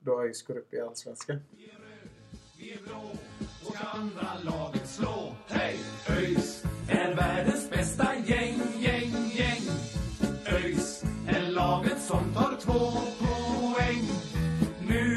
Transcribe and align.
då 0.00 0.22
ÖIS 0.22 0.42
går 0.42 0.58
upp 0.58 0.74
i 0.74 0.80
Allsvenskan. 0.80 1.40
Vi 2.58 2.72
är 2.72 2.78
blå 2.82 3.10
och 3.66 3.74
ska 3.74 3.86
andra 3.86 4.28
laget 4.42 4.88
slå. 4.88 5.34
Hej! 5.48 5.78
ÖIS 6.08 6.64
är 6.88 7.14
världens 7.14 7.70
bästa 7.70 8.14
gäng, 8.26 8.60
gäng, 8.78 9.12
gäng. 9.34 9.62
ÖIS 10.46 11.04
är 11.28 11.50
laget 11.50 12.02
som 12.02 12.34
tar 12.34 12.56
två 12.60 12.90
poäng. 13.18 14.08
Nu 14.88 15.16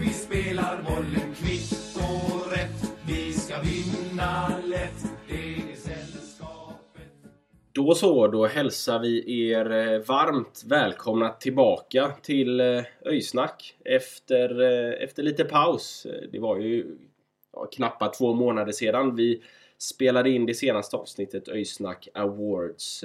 vi 0.00 0.12
spelar 0.12 0.82
bollen 0.82 1.34
kvitt 1.34 1.96
och 1.96 2.52
rätt. 2.52 2.92
Vi 3.06 3.32
ska 3.32 3.60
vinna 3.60 4.53
Då 7.74 7.94
så, 7.94 8.26
då 8.26 8.46
hälsar 8.46 8.98
vi 8.98 9.48
er 9.50 9.70
eh, 9.72 9.98
varmt 9.98 10.62
välkomna 10.66 11.28
tillbaka 11.28 12.12
till 12.22 12.60
eh, 12.60 12.82
Öysnack 13.04 13.76
efter, 13.84 14.60
eh, 14.60 15.04
efter 15.04 15.22
lite 15.22 15.44
paus. 15.44 16.06
Det 16.32 16.38
var 16.38 16.58
ju 16.58 16.96
ja, 17.52 17.66
knappt 17.66 18.18
två 18.18 18.34
månader 18.34 18.72
sedan 18.72 19.16
vi 19.16 19.42
spelade 19.78 20.30
in 20.30 20.46
det 20.46 20.54
senaste 20.54 20.96
avsnittet 20.96 21.48
Öysnack 21.48 22.08
Awards. 22.14 23.04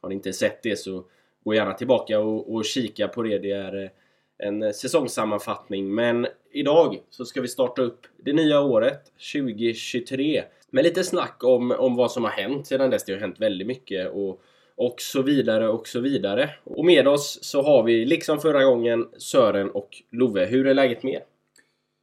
Har 0.00 0.08
ni 0.08 0.14
inte 0.14 0.32
sett 0.32 0.62
det 0.62 0.76
så 0.76 1.04
gå 1.44 1.54
gärna 1.54 1.74
tillbaka 1.74 2.20
och, 2.20 2.54
och 2.54 2.64
kika 2.64 3.08
på 3.08 3.22
det. 3.22 3.38
Det 3.38 3.50
är 3.50 3.90
en 4.38 4.74
säsongssammanfattning. 4.74 5.94
Men 5.94 6.26
idag 6.52 7.00
så 7.10 7.24
ska 7.24 7.40
vi 7.40 7.48
starta 7.48 7.82
upp 7.82 8.06
det 8.16 8.32
nya 8.32 8.60
året 8.60 9.12
2023 9.32 10.44
men 10.76 10.84
lite 10.84 11.04
snack 11.04 11.44
om, 11.44 11.70
om 11.70 11.96
vad 11.96 12.12
som 12.12 12.24
har 12.24 12.30
hänt 12.30 12.66
sedan 12.66 12.90
dess. 12.90 13.04
Det 13.04 13.12
har 13.12 13.20
hänt 13.20 13.40
väldigt 13.40 13.66
mycket 13.66 14.10
och, 14.10 14.40
och 14.76 14.94
så 14.98 15.22
vidare 15.22 15.68
och 15.68 15.88
så 15.88 16.00
vidare. 16.00 16.50
Och 16.64 16.84
med 16.84 17.08
oss 17.08 17.38
så 17.42 17.62
har 17.62 17.82
vi 17.82 18.04
liksom 18.04 18.38
förra 18.38 18.64
gången 18.64 19.08
Sören 19.18 19.70
och 19.70 19.88
Love. 20.10 20.46
Hur 20.46 20.66
är 20.66 20.74
läget 20.74 21.02
med 21.02 21.12
er? 21.12 21.22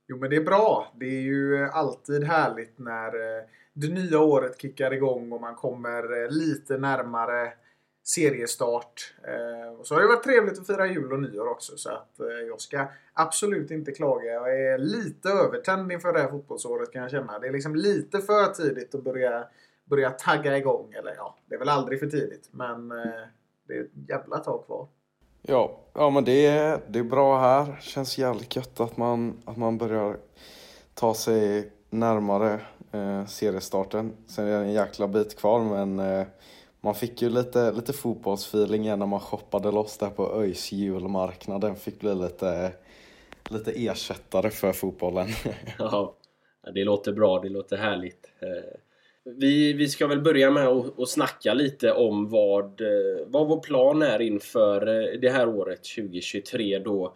Jo 0.08 0.18
men 0.18 0.30
det 0.30 0.36
är 0.36 0.44
bra. 0.44 0.94
Det 1.00 1.06
är 1.06 1.22
ju 1.22 1.66
alltid 1.74 2.24
härligt 2.24 2.80
när 2.80 3.08
eh, 3.08 3.44
det 3.74 3.88
nya 3.88 4.20
året 4.20 4.62
kickar 4.62 4.94
igång 4.94 5.32
och 5.32 5.42
man 5.42 5.56
kommer 5.56 6.24
eh, 6.24 6.30
lite 6.30 6.78
närmare 6.78 7.54
seriestart. 8.04 9.14
Eh, 9.28 9.74
Och 9.80 9.88
så 9.88 9.96
har 9.96 10.02
det 10.02 10.08
varit 10.08 10.24
trevligt 10.24 10.60
att 10.60 10.68
fira 10.68 10.88
jul 10.88 11.14
och 11.14 11.20
nyår 11.22 11.48
också 11.48 11.78
så 11.78 11.90
att 11.90 12.20
eh, 12.20 12.48
jag 12.48 12.62
ska 12.62 12.88
absolut 13.14 13.72
inte 13.72 13.92
klaga. 13.92 14.32
Jag 14.32 14.60
är 14.62 14.78
lite 14.78 15.30
övertänd 15.30 15.92
inför 15.92 16.14
det 16.14 16.20
här 16.20 16.30
fotbollsåret 16.30 16.92
kan 16.94 17.02
jag 17.02 17.12
känna. 17.12 17.40
Det 17.40 17.48
är 17.48 17.52
liksom 17.52 17.76
lite 17.76 18.22
för 18.22 18.46
tidigt 18.54 18.96
att 18.96 19.04
börja, 19.04 19.48
börja 19.86 20.10
tagga 20.12 20.58
igång. 20.58 20.94
Eller 20.94 21.14
ja, 21.18 21.36
det 21.46 21.56
är 21.56 21.60
väl 21.60 21.70
aldrig 21.70 22.00
för 22.00 22.08
tidigt 22.08 22.50
men 22.52 22.92
eh, 22.92 22.98
det 23.68 23.74
är 23.74 23.82
ett 23.82 24.10
jävla 24.10 24.38
tag 24.38 24.66
kvar. 24.66 24.88
Ja, 25.42 25.80
ja 25.94 26.10
men 26.10 26.26
det 26.26 26.46
är, 26.46 26.80
det 26.88 27.00
är 27.00 27.04
bra 27.04 27.40
här. 27.40 27.78
Känns 27.82 28.18
jävligt 28.18 28.56
gött 28.56 28.80
att 28.80 28.98
man, 28.98 29.38
att 29.46 29.58
man 29.58 29.78
börjar 29.78 30.18
ta 30.94 31.14
sig 31.14 31.72
närmare 31.90 32.60
eh, 32.92 33.26
seriestarten. 33.26 34.14
Sen 34.28 34.48
är 34.48 34.52
det 34.52 34.66
en 34.66 34.74
jäkla 34.74 35.08
bit 35.08 35.40
kvar 35.40 35.60
men 35.60 36.00
eh, 36.00 36.28
man 36.84 36.96
fick 36.96 37.22
ju 37.22 37.30
lite, 37.30 37.72
lite 37.72 37.94
fotbollsfeeling 37.94 38.84
igen 38.84 39.00
när 39.00 39.06
man 39.06 39.20
shoppade 39.20 39.72
loss 39.72 39.98
där 39.98 40.10
på 40.10 40.42
ÖIS 40.42 40.72
julmarknaden. 40.72 41.76
Fick 41.76 42.00
bli 42.00 42.16
lite, 42.16 42.72
lite 43.50 43.72
ersättare 43.72 44.50
för 44.50 44.72
fotbollen. 44.72 45.28
Ja, 45.80 46.16
det 46.74 46.84
låter 46.84 47.14
bra. 47.14 47.40
Det 47.40 47.50
låter 47.50 47.78
härligt. 47.78 48.32
Eh, 48.40 48.80
vi, 49.24 49.74
vi 49.74 49.88
ska 49.88 50.08
väl 50.08 50.22
börja 50.22 50.52
med 50.52 50.68
att, 50.68 51.00
att 51.00 51.10
snacka 51.10 51.54
lite 51.54 51.92
om 51.92 52.30
vad, 52.30 52.82
eh, 52.82 53.28
vad 53.28 53.48
vår 53.48 53.60
plan 53.60 54.02
är 54.02 54.22
inför 54.22 54.88
eh, 54.88 55.20
det 55.20 55.30
här 55.30 55.48
året 55.48 55.84
2023 55.84 56.80
då. 56.80 57.16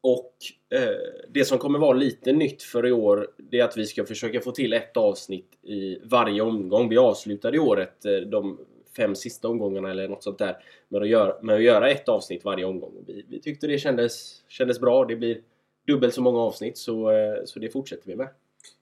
Och 0.00 0.32
eh, 0.78 0.96
det 1.28 1.44
som 1.44 1.58
kommer 1.58 1.78
vara 1.78 1.96
lite 1.96 2.32
nytt 2.32 2.62
för 2.62 2.86
i 2.86 2.92
år 2.92 3.28
det 3.38 3.60
är 3.60 3.64
att 3.64 3.76
vi 3.76 3.86
ska 3.86 4.04
försöka 4.04 4.40
få 4.40 4.50
till 4.50 4.72
ett 4.72 4.96
avsnitt 4.96 5.58
i 5.62 5.98
varje 6.04 6.42
omgång. 6.42 6.88
Vi 6.88 6.98
avslutade 6.98 7.56
i 7.56 7.60
året 7.60 8.04
eh, 8.04 8.16
de 8.16 8.58
fem 8.96 9.14
sista 9.14 9.48
omgångarna 9.48 9.90
eller 9.90 10.08
något 10.08 10.22
sånt 10.22 10.38
där 10.38 10.56
med 10.88 11.02
att 11.02 11.08
göra, 11.08 11.42
med 11.42 11.54
att 11.54 11.62
göra 11.62 11.90
ett 11.90 12.08
avsnitt 12.08 12.44
varje 12.44 12.64
omgång. 12.64 13.04
Vi, 13.06 13.24
vi 13.28 13.40
tyckte 13.40 13.66
det 13.66 13.78
kändes, 13.78 14.42
kändes 14.48 14.80
bra. 14.80 15.04
Det 15.04 15.16
blir 15.16 15.40
dubbelt 15.86 16.14
så 16.14 16.22
många 16.22 16.38
avsnitt 16.38 16.78
så, 16.78 17.10
eh, 17.10 17.44
så 17.44 17.58
det 17.58 17.68
fortsätter 17.68 18.06
vi 18.06 18.16
med. 18.16 18.28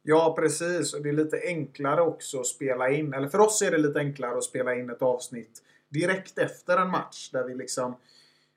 Ja, 0.03 0.35
precis. 0.39 0.95
Och 0.95 1.03
det 1.03 1.09
är 1.09 1.13
lite 1.13 1.41
enklare 1.47 2.01
också 2.01 2.41
att 2.41 2.47
spela 2.47 2.91
in. 2.91 3.15
Eller 3.15 3.29
för 3.29 3.39
oss 3.39 3.63
är 3.63 3.71
det 3.71 3.79
lite 3.79 3.99
enklare 3.99 4.37
att 4.37 4.45
spela 4.45 4.75
in 4.75 4.91
ett 4.91 5.03
avsnitt 5.03 5.63
direkt 5.89 6.39
efter 6.39 6.77
en 6.77 6.91
match. 6.91 7.31
Där 7.31 7.45
vi 7.45 7.55
liksom 7.55 7.97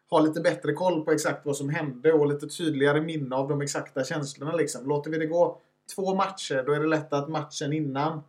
har 0.09 0.21
lite 0.21 0.41
bättre 0.41 0.73
koll 0.73 1.05
på 1.05 1.11
exakt 1.11 1.45
vad 1.45 1.57
som 1.57 1.69
hände 1.69 2.13
och 2.13 2.27
lite 2.27 2.47
tydligare 2.47 3.01
minne 3.01 3.35
av 3.35 3.49
de 3.49 3.61
exakta 3.61 4.03
känslorna. 4.03 4.55
Liksom. 4.55 4.87
Låter 4.87 5.11
vi 5.11 5.17
det 5.17 5.25
gå 5.25 5.61
två 5.95 6.15
matcher, 6.15 6.63
då 6.65 6.73
är 6.73 6.79
det 6.79 6.87
lätt 6.87 7.13
att 7.13 7.29
matchen 7.29 7.73
innan 7.73 8.21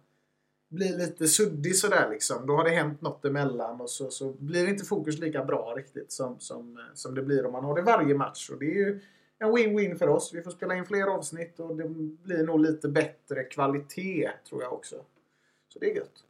blir 0.69 0.99
lite 0.99 1.29
suddig 1.29 1.77
sådär 1.77 2.09
liksom. 2.11 2.47
Då 2.47 2.57
har 2.57 2.65
det 2.65 2.71
hänt 2.71 3.01
något 3.01 3.25
emellan 3.25 3.81
och 3.81 3.91
så, 3.91 4.11
så 4.11 4.33
blir 4.39 4.69
inte 4.69 4.85
fokus 4.85 5.19
lika 5.19 5.45
bra 5.45 5.75
riktigt 5.77 6.13
som, 6.13 6.41
som, 6.41 6.81
som 6.95 7.15
det 7.15 7.23
blir 7.23 7.47
om 7.47 7.53
man 7.53 7.65
har 7.65 7.77
det 7.77 7.83
varje 7.83 8.15
match. 8.15 8.51
Och 8.51 8.59
det 8.59 8.65
är 8.65 8.75
ju 8.75 9.01
en 9.39 9.57
win-win 9.57 9.99
för 9.99 10.09
oss. 10.09 10.35
Vi 10.35 10.43
får 10.43 10.51
spela 10.51 10.75
in 10.75 10.85
fler 10.85 11.07
avsnitt 11.07 11.61
och 11.61 11.77
det 11.77 11.89
blir 12.25 12.45
nog 12.45 12.61
lite 12.61 12.89
bättre 12.89 13.45
kvalitet 13.45 14.31
tror 14.49 14.63
jag 14.63 14.73
också. 14.73 14.97
Så 15.69 15.79
det 15.79 15.91
är 15.91 15.95
gött. 15.97 16.25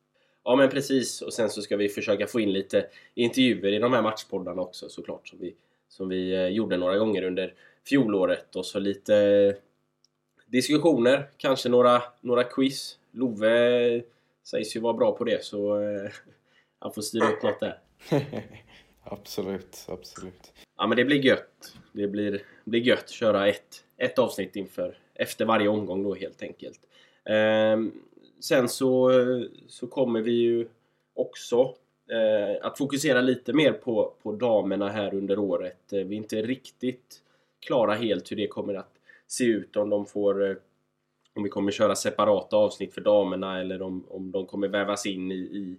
Ja 0.50 0.56
men 0.56 0.69
precis 0.69 1.22
och 1.22 1.33
sen 1.33 1.50
så 1.50 1.62
ska 1.62 1.77
vi 1.77 1.88
försöka 1.88 2.27
få 2.27 2.41
in 2.41 2.53
lite 2.53 2.87
intervjuer 3.15 3.72
i 3.72 3.78
de 3.78 3.93
här 3.93 4.03
matchpoddarna 4.03 4.62
också 4.62 4.88
såklart 4.88 5.28
som 5.28 5.38
vi, 5.38 5.55
som 5.88 6.09
vi 6.09 6.34
eh, 6.34 6.49
gjorde 6.49 6.77
några 6.77 6.99
gånger 6.99 7.22
under 7.22 7.55
fjolåret 7.88 8.56
och 8.56 8.66
så 8.66 8.78
lite 8.78 9.56
diskussioner, 10.47 11.31
kanske 11.37 11.69
några, 11.69 12.03
några 12.21 12.44
quiz. 12.44 12.99
Love 13.12 14.03
sägs 14.44 14.77
ju 14.77 14.81
vara 14.81 14.93
bra 14.93 15.16
på 15.16 15.25
det 15.25 15.44
så 15.44 15.83
eh, 15.83 16.10
han 16.78 16.93
får 16.93 17.03
styra 17.03 17.28
upp 17.28 17.43
något 17.43 17.60
där. 17.60 17.81
absolut, 19.03 19.87
absolut. 19.89 20.53
Ja 20.77 20.87
men 20.87 20.97
det 20.97 21.05
blir 21.05 21.25
gött. 21.25 21.77
Det 21.93 22.09
blir, 22.09 22.43
blir 22.65 22.81
gött 22.81 23.05
att 23.05 23.10
köra 23.10 23.49
ett, 23.49 23.84
ett 23.97 24.19
avsnitt 24.19 24.56
inför, 24.56 24.99
efter 25.15 25.44
varje 25.44 25.69
omgång 25.69 26.03
då 26.03 26.15
helt 26.15 26.43
enkelt. 26.43 26.81
Ehm, 27.25 27.93
sen 28.41 28.69
så, 28.69 29.12
så 29.67 29.87
kommer 29.87 30.21
vi 30.21 30.33
ju 30.33 30.69
också 31.15 31.75
eh, 32.11 32.67
att 32.67 32.78
fokusera 32.78 33.21
lite 33.21 33.53
mer 33.53 33.73
på, 33.73 34.12
på 34.23 34.33
damerna 34.33 34.89
här 34.89 35.15
under 35.15 35.39
året. 35.39 35.93
Eh, 35.93 36.05
vi 36.05 36.15
är 36.15 36.19
inte 36.19 36.43
riktigt 36.43 37.23
klara 37.61 37.95
helt 37.95 38.33
hur 38.33 38.37
det 38.37 38.47
kommer 38.47 38.75
att 38.75 38.93
se 39.27 39.45
ut 39.45 39.77
om 39.77 39.91
de 39.91 40.06
får 40.06 40.51
eh, 40.51 40.56
om 41.34 41.43
vi 41.43 41.49
kommer 41.49 41.73
köra 41.73 41.95
separata 41.95 42.56
avsnitt 42.56 42.95
för 42.95 43.01
damerna 43.01 43.61
eller 43.61 43.83
om, 43.83 44.05
om 44.09 44.33
de 44.33 44.47
kommer 44.47 44.69
vävas 44.69 45.07
in 45.07 45.33
i, 45.33 45.34
i, 45.34 45.77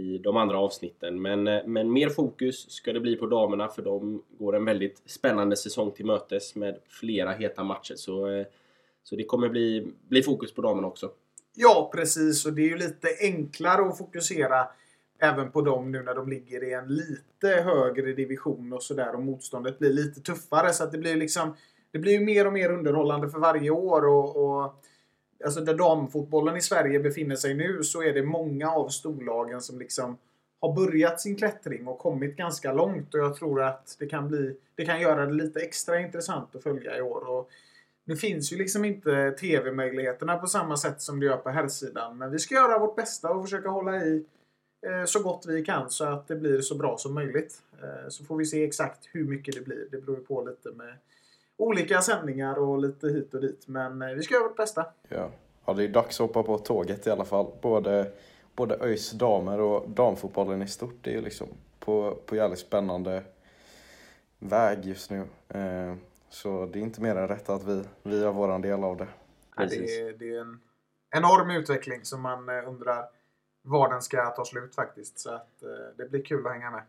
i 0.00 0.18
de 0.18 0.36
andra 0.36 0.58
avsnitten. 0.58 1.22
Men, 1.22 1.46
eh, 1.46 1.66
men 1.66 1.92
mer 1.92 2.08
fokus 2.08 2.70
ska 2.70 2.92
det 2.92 3.00
bli 3.00 3.16
på 3.16 3.26
damerna 3.26 3.68
för 3.68 3.82
de 3.82 4.22
går 4.38 4.56
en 4.56 4.64
väldigt 4.64 5.02
spännande 5.06 5.56
säsong 5.56 5.90
till 5.90 6.06
mötes 6.06 6.54
med 6.54 6.78
flera 6.88 7.32
heta 7.32 7.64
matcher. 7.64 7.94
Så, 7.94 8.44
så 9.02 9.16
det 9.16 9.24
kommer 9.24 9.48
bli, 9.48 9.92
bli 10.08 10.22
fokus 10.22 10.52
på 10.52 10.62
damerna 10.62 10.88
också. 10.88 11.10
Ja, 11.62 11.90
precis. 11.94 12.46
Och 12.46 12.52
det 12.52 12.62
är 12.62 12.68
ju 12.68 12.76
lite 12.76 13.08
enklare 13.20 13.88
att 13.88 13.98
fokusera 13.98 14.68
även 15.18 15.50
på 15.50 15.62
dem 15.62 15.92
nu 15.92 16.02
när 16.02 16.14
de 16.14 16.28
ligger 16.28 16.64
i 16.64 16.72
en 16.72 16.88
lite 16.88 17.48
högre 17.48 18.12
division 18.12 18.72
och 18.72 18.82
sådär 18.82 19.14
och 19.14 19.22
motståndet 19.22 19.78
blir 19.78 19.90
lite 19.90 20.20
tuffare. 20.20 20.72
Så 20.72 20.84
att 20.84 20.92
det 20.92 20.98
blir 20.98 21.16
liksom 21.16 21.56
det 21.90 21.98
blir 21.98 22.12
ju 22.12 22.20
mer 22.20 22.46
och 22.46 22.52
mer 22.52 22.72
underhållande 22.72 23.30
för 23.30 23.38
varje 23.38 23.70
år 23.70 24.06
och, 24.06 24.36
och 24.36 24.84
alltså 25.44 25.60
där 25.60 25.74
damfotbollen 25.74 26.56
i 26.56 26.60
Sverige 26.60 27.00
befinner 27.00 27.36
sig 27.36 27.54
nu 27.54 27.82
så 27.82 28.02
är 28.02 28.12
det 28.12 28.22
många 28.22 28.70
av 28.70 28.88
storlagen 28.88 29.60
som 29.60 29.78
liksom 29.78 30.18
har 30.60 30.72
börjat 30.72 31.20
sin 31.20 31.36
klättring 31.36 31.86
och 31.86 31.98
kommit 31.98 32.36
ganska 32.36 32.72
långt 32.72 33.14
och 33.14 33.20
jag 33.20 33.36
tror 33.36 33.62
att 33.62 33.96
det 33.98 34.06
kan 34.06 34.28
bli 34.28 34.56
det 34.74 34.84
kan 34.84 35.00
göra 35.00 35.26
det 35.26 35.32
lite 35.32 35.60
extra 35.60 36.00
intressant 36.00 36.56
att 36.56 36.62
följa 36.62 36.98
i 36.98 37.00
år. 37.02 37.28
Och 37.28 37.50
nu 38.10 38.16
finns 38.16 38.52
ju 38.52 38.56
liksom 38.56 38.84
inte 38.84 39.30
TV-möjligheterna 39.30 40.36
på 40.36 40.46
samma 40.46 40.76
sätt 40.76 41.02
som 41.02 41.20
det 41.20 41.26
gör 41.26 41.36
på 41.36 41.50
herrsidan. 41.50 42.18
Men 42.18 42.30
vi 42.30 42.38
ska 42.38 42.54
göra 42.54 42.78
vårt 42.78 42.96
bästa 42.96 43.30
och 43.30 43.44
försöka 43.44 43.68
hålla 43.68 43.96
i 43.96 44.24
eh, 44.86 45.04
så 45.04 45.22
gott 45.22 45.44
vi 45.48 45.64
kan 45.64 45.90
så 45.90 46.04
att 46.04 46.28
det 46.28 46.36
blir 46.36 46.60
så 46.60 46.74
bra 46.74 46.96
som 46.98 47.14
möjligt. 47.14 47.62
Eh, 47.82 48.08
så 48.08 48.24
får 48.24 48.36
vi 48.36 48.46
se 48.46 48.64
exakt 48.64 49.08
hur 49.12 49.24
mycket 49.24 49.54
det 49.54 49.60
blir. 49.60 49.88
Det 49.90 50.00
beror 50.00 50.18
ju 50.18 50.24
på 50.24 50.42
lite 50.42 50.70
med 50.70 50.94
olika 51.56 52.02
sändningar 52.02 52.58
och 52.58 52.78
lite 52.78 53.08
hit 53.08 53.34
och 53.34 53.40
dit. 53.40 53.68
Men 53.68 54.02
eh, 54.02 54.08
vi 54.08 54.22
ska 54.22 54.34
göra 54.34 54.48
vårt 54.48 54.56
bästa. 54.56 54.86
Ja. 55.08 55.30
ja, 55.64 55.72
det 55.72 55.84
är 55.84 55.88
dags 55.88 56.20
att 56.20 56.26
hoppa 56.26 56.42
på 56.42 56.58
tåget 56.58 57.06
i 57.06 57.10
alla 57.10 57.24
fall. 57.24 57.46
Både, 57.60 58.12
både 58.56 58.76
ÖIS 58.80 59.10
damer 59.10 59.60
och 59.60 59.90
damfotbollen 59.90 60.62
i 60.62 60.68
stort. 60.68 60.98
Det 61.00 61.10
är 61.10 61.14
ju 61.14 61.22
liksom 61.22 61.48
på, 61.78 62.18
på 62.26 62.36
jävligt 62.36 62.58
spännande 62.58 63.22
väg 64.38 64.86
just 64.86 65.10
nu. 65.10 65.24
Så 66.30 66.66
det 66.66 66.78
är 66.78 66.82
inte 66.82 67.02
mer 67.02 67.16
än 67.16 67.28
rätt 67.28 67.48
att 67.48 67.64
vi, 67.64 67.84
vi 68.02 68.20
gör 68.20 68.32
våran 68.32 68.62
del 68.62 68.84
av 68.84 68.96
det. 68.96 69.08
Ja, 69.56 69.66
det, 69.66 69.76
är, 69.76 70.12
det 70.12 70.34
är 70.34 70.40
en 70.40 70.60
enorm 71.16 71.50
utveckling 71.50 72.04
som 72.04 72.22
man 72.22 72.48
eh, 72.48 72.68
undrar 72.68 73.04
var 73.62 73.90
den 73.90 74.02
ska 74.02 74.30
ta 74.30 74.44
slut 74.44 74.74
faktiskt. 74.74 75.18
Så 75.18 75.30
att, 75.30 75.62
eh, 75.62 75.96
det 75.96 76.10
blir 76.10 76.22
kul 76.22 76.46
att 76.46 76.52
hänga 76.52 76.70
med. 76.70 76.82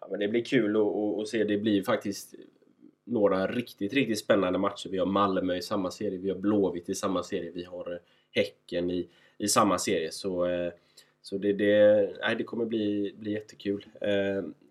Ja, 0.00 0.08
men 0.10 0.20
det 0.20 0.28
blir 0.28 0.44
kul 0.44 0.76
att, 0.76 0.82
att, 0.82 1.20
att 1.20 1.28
se. 1.28 1.44
Det 1.44 1.58
blir 1.58 1.82
faktiskt 1.82 2.34
några 3.04 3.46
riktigt, 3.46 3.92
riktigt 3.92 4.18
spännande 4.18 4.58
matcher. 4.58 4.88
Vi 4.88 4.98
har 4.98 5.06
Malmö 5.06 5.56
i 5.56 5.62
samma 5.62 5.90
serie, 5.90 6.18
vi 6.18 6.30
har 6.30 6.38
Blåvitt 6.38 6.88
i 6.88 6.94
samma 6.94 7.22
serie, 7.22 7.50
vi 7.50 7.64
har 7.64 7.92
eh, 7.92 7.98
Häcken 8.30 8.90
i, 8.90 9.08
i 9.38 9.48
samma 9.48 9.78
serie. 9.78 10.12
Så, 10.12 10.46
så 11.22 11.38
det, 11.38 11.52
det, 11.52 11.96
nej, 12.20 12.36
det 12.36 12.44
kommer 12.44 12.64
bli, 12.64 13.14
bli 13.18 13.32
jättekul. 13.32 13.86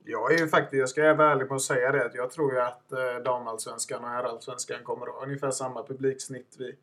Jag 0.09 0.33
är 0.33 0.37
ju 0.37 0.47
faktiskt, 0.47 0.79
jag 0.79 0.89
ska 0.89 1.13
vara 1.13 1.31
ärlig 1.31 1.45
med 1.45 1.55
att 1.55 1.61
säga 1.61 1.91
det, 1.91 2.05
att 2.05 2.15
jag 2.15 2.31
tror 2.31 2.53
ju 2.53 2.59
att 2.59 2.91
eh, 2.91 3.23
damallsvenskan 3.25 4.03
och 4.03 4.09
herrallsvenskan 4.09 4.83
kommer 4.83 5.07
att 5.07 5.13
ha 5.13 5.23
ungefär 5.23 5.51
samma 5.51 5.83
publiksnitt 5.83 6.55
vid 6.59 6.75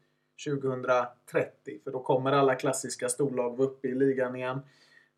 2030. 0.46 1.78
För 1.84 1.90
då 1.90 2.02
kommer 2.02 2.32
alla 2.32 2.54
klassiska 2.54 3.08
storlag 3.08 3.56
vara 3.56 3.68
uppe 3.68 3.88
i 3.88 3.94
ligan 3.94 4.36
igen. 4.36 4.60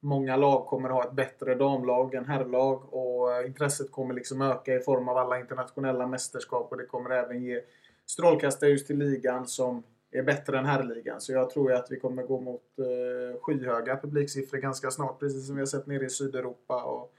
Många 0.00 0.36
lag 0.36 0.66
kommer 0.66 0.88
ha 0.88 1.04
ett 1.04 1.12
bättre 1.12 1.54
damlag 1.54 2.14
än 2.14 2.24
herrlag 2.24 2.94
och 2.94 3.32
eh, 3.32 3.46
intresset 3.46 3.92
kommer 3.92 4.14
liksom 4.14 4.42
öka 4.42 4.74
i 4.74 4.80
form 4.80 5.08
av 5.08 5.16
alla 5.16 5.40
internationella 5.40 6.06
mästerskap 6.06 6.70
och 6.70 6.76
det 6.76 6.86
kommer 6.86 7.10
även 7.10 7.42
ge 7.42 7.60
strålkastarljus 8.06 8.86
till 8.86 8.98
ligan 8.98 9.46
som 9.46 9.82
är 10.10 10.22
bättre 10.22 10.58
än 10.58 10.66
herrligan. 10.66 11.20
Så 11.20 11.32
jag 11.32 11.50
tror 11.50 11.70
ju 11.70 11.76
att 11.76 11.90
vi 11.90 12.00
kommer 12.00 12.22
gå 12.22 12.40
mot 12.40 12.78
eh, 12.78 13.40
skyhöga 13.40 13.96
publiksiffror 13.96 14.58
ganska 14.58 14.90
snart, 14.90 15.20
precis 15.20 15.46
som 15.46 15.56
vi 15.56 15.60
har 15.60 15.66
sett 15.66 15.86
nere 15.86 16.04
i 16.04 16.10
Sydeuropa. 16.10 16.84
Och 16.84 17.12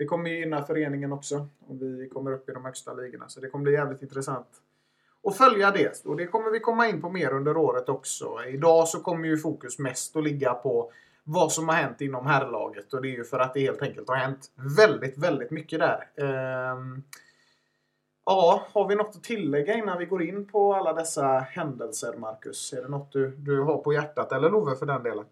det 0.00 0.06
kommer 0.06 0.30
ju 0.30 0.38
gynna 0.38 0.62
föreningen 0.62 1.12
också 1.12 1.46
om 1.68 1.78
vi 1.78 2.08
kommer 2.08 2.32
upp 2.32 2.48
i 2.48 2.52
de 2.52 2.64
högsta 2.64 2.94
ligorna. 2.94 3.28
Så 3.28 3.40
det 3.40 3.48
kommer 3.48 3.62
bli 3.62 3.72
jävligt 3.72 4.02
intressant 4.02 4.46
att 5.24 5.36
följa 5.36 5.70
det. 5.70 6.06
Och 6.06 6.16
det 6.16 6.26
kommer 6.26 6.50
vi 6.50 6.60
komma 6.60 6.88
in 6.88 7.00
på 7.00 7.10
mer 7.10 7.32
under 7.32 7.56
året 7.56 7.88
också. 7.88 8.38
Idag 8.48 8.88
så 8.88 9.00
kommer 9.00 9.28
ju 9.28 9.38
fokus 9.38 9.78
mest 9.78 10.16
att 10.16 10.24
ligga 10.24 10.54
på 10.54 10.92
vad 11.24 11.52
som 11.52 11.68
har 11.68 11.74
hänt 11.74 12.00
inom 12.00 12.26
herrlaget. 12.26 12.94
Och 12.94 13.02
det 13.02 13.08
är 13.08 13.16
ju 13.16 13.24
för 13.24 13.38
att 13.38 13.54
det 13.54 13.60
helt 13.60 13.82
enkelt 13.82 14.08
har 14.08 14.16
hänt 14.16 14.50
väldigt, 14.76 15.18
väldigt 15.18 15.50
mycket 15.50 15.78
där. 15.78 16.08
Ehm, 16.16 17.02
Ja, 18.24 18.66
har 18.72 18.88
vi 18.88 18.94
något 18.94 19.16
att 19.16 19.22
tillägga 19.22 19.74
innan 19.74 19.98
vi 19.98 20.06
går 20.06 20.22
in 20.22 20.46
på 20.46 20.74
alla 20.74 20.92
dessa 20.92 21.38
händelser, 21.38 22.14
Marcus? 22.18 22.72
Är 22.72 22.82
det 22.82 22.88
något 22.88 23.12
du, 23.12 23.36
du 23.36 23.60
har 23.60 23.76
på 23.78 23.92
hjärtat? 23.92 24.32
Eller 24.32 24.50
Love 24.50 24.76
för 24.76 24.86
den 24.86 25.02
delen? 25.02 25.24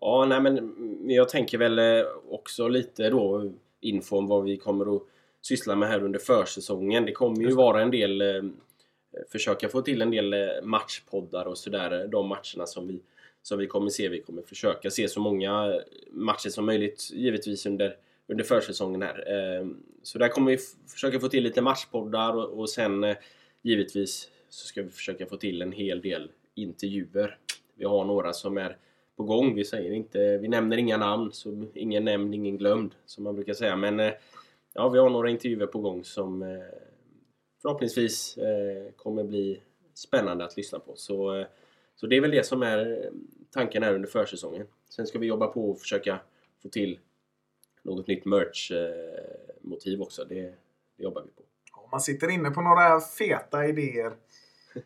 Ja, 0.00 0.24
nej 0.28 0.40
men 0.40 0.74
jag 1.10 1.28
tänker 1.28 1.58
väl 1.58 1.78
eh, 1.78 2.06
också 2.30 2.68
lite 2.68 3.10
då 3.10 3.52
info 3.80 4.16
om 4.16 4.26
vad 4.26 4.44
vi 4.44 4.56
kommer 4.56 4.96
att 4.96 5.02
syssla 5.40 5.76
med 5.76 5.88
här 5.88 6.04
under 6.04 6.18
försäsongen. 6.18 7.04
Det 7.04 7.12
kommer 7.12 7.40
ju 7.40 7.54
vara 7.54 7.82
en 7.82 7.90
del 7.90 8.20
eh, 8.20 8.42
försöka 9.32 9.68
få 9.68 9.82
till 9.82 10.02
en 10.02 10.10
del 10.10 10.32
eh, 10.32 10.62
matchpoddar 10.62 11.44
och 11.44 11.58
sådär. 11.58 12.08
De 12.08 12.28
matcherna 12.28 12.66
som 12.66 12.86
vi, 12.88 13.00
som 13.42 13.58
vi 13.58 13.66
kommer 13.66 13.90
se. 13.90 14.08
Vi 14.08 14.20
kommer 14.22 14.42
försöka 14.42 14.90
se 14.90 15.08
så 15.08 15.20
många 15.20 15.80
matcher 16.10 16.48
som 16.48 16.66
möjligt 16.66 17.10
givetvis 17.12 17.66
under, 17.66 17.96
under 18.26 18.44
försäsongen 18.44 19.02
här. 19.02 19.32
Eh, 19.32 19.66
Så 20.02 20.18
där 20.18 20.28
kommer 20.28 20.50
vi 20.50 20.58
försöka 20.92 21.20
få 21.20 21.28
till 21.28 21.42
lite 21.42 21.62
matchpoddar 21.62 22.36
och, 22.36 22.60
och 22.60 22.70
sen 22.70 23.04
eh, 23.04 23.16
givetvis 23.62 24.30
så 24.48 24.66
ska 24.66 24.82
vi 24.82 24.90
försöka 24.90 25.26
få 25.26 25.36
till 25.36 25.62
en 25.62 25.72
hel 25.72 26.00
del 26.00 26.30
intervjuer. 26.54 27.38
Vi 27.74 27.84
har 27.84 28.04
några 28.04 28.32
som 28.32 28.58
är 28.58 28.76
på 29.18 29.24
gång. 29.24 29.54
Vi 29.54 29.64
säger 29.64 29.92
inte, 29.92 30.38
vi 30.38 30.48
nämner 30.48 30.76
inga 30.76 30.96
namn, 30.96 31.32
så 31.32 31.66
ingen 31.74 32.04
nämnd, 32.04 32.34
ingen 32.34 32.58
glömd, 32.58 32.94
som 33.06 33.24
man 33.24 33.34
brukar 33.34 33.54
säga. 33.54 33.76
Men 33.76 34.00
eh, 34.00 34.12
ja, 34.72 34.88
vi 34.88 34.98
har 34.98 35.10
några 35.10 35.30
intervjuer 35.30 35.66
på 35.66 35.78
gång 35.80 36.04
som 36.04 36.42
eh, 36.42 36.48
förhoppningsvis 37.62 38.38
eh, 38.38 38.92
kommer 38.96 39.24
bli 39.24 39.62
spännande 39.94 40.44
att 40.44 40.56
lyssna 40.56 40.78
på. 40.78 40.96
Så, 40.96 41.44
så 41.94 42.06
det 42.06 42.16
är 42.16 42.20
väl 42.20 42.30
det 42.30 42.46
som 42.46 42.62
är 42.62 43.10
tanken 43.50 43.82
här 43.82 43.94
under 43.94 44.08
försäsongen. 44.08 44.66
Sen 44.90 45.06
ska 45.06 45.18
vi 45.18 45.26
jobba 45.26 45.46
på 45.46 45.70
och 45.70 45.80
försöka 45.80 46.20
få 46.62 46.68
till 46.68 46.98
något 47.82 48.06
nytt 48.06 48.24
merch-motiv 48.24 50.02
också. 50.02 50.24
Det, 50.24 50.54
det 50.96 51.02
jobbar 51.02 51.22
vi 51.22 51.30
på. 51.30 51.42
Om 51.72 51.88
man 51.90 52.00
sitter 52.00 52.30
inne 52.30 52.50
på 52.50 52.60
några 52.60 53.00
feta 53.00 53.66
idéer 53.66 54.12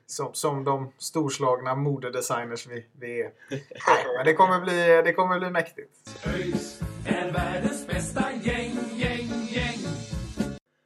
som, 0.06 0.34
som 0.34 0.64
de 0.64 0.92
storslagna 0.98 1.74
modedesigners 1.74 2.66
vi, 2.66 2.86
vi 3.00 3.20
är. 3.20 3.30
Nej, 3.50 3.62
men 4.16 4.26
det 4.26 4.34
kommer, 4.34 4.60
bli, 4.60 5.02
det 5.04 5.12
kommer 5.12 5.38
bli 5.38 5.50
mäktigt. 5.50 5.90
ÖIS 6.26 6.80
är 7.06 7.32
världens 7.32 7.86
bästa 7.86 8.24
gäng, 8.42 8.78
gäng, 8.96 9.28
gäng. 9.50 9.78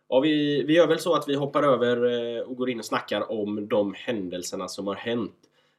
Ja, 0.09 0.21
vi, 0.21 0.63
vi 0.63 0.75
gör 0.75 0.87
väl 0.87 0.99
så 0.99 1.15
att 1.15 1.29
vi 1.29 1.35
hoppar 1.35 1.63
över 1.63 1.97
eh, 2.37 2.43
och 2.43 2.57
går 2.57 2.71
in 2.71 2.79
och 2.79 2.85
snackar 2.85 3.33
om 3.33 3.69
de 3.69 3.95
händelserna 3.97 4.69
som 4.69 4.87
har 4.87 4.95
hänt 4.95 5.35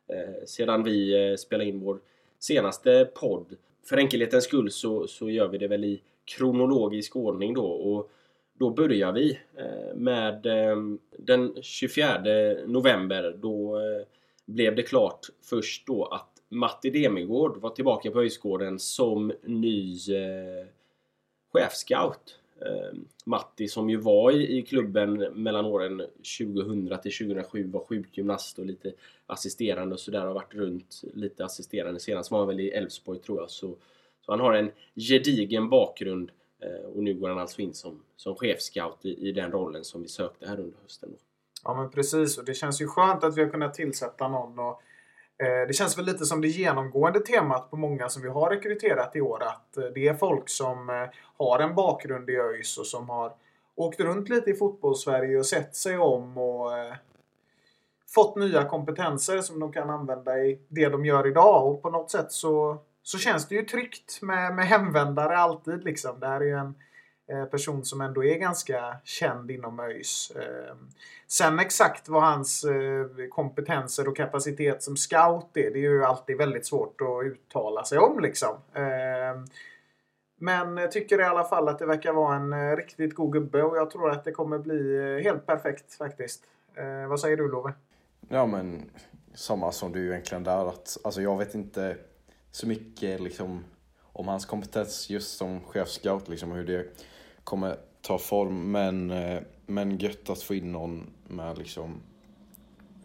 eh, 0.10 0.46
sedan 0.46 0.84
vi 0.84 1.30
eh, 1.30 1.36
spelade 1.36 1.70
in 1.70 1.80
vår 1.80 2.00
senaste 2.40 3.06
podd. 3.16 3.56
För 3.90 3.98
enkelhetens 3.98 4.44
skull 4.44 4.72
så, 4.72 5.08
så 5.08 5.30
gör 5.30 5.48
vi 5.48 5.58
det 5.58 5.68
väl 5.68 5.84
i 5.84 6.02
kronologisk 6.26 7.16
ordning 7.16 7.54
då. 7.54 7.66
Och 7.66 8.12
då 8.58 8.70
börjar 8.70 9.12
vi 9.12 9.40
eh, 9.58 9.96
med 9.96 10.46
eh, 10.46 10.78
den 11.18 11.56
24 11.62 12.22
november. 12.66 13.38
Då 13.42 13.76
eh, 13.76 14.06
blev 14.46 14.76
det 14.76 14.84
klart 14.84 15.28
först 15.42 15.88
då 15.88 16.06
att 16.06 16.30
Matti 16.50 16.90
Demigård 16.90 17.58
var 17.58 17.70
tillbaka 17.70 18.12
på 18.12 18.20
Öjsgården 18.20 18.80
som 18.80 19.34
ny 19.44 19.98
chefscout. 21.54 22.40
Matti 23.26 23.68
som 23.68 23.90
ju 23.90 23.98
var 23.98 24.32
i, 24.32 24.58
i 24.58 24.62
klubben 24.62 25.14
mellan 25.20 25.66
åren 25.66 26.02
2000 26.40 26.98
till 27.02 27.12
2007 27.12 27.68
var 27.68 27.80
sjukgymnast 27.80 28.60
och 28.60 28.66
lite 28.66 28.94
assisterande 29.26 29.94
och 29.94 30.00
sådär. 30.00 30.20
Har 30.20 30.34
varit 30.34 30.56
runt 30.56 31.02
lite 31.14 31.46
assisterande. 31.46 32.00
Senast 32.00 32.32
var 32.32 32.40
han 32.40 32.48
väl 32.48 32.60
i 32.60 32.70
Elfsborg 32.70 33.20
tror 33.20 33.40
jag. 33.40 33.50
Så, 33.50 33.76
så 34.26 34.32
han 34.32 34.40
har 34.40 34.54
en 34.54 34.72
gedigen 34.96 35.70
bakgrund 35.70 36.32
eh, 36.32 36.47
Eh, 36.60 36.90
och 36.96 37.04
nu 37.04 37.14
går 37.14 37.30
han 37.30 37.40
alltså 37.40 37.62
in 37.62 37.74
som, 37.74 38.04
som 38.16 38.36
chefscout 38.36 39.06
i, 39.06 39.30
i 39.30 39.32
den 39.32 39.52
rollen 39.52 39.84
som 39.84 40.02
vi 40.02 40.08
sökte 40.08 40.48
här 40.48 40.60
under 40.60 40.78
hösten. 40.84 41.10
Då. 41.12 41.18
Ja 41.64 41.74
men 41.74 41.92
precis 41.92 42.38
och 42.38 42.46
det 42.46 42.54
känns 42.54 42.82
ju 42.82 42.88
skönt 42.88 43.24
att 43.24 43.38
vi 43.38 43.44
har 43.44 43.50
kunnat 43.50 43.74
tillsätta 43.74 44.28
någon. 44.28 44.60
Och, 44.60 44.82
eh, 45.44 45.68
det 45.68 45.74
känns 45.74 45.98
väl 45.98 46.06
lite 46.06 46.26
som 46.26 46.42
det 46.42 46.48
genomgående 46.48 47.20
temat 47.20 47.70
på 47.70 47.78
många 47.78 48.10
som 48.10 48.22
vi 48.22 48.30
har 48.30 48.50
rekryterat 48.50 49.16
i 49.16 49.22
år. 49.22 49.44
Att 49.44 49.78
eh, 49.78 49.84
det 49.84 50.08
är 50.08 50.14
folk 50.14 50.50
som 50.50 50.90
eh, 50.90 51.06
har 51.38 51.60
en 51.60 51.76
bakgrund 51.76 52.30
i 52.30 52.38
ÖIS 52.38 52.78
och 52.78 52.88
som 52.88 53.10
har 53.10 53.34
åkt 53.76 54.00
runt 54.00 54.30
lite 54.30 54.50
i 54.50 54.54
fotbollssverige 54.54 55.40
och 55.40 55.46
sett 55.46 55.76
sig 55.76 55.98
om 55.98 56.38
och 56.38 56.78
eh, 56.78 56.94
fått 58.08 58.36
nya 58.36 58.64
kompetenser 58.64 59.42
som 59.42 59.60
de 59.60 59.74
kan 59.74 59.90
använda 59.90 60.40
i 60.40 60.60
det 60.68 60.90
de 60.90 61.06
gör 61.06 61.28
idag. 61.28 61.68
Och 61.68 61.82
på 61.82 61.90
något 61.90 62.12
sätt 62.12 62.32
så, 62.32 62.78
så 63.08 63.18
känns 63.18 63.48
det 63.48 63.56
ju 63.56 63.62
tryggt 63.62 64.22
med, 64.22 64.56
med 64.56 64.66
hemvändare 64.68 65.38
alltid. 65.38 65.84
Liksom. 65.84 66.20
Det 66.20 66.28
här 66.28 66.42
är 66.42 66.46
ju 66.46 66.58
en 66.58 66.76
eh, 67.32 67.46
person 67.46 67.86
som 67.86 68.02
ändå 68.02 68.24
är 68.24 68.38
ganska 68.38 68.98
känd 69.04 69.52
inom 69.52 69.80
ÖIS. 69.80 70.32
Eh, 70.36 70.76
Sen 71.28 71.60
exakt 71.60 72.10
vad 72.10 72.24
hans 72.24 72.64
eh, 72.64 73.28
kompetenser 73.30 74.08
och 74.08 74.18
kapacitet 74.18 74.84
som 74.84 74.98
scout 74.98 75.58
är, 75.58 75.72
det 75.72 75.80
är 75.80 75.90
ju 75.90 76.04
alltid 76.06 76.38
väldigt 76.38 76.66
svårt 76.66 77.02
att 77.02 77.26
uttala 77.26 77.84
sig 77.84 77.98
om 77.98 78.20
liksom. 78.20 78.56
Eh, 78.74 79.44
Men 80.40 80.78
jag 80.78 80.92
tycker 80.92 81.20
i 81.20 81.24
alla 81.24 81.44
fall 81.44 81.68
att 81.70 81.80
det 81.80 81.86
verkar 81.86 82.14
vara 82.14 82.36
en 82.36 82.54
eh, 82.54 82.76
riktigt 82.76 83.16
god 83.16 83.34
gubbe 83.34 83.64
och 83.64 83.78
jag 83.78 83.90
tror 83.90 84.12
att 84.12 84.24
det 84.24 84.32
kommer 84.32 84.58
bli 84.60 84.98
eh, 84.98 85.24
helt 85.24 85.46
perfekt 85.46 85.94
faktiskt. 85.94 86.44
Eh, 86.76 87.08
Vad 87.08 87.20
säger 87.20 87.38
du 87.38 87.52
Love? 87.52 87.74
Ja 88.30 88.46
men 88.46 88.90
samma 89.34 89.72
som 89.72 89.92
du 89.92 90.10
egentligen 90.12 90.44
där 90.44 90.70
att 90.70 90.98
alltså 91.04 91.22
jag 91.22 91.38
vet 91.38 91.56
inte 91.56 91.98
så 92.52 92.68
mycket 92.68 93.22
liksom 93.22 93.66
om 94.02 94.28
hans 94.28 94.46
kompetens 94.46 95.10
just 95.10 95.38
som 95.38 95.62
chefscout 95.62 96.28
liksom 96.28 96.52
hur 96.52 96.66
det 96.66 96.86
kommer 97.44 97.78
ta 98.02 98.18
form 98.18 98.72
men 98.72 99.12
eh, 99.12 99.42
men 99.66 99.98
gött 99.98 100.30
att 100.30 100.42
få 100.42 100.56
in 100.56 100.72
någon 100.72 101.10
med 101.28 101.58
liksom 101.58 102.02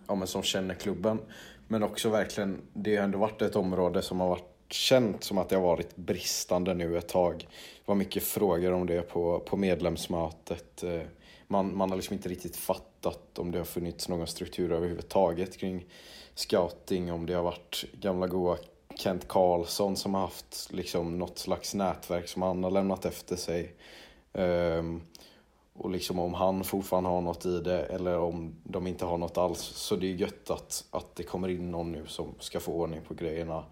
ja 0.07 0.15
men 0.15 0.29
som 0.29 0.43
känner 0.43 0.75
klubben 0.75 1.21
men 1.69 1.83
också 1.83 2.09
verkligen 2.09 2.61
det 2.73 2.97
har 2.97 3.05
ändå 3.05 3.19
varit 3.19 3.43
ett 3.43 3.57
område 3.57 4.03
som 4.03 4.21
har 4.21 4.29
varit 4.29 4.53
känt 4.73 5.25
som 5.25 5.39
att 5.39 5.49
det 5.49 5.57
har 5.57 5.63
varit 5.63 5.97
bristande 5.97 6.75
nu 6.75 6.99
ett 6.99 7.09
tag. 7.09 7.39
Det 7.39 7.87
var 7.87 7.95
mycket 7.95 8.23
frågor 8.23 8.73
om 8.73 8.87
det 8.87 9.03
på, 9.03 9.41
på 9.41 9.57
medlemsmötet. 9.57 10.83
Eh, 10.83 11.03
man, 11.47 11.77
man 11.77 11.91
har 11.91 11.97
liksom 11.97 12.15
inte 12.15 12.29
riktigt 12.29 12.57
fattat 12.57 13.39
om 13.39 13.51
det 13.51 13.59
har 13.59 13.65
funnits 13.65 14.09
någon 14.09 14.27
struktur 14.27 14.73
överhuvudtaget 14.73 15.57
kring 15.57 15.87
scouting, 16.35 17.13
om 17.13 17.27
det 17.27 17.35
har 17.35 17.43
varit 17.43 17.85
gamla 17.93 18.27
goa 18.27 18.57
Kent 18.97 19.29
Karlsson 19.29 19.97
som 19.97 20.15
har 20.15 20.21
haft 20.21 20.69
liksom 20.73 21.19
något 21.19 21.39
slags 21.39 21.75
nätverk 21.75 22.29
som 22.29 22.43
han 22.43 22.65
har 22.65 22.71
lämnat 22.71 23.05
efter 23.05 23.37
sig. 23.37 23.75
Um, 24.33 25.03
och 25.75 25.91
liksom 25.91 26.19
om 26.19 26.35
han 26.35 26.65
fortfarande 26.65 27.11
har 27.11 27.21
något 27.21 27.47
i 27.47 27.61
det 27.61 27.85
eller 27.85 28.19
om 28.19 28.55
de 28.65 28.87
inte 28.87 29.05
har 29.05 29.19
något 29.19 29.39
alls. 29.39 29.61
Så 29.61 29.97
det 29.97 30.07
är 30.07 30.15
gött 30.15 30.51
att, 30.51 30.85
att 30.91 31.17
det 31.17 31.23
kommer 31.23 31.49
in 31.49 31.71
någon 31.71 31.93
nu 31.93 32.07
som 32.07 32.35
ska 32.39 32.61
få 32.61 32.73
ordning 32.73 33.01
på 33.09 33.15
grejerna 33.15 33.65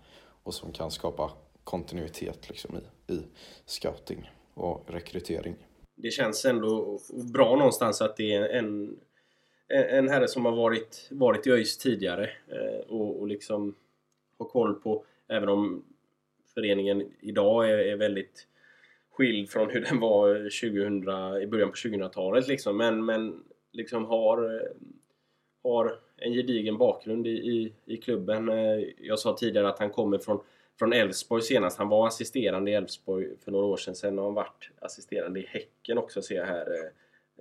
och 0.43 0.55
som 0.55 0.73
kan 0.73 0.91
skapa 0.91 1.31
kontinuitet 1.65 2.49
liksom 2.49 2.77
i, 2.77 3.13
i 3.13 3.23
scouting 3.67 4.31
och 4.55 4.85
rekrytering. 4.87 5.57
Det 5.97 6.11
känns 6.11 6.45
ändå 6.45 6.99
bra 7.33 7.57
någonstans 7.57 8.01
att 8.01 8.17
det 8.17 8.35
är 8.35 8.49
en, 8.49 8.97
en 9.69 10.09
herre 10.09 10.29
som 10.29 10.45
har 10.45 10.53
varit, 10.53 11.09
varit 11.11 11.47
i 11.47 11.51
ÖIS 11.51 11.79
tidigare 11.79 12.31
eh, 12.49 12.81
och, 12.89 13.21
och 13.21 13.27
liksom 13.27 13.75
ha 14.41 14.49
koll 14.49 14.75
på, 14.75 15.05
även 15.29 15.49
om 15.49 15.85
föreningen 16.55 17.13
idag 17.21 17.71
är, 17.71 17.79
är 17.79 17.97
väldigt 17.97 18.47
skild 19.11 19.51
från 19.51 19.71
hur 19.71 19.81
den 19.81 20.01
var 20.01 20.35
2000, 20.35 21.43
i 21.43 21.47
början 21.47 21.69
på 21.69 21.75
2000-talet 21.75 22.49
liksom. 22.49 22.77
Men, 22.77 23.05
men 23.05 23.45
liksom 23.73 24.05
har, 24.05 24.69
har 25.63 25.99
en 26.17 26.33
gedigen 26.33 26.79
bakgrund 26.79 27.27
i, 27.27 27.31
i, 27.31 27.73
i 27.85 27.97
klubben. 27.97 28.49
Eh, 28.49 28.85
jag 28.99 29.19
sa 29.19 29.37
tidigare 29.37 29.69
att 29.69 29.79
han 29.79 29.91
kommer 29.91 30.19
från 30.19 30.41
från 30.79 30.93
Elfsborg 30.93 31.43
senast. 31.43 31.79
Han 31.79 31.89
var 31.89 32.07
assisterande 32.07 32.71
i 32.71 32.75
Elfsborg 32.75 33.29
för 33.45 33.53
några 33.53 33.67
år 33.67 33.77
sedan. 33.77 33.95
Sen 33.95 34.19
har 34.19 34.25
han 34.25 34.35
varit 34.35 34.71
assisterande 34.79 35.41
i 35.41 35.47
Häcken 35.47 35.99
också 35.99 36.23
ser 36.23 36.35
jag 36.35 36.47
här. 36.47 36.67
Eh, 36.73 36.87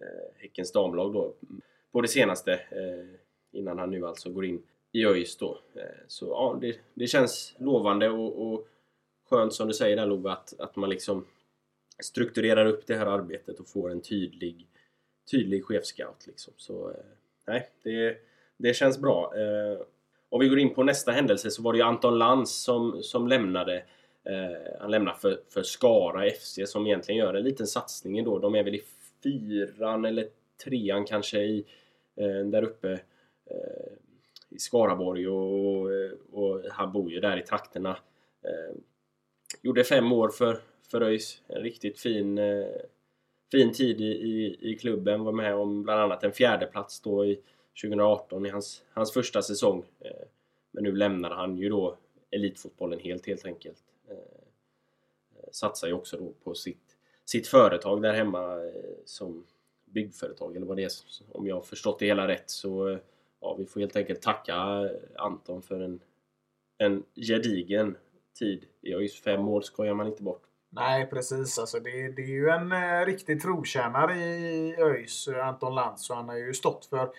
eh, 0.01 0.32
Häckens 0.38 0.72
damlag 0.72 1.13
då. 1.13 1.34
På 1.91 2.01
det 2.01 2.08
senaste. 2.08 2.60
Innan 3.51 3.79
han 3.79 3.91
nu 3.91 4.06
alltså 4.06 4.29
går 4.29 4.46
in 4.46 4.62
i 4.91 5.05
ÖIS 5.05 5.38
då. 5.38 5.60
Eh, 5.75 5.81
så 6.08 6.25
ja, 6.25 6.58
det, 6.62 6.79
det 6.93 7.08
känns 7.08 7.55
lovande 7.58 8.10
och, 8.10 8.53
och 8.53 8.67
skönt 9.29 9.53
som 9.53 9.67
du 9.67 9.74
säger 9.74 9.96
där 9.96 10.05
Love 10.05 10.31
att, 10.31 10.60
att 10.60 10.75
man 10.75 10.89
liksom 10.89 11.25
strukturerar 12.03 12.65
upp 12.65 12.88
det 12.88 12.96
här 12.96 13.05
arbetet 13.05 13.60
och 13.60 13.67
får 13.67 13.91
en 13.91 14.01
tydlig, 14.01 14.67
tydlig 15.31 15.65
chefscout. 15.65 16.27
Liksom. 16.27 16.53
Så 16.58 16.89
eh, 16.89 16.96
nej, 17.48 17.69
det, 17.84 18.17
det 18.58 18.74
känns 18.74 19.00
bra. 19.00 19.34
Eh, 19.36 19.81
om 20.29 20.39
vi 20.39 20.48
går 20.48 20.60
in 20.60 20.74
på 20.74 20.84
nästa 20.84 21.12
händelse 21.12 21.51
så 21.51 21.62
var 21.62 21.74
det 21.74 21.79
ju 21.79 21.86
Anton 21.86 22.17
Lantz 22.17 22.51
som, 22.51 23.03
som 23.03 23.27
lämnade. 23.27 23.84
Han 24.79 24.91
lämnar 24.91 25.13
för, 25.13 25.39
för 25.50 25.63
Skara 25.63 26.31
FC 26.31 26.60
som 26.65 26.88
egentligen 26.88 27.19
gör 27.19 27.34
en 27.34 27.43
liten 27.43 27.67
satsning 27.67 28.24
då. 28.24 28.39
De 28.39 28.55
är 28.55 28.63
väl 28.63 28.75
i 28.75 28.81
fyran 29.24 30.05
eller 30.05 30.27
trean 30.63 31.05
kanske 31.05 31.39
i, 31.39 31.65
där 32.46 32.63
uppe 32.63 33.00
i 34.50 34.60
Skaraborg 34.60 35.27
och, 35.27 35.89
och, 36.32 36.62
han 36.72 36.91
bor 36.91 37.12
ju 37.12 37.20
där 37.20 37.38
i 37.38 37.41
trakterna. 37.41 37.98
Eh, 38.41 38.75
gjorde 39.62 39.84
fem 39.84 40.12
år 40.12 40.29
för, 40.29 40.60
för 40.91 41.01
ÖIS. 41.01 41.41
En 41.48 41.62
riktigt 41.62 42.00
fin, 42.00 42.38
eh, 42.38 42.68
fin 43.51 43.74
tid 43.74 44.01
i, 44.01 44.06
i, 44.06 44.58
i 44.72 44.75
klubben. 44.75 45.24
Var 45.24 45.32
med 45.32 45.56
om 45.56 45.84
bland 45.84 46.01
annat 46.01 46.24
en 46.24 46.32
fjärde 46.32 46.65
plats 46.65 47.01
då 47.01 47.25
i 47.25 47.39
2018 47.82 48.46
i 48.46 48.50
hans, 48.50 48.84
hans 48.94 49.13
första 49.13 49.41
säsong. 49.41 49.86
Eh, 50.00 50.27
men 50.72 50.84
nu 50.84 50.91
lämnar 50.91 51.29
han 51.29 51.58
ju 51.58 51.70
då 51.70 51.98
elitfotbollen 52.32 53.00
helt 53.00 53.27
helt 53.27 53.46
enkelt. 53.46 53.84
Eh, 54.10 54.15
satsar 55.51 55.88
ju 55.88 55.94
också 55.94 56.18
då 56.18 56.34
på 56.44 56.53
sitt, 56.53 56.98
sitt 57.25 57.48
företag 57.48 58.01
där 58.01 58.13
hemma 58.13 58.65
eh, 58.65 58.72
som 59.06 59.46
byggföretag 59.86 60.56
eller 60.56 60.65
vad 60.65 60.77
det 60.77 60.84
är. 60.84 60.91
Om 61.32 61.48
jag 61.48 61.56
har 61.56 61.62
förstått 61.62 62.00
det 62.00 62.06
hela 62.06 62.27
rätt 62.27 62.50
så 62.50 62.89
eh, 62.89 62.98
ja, 63.41 63.55
vi 63.60 63.65
får 63.65 63.79
helt 63.79 63.96
enkelt 63.96 64.22
tacka 64.22 64.55
Anton 65.17 65.62
för 65.62 65.79
en, 65.79 66.00
en 66.77 67.03
gedigen 67.15 67.98
tid 68.39 68.65
i 68.81 68.93
ÖIS. 68.93 69.22
Fem 69.22 69.48
år 69.48 69.62
skojar 69.62 69.93
man 69.93 70.08
inte 70.08 70.24
bort. 70.24 70.41
Nej 70.72 71.10
precis, 71.10 71.60
alltså 71.60 71.79
det, 71.79 72.12
det 72.12 72.22
är 72.22 72.27
ju 72.27 72.50
en 72.50 72.72
eh, 72.72 73.05
riktig 73.05 73.41
trotjänare 73.41 74.15
i 74.15 74.75
ÖIS, 74.79 75.27
Anton 75.27 75.75
Lantz. 75.75 76.10
Han 76.10 76.29
har 76.29 76.36
ju 76.36 76.53
stått 76.53 76.86
för 76.86 77.10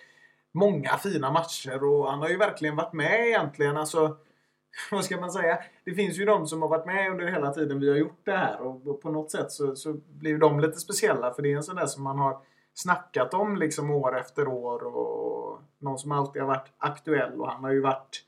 många 0.51 0.97
fina 0.97 1.31
matcher 1.31 1.83
och 1.83 2.11
han 2.11 2.19
har 2.19 2.29
ju 2.29 2.37
verkligen 2.37 2.75
varit 2.75 2.93
med 2.93 3.27
egentligen. 3.27 3.77
Alltså, 3.77 4.17
vad 4.91 5.05
ska 5.05 5.19
man 5.19 5.31
säga? 5.31 5.59
Det 5.85 5.93
finns 5.93 6.19
ju 6.19 6.25
de 6.25 6.47
som 6.47 6.61
har 6.61 6.69
varit 6.69 6.85
med 6.85 7.11
under 7.11 7.25
hela 7.25 7.53
tiden 7.53 7.79
vi 7.79 7.89
har 7.89 7.97
gjort 7.97 8.25
det 8.25 8.37
här 8.37 8.61
och 8.61 9.01
på 9.01 9.11
något 9.11 9.31
sätt 9.31 9.51
så, 9.51 9.75
så 9.75 9.93
blir 9.93 10.37
de 10.37 10.59
lite 10.59 10.79
speciella 10.79 11.33
för 11.33 11.41
det 11.41 11.51
är 11.51 11.55
en 11.55 11.63
sån 11.63 11.75
där 11.75 11.85
som 11.85 12.03
man 12.03 12.19
har 12.19 12.37
snackat 12.73 13.33
om 13.33 13.55
liksom 13.55 13.91
år 13.91 14.19
efter 14.19 14.47
år 14.47 14.83
och 14.83 15.61
någon 15.79 15.99
som 15.99 16.11
alltid 16.11 16.41
har 16.41 16.49
varit 16.49 16.71
aktuell 16.77 17.41
och 17.41 17.51
han 17.51 17.63
har 17.63 17.71
ju 17.71 17.81
varit 17.81 18.23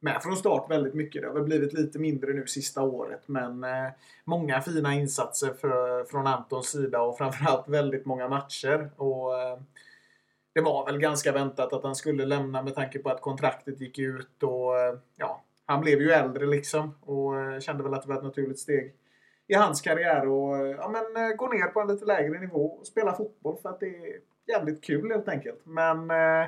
med 0.00 0.22
från 0.22 0.36
start 0.36 0.70
väldigt 0.70 0.94
mycket. 0.94 1.22
Det 1.22 1.28
har 1.28 1.34
väl 1.34 1.44
blivit 1.44 1.72
lite 1.72 1.98
mindre 1.98 2.32
nu 2.32 2.46
sista 2.46 2.82
året 2.82 3.22
men 3.26 3.64
eh, 3.64 3.88
många 4.24 4.60
fina 4.60 4.94
insatser 4.94 5.52
för, 5.60 6.04
från 6.04 6.26
Antons 6.26 6.70
sida 6.70 7.00
och 7.00 7.18
framförallt 7.18 7.68
väldigt 7.68 8.06
många 8.06 8.28
matcher. 8.28 8.90
Och 8.96 9.40
eh, 9.40 9.58
det 10.52 10.60
var 10.60 10.86
väl 10.86 10.98
ganska 10.98 11.32
väntat 11.32 11.72
att 11.72 11.82
han 11.82 11.94
skulle 11.94 12.26
lämna 12.26 12.62
med 12.62 12.74
tanke 12.74 12.98
på 12.98 13.10
att 13.10 13.20
kontraktet 13.20 13.80
gick 13.80 13.98
ut 13.98 14.42
och 14.42 14.78
eh, 14.78 14.94
ja, 15.16 15.42
han 15.66 15.80
blev 15.80 16.00
ju 16.00 16.10
äldre 16.10 16.46
liksom 16.46 16.94
och 17.00 17.40
eh, 17.40 17.60
kände 17.60 17.82
väl 17.82 17.94
att 17.94 18.02
det 18.02 18.08
var 18.08 18.16
ett 18.16 18.24
naturligt 18.24 18.58
steg 18.58 18.94
i 19.48 19.54
hans 19.54 19.80
karriär 19.80 20.28
och 20.28 20.56
eh, 20.56 20.76
ja, 20.76 20.88
men, 20.88 21.24
eh, 21.24 21.36
gå 21.36 21.48
ner 21.48 21.66
på 21.66 21.80
en 21.80 21.88
lite 21.88 22.04
lägre 22.04 22.40
nivå 22.40 22.66
och 22.66 22.86
spela 22.86 23.16
fotboll 23.16 23.56
för 23.62 23.68
att 23.68 23.80
det 23.80 23.86
är 23.86 24.20
jävligt 24.46 24.84
kul 24.84 25.10
helt 25.10 25.28
enkelt. 25.28 25.60
Men 25.64 26.10
eh, 26.10 26.46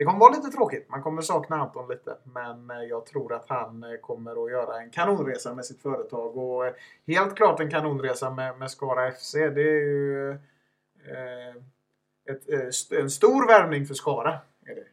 det 0.00 0.04
kommer 0.04 0.20
vara 0.20 0.36
lite 0.36 0.48
tråkigt. 0.48 0.88
Man 0.88 1.02
kommer 1.02 1.22
sakna 1.22 1.56
Anton 1.56 1.88
lite. 1.88 2.16
Men 2.24 2.88
jag 2.88 3.06
tror 3.06 3.32
att 3.32 3.48
han 3.48 3.84
kommer 4.02 4.44
att 4.44 4.50
göra 4.50 4.80
en 4.80 4.90
kanonresa 4.90 5.54
med 5.54 5.64
sitt 5.64 5.82
företag. 5.82 6.36
Och 6.36 6.74
helt 7.06 7.36
klart 7.36 7.60
en 7.60 7.70
kanonresa 7.70 8.30
med, 8.30 8.58
med 8.58 8.70
Skara 8.70 9.12
FC. 9.12 9.32
Det 9.32 9.62
är 9.62 9.80
ju 9.80 10.30
eh, 10.30 11.54
ett, 12.30 12.50
eh, 12.92 13.00
en 13.00 13.10
stor 13.10 13.46
värvning 13.46 13.86
för 13.86 13.94
Skara. 13.94 14.38
Är 14.66 14.74
det. 14.74 14.86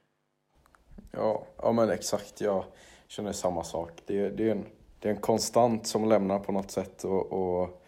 Ja, 1.11 1.45
ja 1.57 1.71
men 1.71 1.89
exakt. 1.89 2.41
Jag 2.41 2.63
känner 3.07 3.31
samma 3.31 3.63
sak. 3.63 3.91
Det, 4.05 4.29
det, 4.29 4.47
är, 4.47 4.51
en, 4.51 4.65
det 5.07 5.11
är 5.11 5.15
en 5.15 5.21
konstant 5.21 5.87
som 5.87 6.09
lämnar 6.09 6.39
på 6.39 6.51
något 6.51 6.71
sätt. 6.71 7.03
och, 7.03 7.31
och 7.31 7.83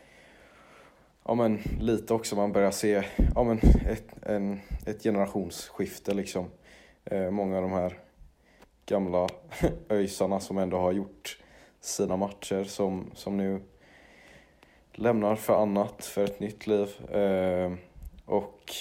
ja, 1.26 1.34
men 1.36 1.60
lite 1.80 2.14
också 2.14 2.36
man 2.36 2.52
börjar 2.52 2.72
se 2.72 3.04
ja, 3.36 3.44
men 3.44 3.60
ett, 3.90 4.16
en, 4.22 4.60
ett 4.86 5.04
generationsskifte. 5.04 6.14
Liksom. 6.14 6.46
Eh, 7.06 7.32
många 7.32 7.56
av 7.56 7.62
de 7.62 7.72
här 7.72 8.00
gamla 8.86 9.28
öjsarna 9.90 10.40
som 10.40 10.58
ändå 10.58 10.78
har 10.78 10.92
gjort 10.92 11.40
sina 11.82 12.18
matcher 12.18 12.64
som, 12.64 13.12
som 13.14 13.38
nu 13.38 13.62
lämnar 14.94 15.36
för 15.36 15.62
annat, 15.62 16.06
för 16.06 16.24
ett 16.24 16.40
nytt 16.40 16.68
liv. 16.68 17.12
Eh, 17.12 17.74
och 18.26 18.72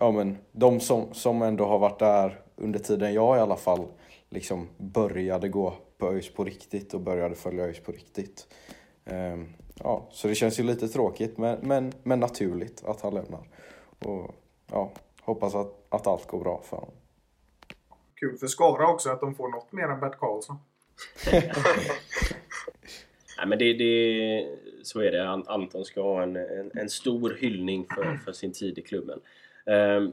ja, 0.00 0.10
men, 0.10 0.38
de 0.52 0.80
som, 0.80 1.14
som 1.14 1.42
ändå 1.42 1.64
har 1.66 1.78
varit 1.78 1.98
där 1.98 2.40
under 2.56 2.78
tiden 2.78 3.14
jag 3.14 3.36
i 3.36 3.40
alla 3.40 3.56
fall 3.56 3.86
liksom 4.30 4.68
började 4.76 5.48
gå 5.48 5.74
på 5.98 6.12
ÖIS 6.12 6.28
på 6.28 6.44
riktigt 6.44 6.94
och 6.94 7.00
började 7.00 7.34
följa 7.34 7.64
ÖIS 7.64 7.80
på 7.80 7.92
riktigt. 7.92 8.46
Um, 9.04 9.48
ja, 9.74 10.08
så 10.10 10.28
det 10.28 10.34
känns 10.34 10.60
ju 10.60 10.64
lite 10.64 10.88
tråkigt 10.88 11.38
men, 11.38 11.58
men, 11.62 11.92
men 12.02 12.20
naturligt 12.20 12.84
att 12.84 13.00
han 13.00 13.14
lämnar. 13.14 13.48
Och 13.98 14.34
ja, 14.70 14.92
hoppas 15.20 15.54
att, 15.54 15.86
att 15.88 16.06
allt 16.06 16.26
går 16.26 16.40
bra 16.40 16.62
för 16.64 16.76
honom. 16.76 16.94
Kul 18.14 18.36
för 18.36 18.46
Skara 18.46 18.88
också 18.88 19.10
att 19.10 19.20
de 19.20 19.34
får 19.34 19.48
något 19.48 19.72
mer 19.72 19.84
än 19.88 20.00
Bert 20.00 20.18
Karlsson. 20.18 20.56
Nej, 23.38 23.46
men 23.46 23.58
det, 23.58 23.72
det, 23.72 24.58
så 24.82 25.00
är 25.00 25.12
det. 25.12 25.30
Anton 25.30 25.84
ska 25.84 26.02
ha 26.02 26.22
en, 26.22 26.36
en, 26.36 26.70
en 26.74 26.88
stor 26.88 27.36
hyllning 27.40 27.86
för, 27.94 28.20
för 28.24 28.32
sin 28.32 28.52
tid 28.52 28.78
i 28.78 28.82
klubben. 28.82 29.20
Ehm, 29.66 30.12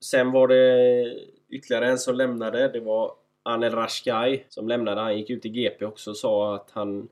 sen 0.00 0.32
var 0.32 0.48
det 0.48 1.04
ytterligare 1.48 1.90
en 1.90 1.98
som 1.98 2.14
lämnade. 2.14 2.68
Det 2.68 2.80
var 2.80 3.12
Anel 3.42 3.72
Rashkai 3.72 4.44
som 4.48 4.68
lämnade. 4.68 5.00
Han 5.00 5.18
gick 5.18 5.30
ut 5.30 5.46
i 5.46 5.48
GP 5.48 5.84
också 5.84 6.10
och 6.10 6.16
sa 6.16 6.54
att 6.54 6.70
han 6.70 7.08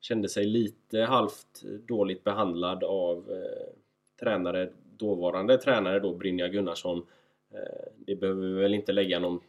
kände 0.00 0.28
sig 0.28 0.44
lite 0.44 1.00
halvt 1.00 1.62
dåligt 1.88 2.24
behandlad 2.24 2.84
av 2.84 3.30
eh, 3.30 3.74
tränare, 4.20 4.70
dåvarande 4.96 5.58
tränare 5.58 6.00
då 6.00 6.14
Brynja 6.14 6.48
Gunnarsson. 6.48 7.06
Eh, 7.54 7.92
det 7.96 8.16
behöver 8.16 8.46
vi 8.46 8.52
väl 8.52 8.74
inte 8.74 8.92
lägga 8.92 9.18
någon, 9.18 9.40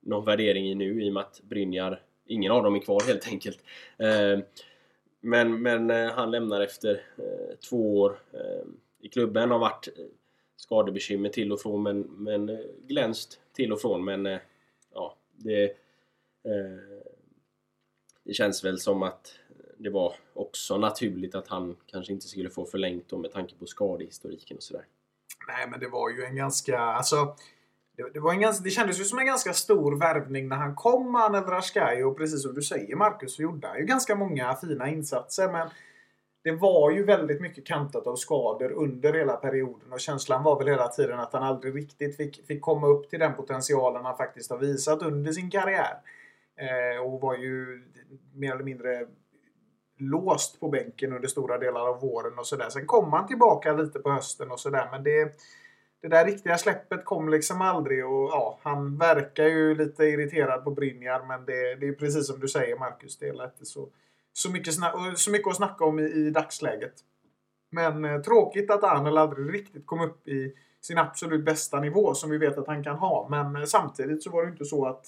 någon 0.00 0.24
värdering 0.24 0.70
i 0.70 0.74
nu 0.74 1.02
i 1.02 1.08
och 1.08 1.14
med 1.14 1.20
att 1.20 1.40
Brynjar, 1.42 2.02
ingen 2.26 2.52
av 2.52 2.64
dem 2.64 2.74
är 2.74 2.80
kvar 2.80 3.00
helt 3.06 3.28
enkelt. 3.28 3.58
Eh, 3.98 4.38
men, 5.20 5.62
men 5.62 5.90
eh, 5.90 6.10
han 6.10 6.30
lämnar 6.30 6.60
efter 6.60 7.02
eh, 7.16 7.56
två 7.68 8.00
år 8.00 8.18
eh, 8.32 8.66
i 9.00 9.08
klubben. 9.08 9.50
Har 9.50 9.58
varit 9.58 9.88
eh, 9.98 10.04
skadebekymmer 10.56 11.28
till 11.28 11.52
och 11.52 11.60
från 11.60 11.82
men, 11.82 12.00
men 12.00 12.48
eh, 12.48 12.58
glänst 12.86 13.40
till 13.52 13.72
och 13.72 13.80
från 13.80 14.04
men 14.04 14.26
eh, 14.26 14.38
det 15.38 15.64
eh, 16.44 17.08
det 18.28 18.34
känns 18.34 18.64
väl 18.64 18.78
som 18.78 19.02
att 19.02 19.34
det 19.78 19.90
var 19.90 20.14
också 20.34 20.78
naturligt 20.78 21.34
att 21.34 21.48
han 21.48 21.76
kanske 21.86 22.12
inte 22.12 22.28
skulle 22.28 22.50
få 22.50 22.64
förlängt 22.64 23.08
då 23.08 23.18
med 23.18 23.32
tanke 23.32 23.54
på 23.54 23.66
skadehistoriken 23.66 24.56
och 24.56 24.62
sådär. 24.62 24.84
Nej 25.48 25.68
men 25.70 25.80
det 25.80 25.88
var 25.88 26.10
ju 26.10 26.24
en 26.24 26.36
ganska, 26.36 26.78
alltså 26.78 27.36
det, 27.96 28.10
det, 28.12 28.20
var 28.20 28.32
en 28.32 28.40
ganska, 28.40 28.64
det 28.64 28.70
kändes 28.70 29.00
ju 29.00 29.04
som 29.04 29.18
en 29.18 29.26
ganska 29.26 29.52
stor 29.52 29.98
värvning 29.98 30.48
när 30.48 30.56
han 30.56 30.74
kom, 30.74 31.14
Anel 31.14 31.44
Rashkai. 31.44 32.02
Och 32.02 32.16
precis 32.16 32.42
som 32.42 32.54
du 32.54 32.62
säger 32.62 32.96
Marcus, 32.96 33.34
så 33.34 33.42
gjorde 33.42 33.68
han 33.68 33.78
ju 33.78 33.84
ganska 33.84 34.14
många 34.14 34.56
fina 34.56 34.88
insatser. 34.88 35.52
Men 35.52 35.68
det 36.48 36.56
var 36.56 36.90
ju 36.90 37.04
väldigt 37.04 37.40
mycket 37.40 37.66
kantat 37.66 38.06
av 38.06 38.16
skador 38.16 38.72
under 38.72 39.12
hela 39.12 39.36
perioden 39.36 39.92
och 39.92 40.00
känslan 40.00 40.42
var 40.42 40.58
väl 40.58 40.68
hela 40.68 40.88
tiden 40.88 41.20
att 41.20 41.32
han 41.32 41.42
aldrig 41.42 41.76
riktigt 41.76 42.16
fick, 42.16 42.46
fick 42.46 42.60
komma 42.60 42.86
upp 42.86 43.10
till 43.10 43.18
den 43.18 43.34
potentialen 43.34 44.04
han 44.04 44.16
faktiskt 44.16 44.50
har 44.50 44.58
visat 44.58 45.02
under 45.02 45.32
sin 45.32 45.50
karriär. 45.50 45.94
Eh, 46.56 47.02
och 47.02 47.20
var 47.20 47.36
ju 47.36 47.84
mer 48.34 48.52
eller 48.52 48.64
mindre 48.64 49.06
låst 49.98 50.60
på 50.60 50.68
bänken 50.68 51.12
under 51.12 51.28
stora 51.28 51.58
delar 51.58 51.88
av 51.88 52.00
våren 52.00 52.38
och 52.38 52.46
sådär. 52.46 52.68
Sen 52.68 52.86
kom 52.86 53.12
han 53.12 53.26
tillbaka 53.26 53.72
lite 53.72 53.98
på 53.98 54.10
hösten 54.10 54.50
och 54.50 54.60
sådär 54.60 54.88
men 54.90 55.02
det 55.02 55.34
det 56.00 56.08
där 56.08 56.24
riktiga 56.24 56.58
släppet 56.58 57.04
kom 57.04 57.28
liksom 57.28 57.60
aldrig 57.60 58.06
och 58.06 58.28
ja, 58.30 58.58
han 58.62 58.98
verkar 58.98 59.44
ju 59.44 59.74
lite 59.74 60.04
irriterad 60.04 60.64
på 60.64 60.70
Brynjar 60.70 61.24
men 61.28 61.44
det, 61.44 61.74
det 61.74 61.88
är 61.88 61.92
precis 61.92 62.26
som 62.26 62.40
du 62.40 62.48
säger 62.48 62.78
Marcus. 62.78 63.18
Det 63.18 63.28
är 63.28 63.32
lätt 63.32 63.56
så, 63.62 63.88
så, 64.38 64.50
mycket 64.50 64.74
så 65.16 65.30
mycket 65.30 65.48
att 65.48 65.56
snacka 65.56 65.84
om 65.84 65.98
i, 65.98 66.02
i 66.02 66.30
dagsläget. 66.30 66.94
Men 67.70 68.04
eh, 68.04 68.20
tråkigt 68.20 68.70
att 68.70 68.84
Arnel 68.84 69.18
aldrig 69.18 69.54
riktigt 69.54 69.86
kom 69.86 70.00
upp 70.00 70.28
i 70.28 70.54
sin 70.80 70.98
absolut 70.98 71.44
bästa 71.44 71.80
nivå 71.80 72.14
som 72.14 72.30
vi 72.30 72.38
vet 72.38 72.58
att 72.58 72.66
han 72.66 72.84
kan 72.84 72.96
ha. 72.96 73.26
Men 73.30 73.56
eh, 73.56 73.64
samtidigt 73.64 74.22
så 74.22 74.30
var 74.30 74.42
det 74.42 74.50
inte 74.50 74.64
så 74.64 74.86
att 74.86 75.06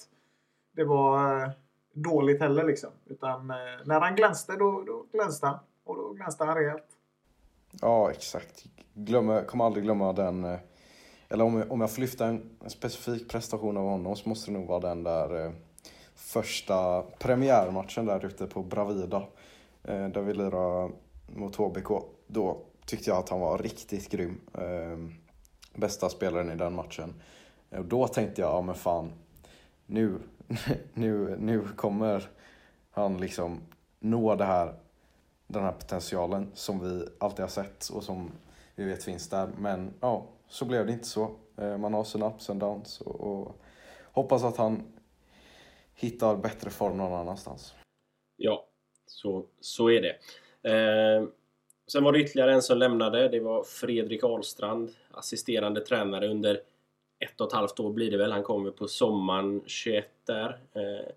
det 0.75 0.83
var 0.83 1.43
eh, 1.43 1.49
dåligt 1.93 2.41
heller 2.41 2.63
liksom. 2.63 2.89
Utan 3.05 3.49
eh, 3.49 3.55
när 3.85 3.99
han 4.01 4.15
glänste 4.15 4.55
då, 4.55 4.83
då 4.87 5.05
glänste 5.11 5.45
han. 5.47 5.59
Och 5.83 5.95
då 5.95 6.13
glänste 6.13 6.43
han 6.43 6.55
rejält. 6.55 6.87
Ja, 7.81 8.11
exakt. 8.11 8.63
Glömmer, 8.93 9.43
kommer 9.43 9.65
aldrig 9.65 9.83
glömma 9.83 10.13
den 10.13 10.43
eh, 10.43 10.59
eller 11.29 11.43
om, 11.43 11.63
om 11.69 11.81
jag 11.81 11.91
får 11.91 12.01
lyfta 12.01 12.25
en, 12.25 12.49
en 12.63 12.69
specifik 12.69 13.29
prestation 13.29 13.77
av 13.77 13.83
honom 13.83 14.15
så 14.15 14.29
måste 14.29 14.51
det 14.51 14.57
nog 14.57 14.67
vara 14.67 14.79
den 14.79 15.03
där 15.03 15.45
eh, 15.45 15.51
första 16.31 17.01
premiärmatchen 17.19 18.05
där 18.05 18.25
ute 18.25 18.47
på 18.47 18.63
Bravida. 18.63 19.23
Eh, 19.83 20.07
där 20.07 20.21
vi 20.21 20.33
lirade 20.33 20.91
mot 21.27 21.55
HBK. 21.55 21.89
Då 22.27 22.61
tyckte 22.85 23.09
jag 23.09 23.19
att 23.19 23.29
han 23.29 23.39
var 23.39 23.57
riktigt 23.57 24.09
grym. 24.09 24.39
Eh, 24.53 24.97
bästa 25.73 26.09
spelaren 26.09 26.51
i 26.51 26.55
den 26.55 26.75
matchen. 26.75 27.21
Och 27.69 27.85
då 27.85 28.07
tänkte 28.07 28.41
jag, 28.41 28.51
ja 28.51 28.61
men 28.61 28.75
fan. 28.75 29.11
Nu, 29.85 30.19
nu, 30.93 31.35
nu 31.39 31.67
kommer 31.75 32.29
han 32.91 33.17
liksom 33.17 33.59
nå 33.99 34.35
det 34.35 34.45
här, 34.45 34.73
den 35.47 35.63
här 35.63 35.71
potentialen 35.71 36.51
som 36.53 36.79
vi 36.79 37.07
alltid 37.19 37.39
har 37.39 37.49
sett 37.49 37.89
och 37.89 38.03
som 38.03 38.31
vi 38.75 38.83
vet 38.83 39.03
finns 39.03 39.29
där. 39.29 39.49
Men 39.57 39.93
ja, 39.99 40.25
så 40.47 40.65
blev 40.65 40.85
det 40.85 40.93
inte 40.93 41.07
så. 41.07 41.31
Eh, 41.57 41.77
man 41.77 41.93
har 41.93 42.03
sina 42.03 42.27
ups 42.27 42.49
and 42.49 42.59
downs 42.59 43.01
och, 43.01 43.21
och 43.21 43.55
hoppas 44.11 44.43
att 44.43 44.57
han 44.57 44.83
hittar 45.95 46.35
bättre 46.35 46.69
form 46.69 46.97
någon 46.97 47.13
annanstans. 47.13 47.73
Ja, 48.37 48.67
så, 49.05 49.45
så 49.59 49.89
är 49.89 50.01
det. 50.01 50.17
Eh, 50.69 51.27
sen 51.91 52.03
var 52.03 52.11
det 52.11 52.19
ytterligare 52.19 52.53
en 52.53 52.61
som 52.61 52.77
lämnade. 52.77 53.27
Det 53.27 53.39
var 53.39 53.63
Fredrik 53.63 54.23
Ahlstrand, 54.23 54.91
assisterande 55.11 55.81
tränare 55.81 56.27
under 56.27 56.61
ett 57.19 57.41
och 57.41 57.47
ett 57.47 57.53
halvt 57.53 57.79
år 57.79 57.93
blir 57.93 58.11
det 58.11 58.17
väl. 58.17 58.31
Han 58.31 58.43
kommer 58.43 58.71
på 58.71 58.87
sommaren 58.87 59.61
21 59.65 60.05
där. 60.25 60.59
Eh, 60.73 61.11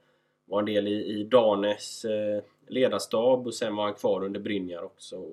var 0.44 0.58
en 0.58 0.66
del 0.66 0.88
i, 0.88 1.04
i 1.04 1.24
Danes 1.24 2.04
eh, 2.04 2.42
ledarstab 2.68 3.46
och 3.46 3.54
sen 3.54 3.76
var 3.76 3.84
han 3.84 3.94
kvar 3.94 4.24
under 4.24 4.40
Brynjar 4.40 4.82
också. 4.82 5.26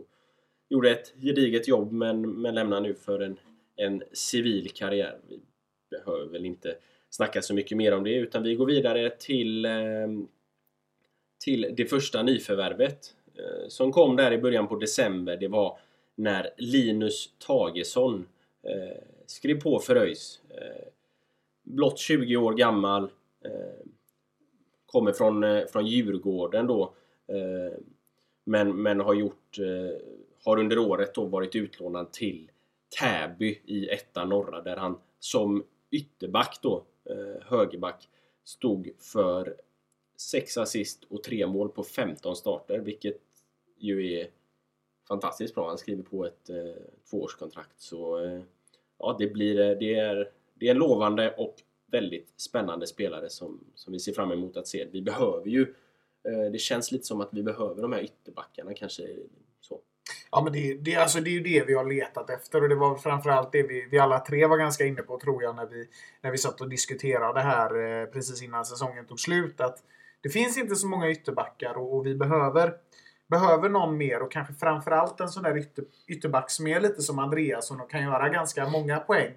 Gjorde 0.70 0.92
ett 0.92 1.14
gediget 1.22 1.68
jobb 1.68 1.92
men, 1.92 2.32
men 2.32 2.56
lämnar 2.56 2.82
nu 2.82 2.94
för 2.94 3.20
en 3.20 3.38
en 3.82 4.04
civil 4.12 4.72
karriär. 4.74 5.18
Vi 5.28 5.40
behöver 5.90 6.26
väl 6.26 6.46
inte 6.46 6.76
snacka 7.12 7.42
så 7.42 7.54
mycket 7.54 7.78
mer 7.78 7.94
om 7.94 8.04
det 8.04 8.14
utan 8.16 8.44
vi 8.44 8.56
går 8.56 8.66
vidare 8.66 9.10
till, 9.10 9.66
ehm, 9.66 10.28
till 11.44 11.74
det 11.78 11.86
första 11.86 12.24
nyförvärvet 12.24 13.16
eh, 13.36 13.68
som 13.68 13.92
kom 13.92 14.16
där 14.16 14.32
i 14.32 14.38
början 14.38 14.68
på 14.68 14.76
december. 14.76 15.38
Det 15.38 15.48
var 15.48 15.80
när 16.16 16.50
Linus 16.58 17.30
Tagesson 17.38 18.28
eh, 18.64 18.98
skrev 19.26 19.62
på 19.62 19.80
för 19.80 19.96
ÖIS. 19.96 20.42
Eh, 20.50 20.88
blott 21.64 22.00
20 22.00 22.38
år 22.38 22.54
gammal. 22.54 23.10
Kommer 24.86 25.12
från, 25.12 25.68
från 25.68 25.88
Djurgården 25.88 26.68
då. 26.68 26.94
Men, 28.44 28.82
men 28.82 29.00
har 29.00 29.14
gjort 29.14 29.58
har 30.44 30.60
under 30.60 30.78
året 30.78 31.14
då 31.14 31.26
varit 31.26 31.56
utlånad 31.56 32.14
till 32.14 32.52
Täby 33.00 33.62
i 33.66 33.90
etta 33.90 34.26
norra 34.26 34.62
där 34.62 34.78
han 34.78 35.00
som 35.20 35.64
ytterback 35.92 36.60
då, 36.62 36.84
Eh, 37.10 37.42
högerback, 37.42 38.10
stod 38.44 38.92
för 39.00 39.56
6 40.18 40.58
assist 40.58 41.04
och 41.10 41.24
3 41.24 41.48
mål 41.48 41.70
på 41.70 41.84
15 41.84 42.36
starter 42.36 42.80
vilket 42.80 43.22
ju 43.78 44.14
är 44.14 44.28
fantastiskt 45.08 45.56
bra. 45.56 45.68
Han 45.68 45.78
skriver 45.78 46.04
på 46.04 46.26
ett 46.26 46.50
eh, 46.50 46.84
tvåårskontrakt 47.10 47.82
så 47.82 48.24
eh, 48.24 48.42
ja, 49.00 49.16
det 49.20 49.28
blir 49.28 49.60
eh, 49.60 49.78
det 49.78 49.96
är, 49.96 50.32
det 50.54 50.68
är 50.68 50.72
en 50.72 50.78
lovande 50.78 51.36
och 51.38 51.56
väldigt 51.86 52.34
spännande 52.38 52.88
spelare 52.88 53.30
som, 53.30 53.60
som 53.76 53.94
vi 53.94 54.00
ser 54.00 54.14
fram 54.14 54.32
emot 54.32 54.58
att 54.58 54.68
se. 54.68 54.88
Vi 54.92 55.02
behöver 55.02 55.48
ju 55.48 55.62
eh, 56.24 56.52
det 56.52 56.60
känns 56.60 56.92
lite 56.92 57.06
som 57.06 57.22
att 57.22 57.30
vi 57.32 57.44
behöver 57.44 57.82
de 57.82 57.94
här 57.94 58.04
ytterbackarna 58.04 58.74
kanske 58.74 59.08
så. 59.60 59.82
Ja, 60.32 60.42
men 60.44 60.54
det, 60.54 60.74
det, 60.74 60.96
alltså, 60.96 61.20
det 61.20 61.30
är 61.30 61.32
ju 61.32 61.44
det 61.44 61.64
vi 61.68 61.74
har 61.74 61.86
letat 61.86 62.30
efter 62.30 62.62
och 62.62 62.70
det 62.70 62.76
var 62.76 62.96
framförallt 62.96 63.52
det 63.52 63.64
vi, 63.64 63.88
vi 63.92 64.00
alla 64.00 64.20
tre 64.20 64.46
var 64.46 64.58
ganska 64.58 64.86
inne 64.86 65.02
på 65.02 65.20
tror 65.20 65.44
jag 65.44 65.56
när 65.56 65.66
vi, 65.66 65.88
när 66.22 66.32
vi 66.32 66.38
satt 66.38 66.62
och 66.62 66.70
diskuterade 66.70 67.40
här 67.40 68.02
eh, 68.02 68.06
precis 68.06 68.44
innan 68.44 68.66
säsongen 68.66 69.06
tog 69.06 69.20
slut. 69.20 69.62
Att 69.62 69.78
det 70.22 70.30
finns 70.30 70.58
inte 70.58 70.76
så 70.76 70.88
många 70.88 71.10
ytterbackar 71.10 71.78
och, 71.78 71.96
och 71.96 72.06
vi 72.06 72.16
behöver, 72.16 72.74
behöver 73.28 73.70
någon 73.70 73.98
mer 73.98 74.22
och 74.22 74.32
kanske 74.32 74.54
framförallt 74.54 75.20
en 75.20 75.30
sån 75.30 75.44
där 75.44 75.58
ytter, 75.58 75.84
ytterback 76.08 76.52
som 76.52 76.68
är 76.68 76.80
lite 76.80 77.02
som 77.02 77.20
Andreas 77.20 77.72
och 77.72 77.92
kan 77.92 78.04
göra 78.04 78.30
ganska 78.30 78.70
många 78.70 79.00
poäng. 79.00 79.34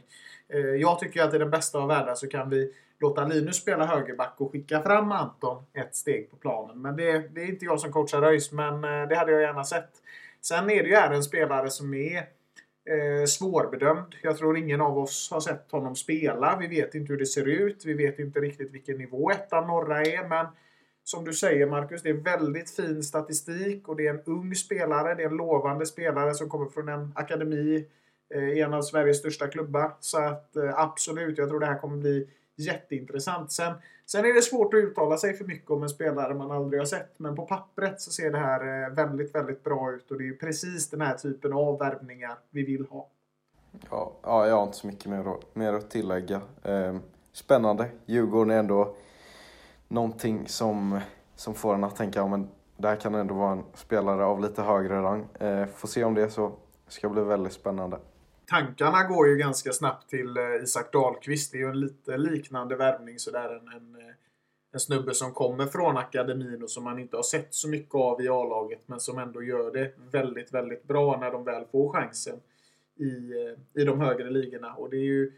Eh, 0.49 0.61
jag 0.61 0.99
tycker 0.99 1.23
att 1.23 1.35
i 1.35 1.39
den 1.39 1.51
bästa 1.51 1.79
av 1.79 1.89
världar 1.89 2.15
så 2.15 2.29
kan 2.29 2.51
vi 2.51 2.73
låta 3.01 3.25
Linus 3.25 3.57
spela 3.57 3.87
högerback 3.87 4.35
och 4.37 4.53
skicka 4.53 4.83
fram 4.83 5.13
Anton 5.13 5.65
ett 5.73 5.97
steg 5.97 6.31
på 6.31 6.37
planen. 6.37 6.83
Men 6.83 6.97
det, 6.97 7.35
det 7.35 7.41
är 7.41 7.49
inte 7.49 7.65
jag 7.65 7.81
som 7.81 7.93
coachar 7.93 8.23
ÖIS, 8.23 8.53
men 8.53 8.85
eh, 8.85 9.09
det 9.09 9.17
hade 9.17 9.33
jag 9.33 9.43
gärna 9.43 9.65
sett. 9.65 9.91
Sen 10.49 10.71
är 10.71 10.83
det 10.83 10.89
ju 10.89 10.95
här 10.95 11.11
en 11.11 11.23
spelare 11.23 11.71
som 11.71 11.95
är 11.95 12.17
eh, 12.19 13.25
svårbedömd. 13.27 14.15
Jag 14.23 14.39
tror 14.39 14.59
ingen 14.59 14.81
av 14.81 14.99
oss 14.99 15.31
har 15.31 15.41
sett 15.41 15.71
honom 15.71 15.97
spela. 15.97 16.59
Vi 16.61 16.67
vet 16.67 16.95
inte 16.95 17.13
hur 17.13 17.19
det 17.19 17.27
ser 17.27 17.49
ut. 17.49 17.85
Vi 17.85 17.95
vet 17.95 18.19
inte 18.19 18.41
riktigt 18.41 18.75
vilken 18.75 18.99
nivå 18.99 19.31
ettan 19.31 19.67
norra 19.67 20.03
är. 20.03 20.29
Men 20.29 20.47
som 21.05 21.25
du 21.25 21.33
säger 21.33 21.67
Marcus, 21.67 22.03
det 22.03 22.09
är 22.09 22.15
väldigt 22.15 22.71
fin 22.71 23.03
statistik 23.03 23.89
och 23.89 23.97
det 23.97 24.07
är 24.07 24.15
en 24.15 24.23
ung 24.27 24.55
spelare. 24.55 25.15
Det 25.15 25.23
är 25.23 25.29
en 25.29 25.37
lovande 25.37 25.87
spelare 25.87 26.35
som 26.35 26.49
kommer 26.49 26.67
från 26.67 26.89
en 26.89 27.13
akademi 27.15 27.87
i 28.35 28.61
en 28.61 28.75
av 28.75 28.83
Sveriges 28.83 29.19
största 29.19 29.47
klubbar. 29.47 29.93
Så 30.01 30.19
att 30.19 30.57
eh, 30.57 30.79
absolut, 30.79 31.39
jag 31.39 31.49
tror 31.49 31.61
det 31.61 31.67
här 31.67 31.79
kommer 31.79 31.97
bli 31.97 32.29
jätteintressant. 32.57 33.53
Sen, 33.53 33.75
sen 34.07 34.25
är 34.25 34.35
det 34.35 34.43
svårt 34.43 34.75
att 34.75 34.79
uttala 34.79 35.17
sig 35.17 35.35
för 35.35 35.45
mycket 35.45 35.71
om 35.71 35.83
en 35.83 35.89
spelare 35.89 36.35
man 36.35 36.51
aldrig 36.51 36.81
har 36.81 36.87
sett. 36.87 37.19
Men 37.19 37.37
på 37.37 37.47
pappret 37.47 38.01
så 38.01 38.11
ser 38.11 38.31
det 38.31 38.39
här 38.39 38.85
eh, 38.85 38.91
väldigt, 38.91 39.35
väldigt 39.35 39.65
bra 39.65 39.93
ut 39.93 40.11
och 40.11 40.19
det 40.19 40.29
är 40.29 40.33
precis 40.33 40.91
den 40.91 41.01
här 41.01 41.15
typen 41.15 41.53
av 41.53 41.79
värvningar 41.79 42.39
vi 42.51 42.63
vill 42.63 42.87
ha. 42.87 43.09
Ja, 43.91 44.13
ja 44.23 44.47
jag 44.47 44.57
har 44.57 44.63
inte 44.63 44.77
så 44.77 44.87
mycket 44.87 45.07
mer, 45.07 45.35
att, 45.35 45.55
mer 45.57 45.73
att 45.73 45.91
tillägga. 45.91 46.41
Eh, 46.63 46.97
spännande. 47.33 47.89
Djurgården 48.07 48.51
är 48.51 48.59
ändå 48.59 48.97
någonting 49.89 50.49
som, 50.49 51.01
som 51.37 51.55
får 51.55 51.75
en 51.75 51.85
att 51.85 51.97
tänka, 51.97 52.19
ja, 52.19 52.27
men 52.27 52.49
det 52.77 52.89
här 52.89 52.97
kan 52.97 53.15
ändå 53.15 53.35
vara 53.35 53.53
en 53.53 53.65
spelare 53.75 54.25
av 54.25 54.41
lite 54.41 54.63
högre 54.63 55.03
rang. 55.03 55.27
Eh, 55.35 55.67
får 55.67 55.89
se 55.89 56.05
om 56.05 56.15
det 56.15 56.23
är 56.23 56.29
så. 56.29 56.49
Det 56.87 56.93
ska 56.93 57.09
bli 57.09 57.23
väldigt 57.23 57.53
spännande 57.53 57.99
tankarna 58.47 59.05
går 59.05 59.29
ju 59.29 59.37
ganska 59.37 59.73
snabbt 59.73 60.11
till 60.11 60.37
eh, 60.37 60.63
Isak 60.63 60.93
Dahlqvist. 60.93 61.53
Det 61.53 61.59
är 61.59 61.61
ju 61.61 61.69
en 61.69 61.81
lite 61.81 62.17
liknande 62.17 62.77
värvning 62.77 63.19
sådär. 63.19 63.49
En, 63.49 63.69
en, 63.69 64.01
eh, 64.01 64.15
en 64.73 64.81
snubbe 64.81 65.15
som 65.15 65.33
kommer 65.33 65.67
från 65.67 65.97
akademin 65.97 66.63
och 66.63 66.71
som 66.71 66.85
man 66.85 66.99
inte 66.99 67.17
har 67.17 67.23
sett 67.23 67.55
så 67.55 67.69
mycket 67.69 67.95
av 67.95 68.21
i 68.21 68.29
A-laget 68.29 68.81
men 68.87 69.01
som 69.01 69.19
ändå 69.19 69.43
gör 69.43 69.73
det 69.73 69.93
väldigt, 70.11 70.55
väldigt 70.55 70.85
bra 70.85 71.21
när 71.21 71.31
de 71.31 71.45
väl 71.45 71.65
får 71.73 71.93
chansen 71.93 72.41
i, 72.97 73.33
eh, 73.33 73.83
i 73.83 73.85
de 73.85 74.01
högre 74.01 74.31
ligorna. 74.31 74.75
Och 74.75 74.91
det 74.91 74.97
är 74.97 75.05
ju 75.05 75.33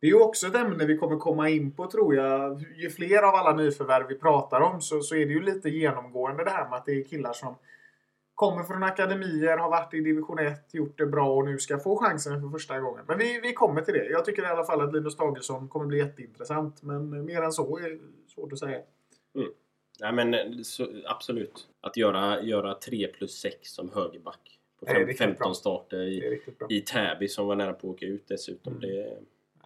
det 0.00 0.06
är 0.06 0.10
ju 0.10 0.22
också 0.22 0.46
ett 0.46 0.54
ämne 0.54 0.86
vi 0.86 0.96
kommer 0.96 1.16
komma 1.16 1.48
in 1.48 1.72
på 1.72 1.86
tror 1.90 2.14
jag. 2.14 2.64
Ju 2.76 2.90
fler 2.90 3.22
av 3.22 3.34
alla 3.34 3.56
nyförvärv 3.56 4.06
vi 4.08 4.14
pratar 4.14 4.60
om 4.60 4.80
så, 4.80 5.00
så 5.00 5.14
är 5.14 5.26
det 5.26 5.32
ju 5.32 5.42
lite 5.42 5.68
genomgående 5.68 6.44
det 6.44 6.50
här 6.50 6.68
med 6.68 6.78
att 6.78 6.86
det 6.86 6.92
är 6.92 7.04
killar 7.04 7.32
som 7.32 7.54
kommer 8.36 8.62
från 8.62 8.82
akademier, 8.82 9.56
har 9.56 9.70
varit 9.70 9.94
i 9.94 10.00
division 10.00 10.38
1, 10.38 10.74
gjort 10.74 10.98
det 10.98 11.06
bra 11.06 11.34
och 11.34 11.44
nu 11.44 11.58
ska 11.58 11.78
få 11.78 11.96
chansen 11.96 12.40
för 12.40 12.48
första 12.48 12.80
gången. 12.80 13.04
Men 13.08 13.18
vi, 13.18 13.40
vi 13.42 13.52
kommer 13.52 13.80
till 13.80 13.94
det. 13.94 14.04
Jag 14.04 14.24
tycker 14.24 14.42
i 14.42 14.46
alla 14.46 14.64
fall 14.64 14.80
att 14.80 14.94
Linus 14.94 15.16
Tagesson 15.16 15.68
kommer 15.68 15.86
bli 15.86 15.98
jätteintressant. 15.98 16.82
Men 16.82 17.24
mer 17.24 17.42
än 17.42 17.52
så 17.52 17.78
är 17.78 17.98
svårt 18.34 18.52
att 18.52 18.58
säga. 18.58 18.80
Mm. 19.34 19.48
Nej 20.00 20.12
men 20.12 20.64
så, 20.64 20.86
absolut. 21.04 21.68
Att 21.80 21.96
göra, 21.96 22.42
göra 22.42 22.74
3 22.74 23.06
plus 23.06 23.40
6 23.40 23.56
som 23.62 23.90
högerback 23.94 24.58
på 24.80 24.86
fem, 24.86 25.08
15 25.18 25.36
bra. 25.38 25.54
starter 25.54 26.02
i, 26.02 26.40
i 26.68 26.80
Täby 26.80 27.28
som 27.28 27.46
var 27.46 27.56
nära 27.56 27.72
på 27.72 27.90
att 27.90 27.94
åka 27.94 28.06
ut 28.06 28.24
dessutom. 28.28 28.72
Mm. 28.72 28.80
Det, 28.80 28.96
det, 28.96 29.18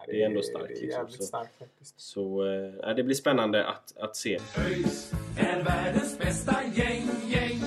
det, 0.07 0.23
är 0.23 0.27
ändå 0.27 0.43
starkt. 0.43 0.69
Det 0.69 0.93
är 0.93 1.03
liksom. 1.03 1.09
så, 1.11 1.23
starkt 1.23 1.59
faktiskt. 1.59 2.01
Så 2.01 2.45
äh, 2.85 2.95
det 2.97 3.03
blir 3.03 3.15
spännande 3.15 3.67
att, 3.67 3.97
att 3.97 4.17
se. 4.17 4.39
ÖIS 4.59 5.13
är 5.39 5.65
världens 5.65 6.19
bästa 6.19 6.57
gäng, 6.75 7.09
gäng 7.29 7.61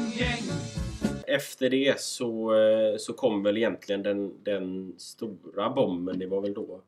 efter 1.34 1.70
det 1.70 2.00
så, 2.00 2.56
eh, 2.56 2.98
så 2.98 3.14
kom 3.14 3.44
väl 3.44 3.58
egentligen 3.58 4.04
den, 4.04 4.44
den 4.44 4.96
stora 4.98 5.70
bomben. 5.70 6.20
Det 6.20 6.28
var 6.28 6.42
väl 6.42 6.54
då 6.54 6.82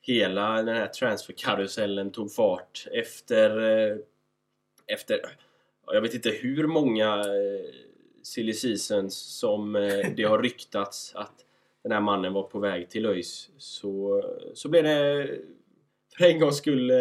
hela 0.00 0.62
den 0.62 0.76
här 0.76 0.86
transferkarusellen 0.86 2.10
tog 2.10 2.32
fart 2.32 2.86
efter, 2.92 3.58
eh, 3.58 3.96
efter 4.86 5.20
jag 5.86 6.00
vet 6.00 6.14
inte 6.14 6.30
hur 6.30 6.66
många 6.66 7.14
eh, 7.14 7.74
silly 8.22 8.52
seasons 8.52 9.16
som 9.16 9.72
det 10.16 10.22
har 10.22 10.42
ryktats 10.42 11.12
att 11.14 11.44
den 11.82 11.92
här 11.92 12.00
mannen 12.00 12.32
var 12.32 12.42
på 12.42 12.58
väg 12.58 12.90
till 12.90 13.06
ÖIS 13.06 13.50
så, 13.58 14.22
så 14.54 14.68
blev 14.68 14.84
det 14.84 15.28
för 16.18 16.24
en 16.24 16.40
gångs 16.40 16.56
skull 16.56 16.92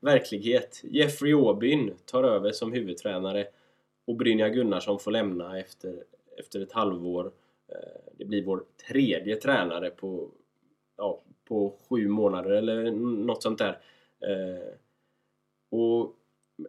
verklighet. 0.00 0.80
Jeffrey 0.84 1.32
Aubyn 1.32 1.94
tar 2.06 2.24
över 2.24 2.52
som 2.52 2.72
huvudtränare 2.72 3.46
och 4.06 4.16
Brynja 4.16 4.48
Gunnarsson 4.48 4.98
får 4.98 5.10
lämna 5.10 5.58
efter, 5.58 6.04
efter 6.38 6.60
ett 6.60 6.72
halvår. 6.72 7.32
Eh, 7.68 8.12
det 8.18 8.24
blir 8.24 8.44
vår 8.44 8.64
tredje 8.88 9.36
tränare 9.36 9.90
på, 9.90 10.28
ja, 10.96 11.20
på 11.48 11.74
sju 11.88 12.08
månader 12.08 12.50
eller 12.50 12.90
något 13.26 13.42
sånt 13.42 13.58
där. 13.58 13.78
Eh, 14.20 14.74
och 15.70 16.16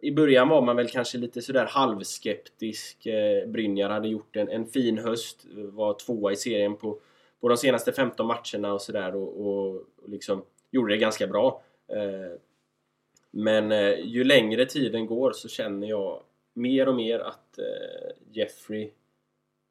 i 0.02 0.12
början 0.12 0.48
var 0.48 0.62
man 0.62 0.76
väl 0.76 0.88
kanske 0.88 1.18
lite 1.18 1.42
sådär 1.42 1.66
halvskeptisk. 1.66 3.06
Eh, 3.06 3.48
Brynjar 3.48 3.90
hade 3.90 4.08
gjort 4.08 4.36
en, 4.36 4.48
en 4.48 4.66
fin 4.66 4.98
höst, 4.98 5.46
var 5.54 5.94
tvåa 5.94 6.32
i 6.32 6.36
serien 6.36 6.76
på, 6.76 6.98
på 7.40 7.48
de 7.48 7.56
senaste 7.56 7.92
15 7.92 8.26
matcherna 8.26 8.72
och 8.72 8.82
sådär 8.82 9.16
och, 9.16 9.46
och, 9.46 9.74
och 9.74 10.08
liksom 10.08 10.44
gjorde 10.70 10.94
det 10.94 10.98
ganska 10.98 11.26
bra. 11.26 11.62
Men 13.30 13.70
ju 14.08 14.24
längre 14.24 14.66
tiden 14.66 15.06
går 15.06 15.32
så 15.32 15.48
känner 15.48 15.88
jag 15.88 16.22
mer 16.54 16.88
och 16.88 16.94
mer 16.94 17.18
att 17.18 17.58
eh, 17.58 17.64
Jeffrey 18.32 18.90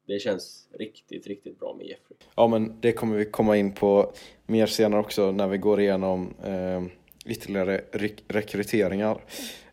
det 0.06 0.18
känns 0.18 0.68
riktigt, 0.72 1.26
riktigt 1.26 1.58
bra 1.58 1.74
med 1.74 1.86
Jeffrey. 1.86 2.18
Ja, 2.34 2.46
men 2.46 2.80
det 2.80 2.92
kommer 2.92 3.16
vi 3.16 3.24
komma 3.24 3.56
in 3.56 3.72
på 3.72 4.12
mer 4.46 4.66
senare 4.66 5.00
också 5.00 5.32
när 5.32 5.48
vi 5.48 5.58
går 5.58 5.80
igenom 5.80 6.34
eh, 6.44 6.82
ytterligare 7.26 7.84
rek 7.92 8.24
rekryteringar. 8.28 9.20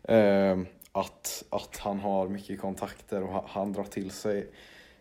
Eh, 0.02 0.58
att, 0.92 1.44
att 1.50 1.76
han 1.76 2.00
har 2.00 2.28
mycket 2.28 2.60
kontakter 2.60 3.22
och 3.22 3.44
han 3.46 3.72
drar 3.72 3.84
till 3.84 4.10
sig 4.10 4.46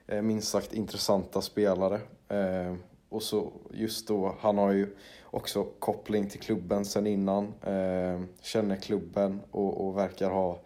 eh, 0.07 0.21
minst 0.21 0.47
sagt 0.47 0.73
intressanta 0.73 1.41
spelare. 1.41 1.99
Eh, 2.27 2.75
och 3.09 3.23
så 3.23 3.51
just 3.73 4.07
då, 4.07 4.35
han 4.39 4.57
har 4.57 4.71
ju 4.71 4.95
också 5.23 5.63
koppling 5.63 6.29
till 6.29 6.39
klubben 6.39 6.85
sen 6.85 7.07
innan, 7.07 7.53
eh, 7.63 8.21
känner 8.41 8.75
klubben 8.75 9.41
och, 9.51 9.87
och 9.87 9.97
verkar 9.97 10.29
ha 10.29 10.59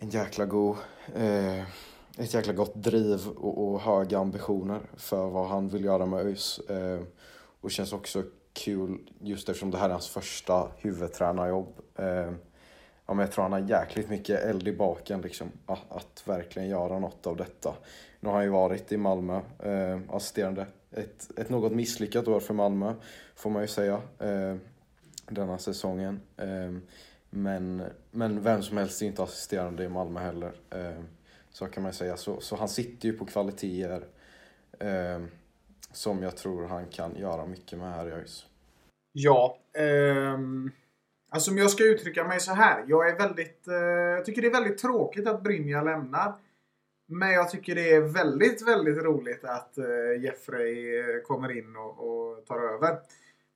en 0.00 0.10
jäkla 0.10 0.46
god, 0.46 0.76
eh, 1.14 1.60
ett 2.18 2.34
jäkla 2.34 2.52
gott 2.52 2.74
driv 2.74 3.28
och, 3.28 3.68
och, 3.68 3.80
höga 3.80 4.18
ambitioner 4.18 4.80
för 4.96 5.28
vad 5.28 5.48
han 5.48 5.68
vill 5.68 5.84
göra 5.84 6.06
med 6.06 6.26
ÖIS. 6.26 6.58
Eh, 6.58 7.00
och 7.60 7.70
känns 7.70 7.92
också 7.92 8.22
kul 8.52 8.98
just 9.20 9.48
eftersom 9.48 9.70
det 9.70 9.78
här 9.78 9.88
är 9.88 9.92
hans 9.92 10.08
första 10.08 10.68
huvudtränarjobb. 10.76 11.80
Eh, 11.96 12.32
ja, 13.06 13.14
men 13.14 13.18
jag 13.18 13.32
tror 13.32 13.42
han 13.42 13.52
har 13.52 13.68
jäkligt 13.68 14.08
mycket 14.08 14.40
eld 14.40 14.68
i 14.68 14.72
baken 14.72 15.20
liksom, 15.20 15.48
att, 15.66 15.84
att, 15.88 16.22
verkligen 16.24 16.68
göra 16.68 16.98
något 16.98 17.26
av 17.26 17.36
detta. 17.36 17.74
Nu 18.20 18.28
har 18.28 18.36
han 18.36 18.44
ju 18.44 18.50
varit 18.50 18.92
i 18.92 18.96
Malmö, 18.96 19.40
eh, 19.58 20.00
assisterande. 20.08 20.66
Ett, 20.90 21.38
ett 21.38 21.50
något 21.50 21.72
misslyckat 21.72 22.28
år 22.28 22.40
för 22.40 22.54
Malmö, 22.54 22.94
får 23.34 23.50
man 23.50 23.62
ju 23.62 23.68
säga, 23.68 24.00
eh, 24.18 24.56
denna 25.28 25.58
säsongen. 25.58 26.20
Eh, 26.36 26.72
men, 27.36 27.82
men 28.10 28.42
vem 28.42 28.62
som 28.62 28.76
helst 28.76 29.02
är 29.02 29.06
inte 29.06 29.22
assisterande 29.22 29.84
i 29.84 29.88
Malmö 29.88 30.20
heller. 30.20 30.52
Eh, 30.70 31.02
så 31.50 31.66
kan 31.66 31.82
man 31.82 31.92
säga. 31.92 32.16
Så, 32.16 32.40
så 32.40 32.56
han 32.56 32.68
sitter 32.68 33.08
ju 33.08 33.18
på 33.18 33.26
kvaliteter 33.26 34.04
eh, 34.78 35.22
som 35.92 36.22
jag 36.22 36.36
tror 36.36 36.66
han 36.66 36.86
kan 36.86 37.16
göra 37.16 37.46
mycket 37.46 37.78
med 37.78 37.92
här 37.92 38.08
i 38.08 38.12
ÖIS. 38.12 38.46
Ja. 39.12 39.58
Um 39.78 40.72
Alltså 41.30 41.50
om 41.50 41.58
jag 41.58 41.70
ska 41.70 41.84
uttrycka 41.84 42.24
mig 42.24 42.40
så 42.40 42.52
här. 42.52 42.84
Jag 42.86 43.08
är 43.08 43.18
väldigt... 43.18 43.68
Eh, 43.68 43.74
jag 44.16 44.24
tycker 44.24 44.42
det 44.42 44.48
är 44.48 44.52
väldigt 44.52 44.78
tråkigt 44.78 45.28
att 45.28 45.42
Brynja 45.42 45.82
lämnar. 45.82 46.34
Men 47.08 47.32
jag 47.32 47.50
tycker 47.50 47.74
det 47.74 47.92
är 47.94 48.00
väldigt, 48.00 48.68
väldigt 48.68 48.98
roligt 48.98 49.44
att 49.44 49.78
eh, 49.78 50.22
Jeffrey 50.22 50.98
eh, 50.98 51.22
kommer 51.22 51.58
in 51.58 51.76
och, 51.76 51.98
och 51.98 52.46
tar 52.46 52.74
över. 52.74 52.98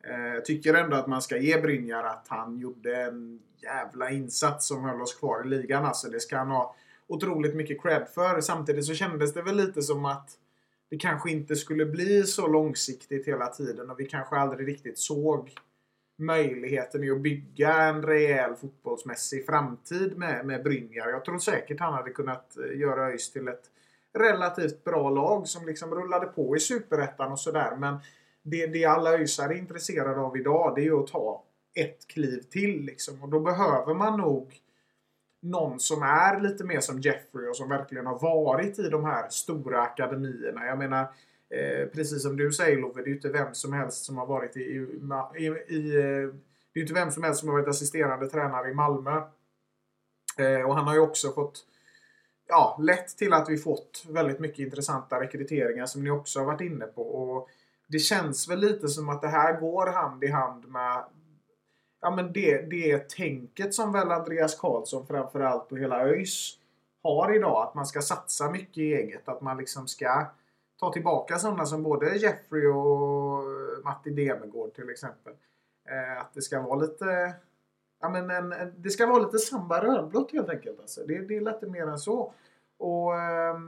Eh, 0.04 0.34
jag 0.34 0.44
tycker 0.44 0.74
ändå 0.74 0.96
att 0.96 1.06
man 1.06 1.22
ska 1.22 1.36
ge 1.36 1.60
Brynjar 1.60 2.04
att 2.04 2.26
han 2.28 2.58
gjorde 2.58 2.96
en 3.02 3.40
jävla 3.62 4.10
insats 4.10 4.66
som 4.66 4.84
höll 4.84 5.02
oss 5.02 5.14
kvar 5.14 5.44
i 5.44 5.48
ligan. 5.48 5.84
Alltså 5.84 6.08
det 6.08 6.20
ska 6.20 6.36
han 6.36 6.50
ha 6.50 6.74
otroligt 7.06 7.54
mycket 7.54 7.82
cred 7.82 8.08
för. 8.14 8.40
Samtidigt 8.40 8.84
så 8.84 8.94
kändes 8.94 9.34
det 9.34 9.42
väl 9.42 9.56
lite 9.56 9.82
som 9.82 10.04
att 10.04 10.30
det 10.90 10.96
kanske 10.96 11.30
inte 11.30 11.56
skulle 11.56 11.86
bli 11.86 12.24
så 12.24 12.46
långsiktigt 12.46 13.28
hela 13.28 13.46
tiden 13.46 13.90
och 13.90 14.00
vi 14.00 14.04
kanske 14.04 14.36
aldrig 14.36 14.68
riktigt 14.68 14.98
såg 14.98 15.50
möjligheten 16.16 17.04
i 17.04 17.10
att 17.10 17.20
bygga 17.20 17.82
en 17.82 18.02
rejäl 18.02 18.54
fotbollsmässig 18.54 19.46
framtid 19.46 20.18
med, 20.18 20.46
med 20.46 20.62
Brynjar. 20.62 21.08
Jag 21.08 21.24
tror 21.24 21.38
säkert 21.38 21.80
han 21.80 21.94
hade 21.94 22.10
kunnat 22.10 22.56
eh, 22.56 22.78
göra 22.78 23.06
ÖIS 23.06 23.32
till 23.32 23.48
ett 23.48 23.64
relativt 24.18 24.84
bra 24.84 25.10
lag 25.10 25.48
som 25.48 25.66
liksom 25.66 25.94
rullade 25.94 26.26
på 26.26 26.56
i 26.56 26.60
Superettan 26.60 27.32
och 27.32 27.40
sådär. 27.40 27.76
Men 27.76 27.98
det, 28.42 28.66
det 28.66 28.84
alla 28.84 29.12
ÖISare 29.12 29.54
är 29.54 29.58
intresserade 29.58 30.20
av 30.20 30.36
idag 30.36 30.74
det 30.74 30.80
är 30.80 30.84
ju 30.84 31.00
att 31.00 31.06
ta 31.06 31.44
ett 31.74 32.06
kliv 32.08 32.40
till. 32.40 32.80
Liksom. 32.80 33.22
Och 33.22 33.28
då 33.28 33.40
behöver 33.40 33.94
man 33.94 34.18
nog 34.18 34.60
någon 35.40 35.80
som 35.80 36.02
är 36.02 36.40
lite 36.40 36.64
mer 36.64 36.80
som 36.80 37.00
Jeffrey 37.00 37.48
och 37.48 37.56
som 37.56 37.68
verkligen 37.68 38.06
har 38.06 38.18
varit 38.18 38.78
i 38.78 38.88
de 38.88 39.04
här 39.04 39.28
stora 39.28 39.82
akademierna. 39.82 40.66
Jag 40.66 40.78
menar 40.78 41.08
Eh, 41.54 41.86
precis 41.86 42.22
som 42.22 42.36
du 42.36 42.52
säger 42.52 42.78
Love, 42.78 43.02
det 43.02 43.06
är 43.06 43.08
ju 43.08 43.14
inte 43.14 43.28
vem 43.28 43.54
som 43.54 43.72
helst 43.72 44.04
som 44.04 44.18
har 44.18 44.26
varit 44.26 44.56
i, 44.56 44.60
i, 44.60 45.46
i 45.46 45.80
det 46.72 46.80
är 46.80 46.82
inte 46.82 46.94
vem 46.94 47.10
som 47.10 47.22
helst 47.22 47.40
som 47.40 47.48
har 47.48 47.56
varit 47.56 47.68
assisterande 47.68 48.30
tränare 48.30 48.70
i 48.70 48.74
Malmö. 48.74 49.22
Eh, 50.38 50.62
och 50.62 50.74
han 50.74 50.86
har 50.86 50.94
ju 50.94 51.00
också 51.00 51.32
fått 51.32 51.66
ja, 52.48 52.78
lett 52.82 53.08
till 53.16 53.32
att 53.32 53.48
vi 53.48 53.58
fått 53.58 54.04
väldigt 54.08 54.40
mycket 54.40 54.58
intressanta 54.58 55.20
rekryteringar 55.20 55.86
som 55.86 56.04
ni 56.04 56.10
också 56.10 56.38
har 56.38 56.46
varit 56.46 56.60
inne 56.60 56.86
på. 56.86 57.02
Och 57.02 57.48
det 57.90 57.98
känns 57.98 58.48
väl 58.48 58.58
lite 58.58 58.88
som 58.88 59.08
att 59.08 59.22
det 59.22 59.28
här 59.28 59.60
går 59.60 59.86
hand 59.86 60.24
i 60.24 60.28
hand 60.28 60.68
med 60.68 61.04
ja, 62.00 62.10
men 62.10 62.32
det, 62.32 62.70
det 62.70 63.08
tänket 63.08 63.74
som 63.74 63.92
väl 63.92 64.10
Andreas 64.10 64.54
Karlsson 64.54 65.06
framförallt 65.06 65.72
och 65.72 65.78
hela 65.78 66.06
ÖIS 66.06 66.58
har 67.02 67.34
idag. 67.36 67.62
Att 67.62 67.74
man 67.74 67.86
ska 67.86 68.02
satsa 68.02 68.50
mycket 68.50 68.78
i 68.78 68.94
eget. 68.94 69.28
Att 69.28 69.40
man 69.40 69.56
liksom 69.56 69.88
ska 69.88 70.26
ta 70.80 70.92
tillbaka 70.92 71.38
sådana 71.38 71.66
som 71.66 71.82
både 71.82 72.16
Jeffrey 72.16 72.66
och 72.66 73.44
Matti 73.84 74.10
Demegård 74.10 74.74
till 74.74 74.90
exempel. 74.90 75.32
Eh, 75.88 76.20
att 76.20 76.34
det 76.34 76.42
ska 76.42 76.60
vara 76.60 76.80
lite 76.80 77.34
Ja, 78.02 78.08
men 78.08 78.30
en, 78.30 78.52
en, 78.52 78.74
det 78.76 78.90
ska 78.90 79.06
vara 79.06 79.22
lite 79.22 79.38
samba 79.38 79.84
rödblått 79.84 80.32
helt 80.32 80.48
enkelt. 80.48 80.80
Alltså. 80.80 81.00
Det, 81.06 81.18
det 81.18 81.36
är 81.36 81.40
lite 81.40 81.66
mer 81.66 81.86
än 81.86 81.98
så. 81.98 82.32
Och 82.78 83.14
eh, 83.14 83.58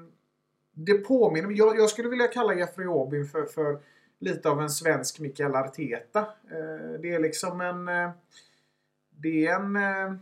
Det 0.73 0.95
påminner 0.95 1.51
jag, 1.51 1.79
jag 1.79 1.91
skulle 1.91 2.09
vilja 2.09 2.29
kalla 2.29 2.55
Jeffrey 2.55 2.87
Aubin 2.87 3.27
för, 3.27 3.45
för 3.45 3.81
lite 4.23 4.51
av 4.51 4.61
en 4.61 4.71
svensk 4.71 5.21
Mikael 5.21 5.55
Arteta. 5.55 6.21
Eh, 6.21 7.01
det 7.01 7.15
är 7.15 7.19
liksom 7.19 7.61
en... 7.61 7.89
Eh, 7.89 8.11
det 9.11 9.47
är 9.47 9.55
en, 9.55 9.77
eh, 9.77 10.15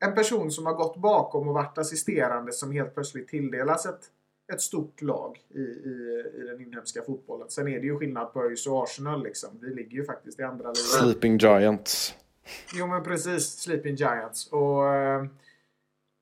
en 0.00 0.14
person 0.14 0.50
som 0.50 0.66
har 0.66 0.74
gått 0.74 0.96
bakom 0.96 1.48
och 1.48 1.54
varit 1.54 1.78
assisterande 1.78 2.52
som 2.52 2.72
helt 2.72 2.94
plötsligt 2.94 3.28
tilldelas 3.28 3.86
ett 3.86 4.10
ett 4.52 4.60
stort 4.60 5.02
lag 5.02 5.38
i, 5.48 5.60
i, 5.60 6.24
i 6.34 6.46
den 6.46 6.60
inhemska 6.60 7.02
fotbollen. 7.02 7.50
Sen 7.50 7.68
är 7.68 7.80
det 7.80 7.86
ju 7.86 7.98
skillnad 7.98 8.32
på 8.32 8.44
ÖIS 8.44 8.66
och 8.66 8.82
Arsenal 8.82 9.22
liksom. 9.22 9.50
Vi 9.60 9.74
ligger 9.74 9.96
ju 9.96 10.04
faktiskt 10.04 10.40
i 10.40 10.42
andra 10.42 10.68
ligan. 10.68 10.74
Sleeping 10.74 11.36
Giants. 11.38 12.14
Jo 12.74 12.86
men 12.86 13.04
precis, 13.04 13.58
Sleeping 13.58 13.94
Giants. 13.94 14.52
Och... 14.52 14.82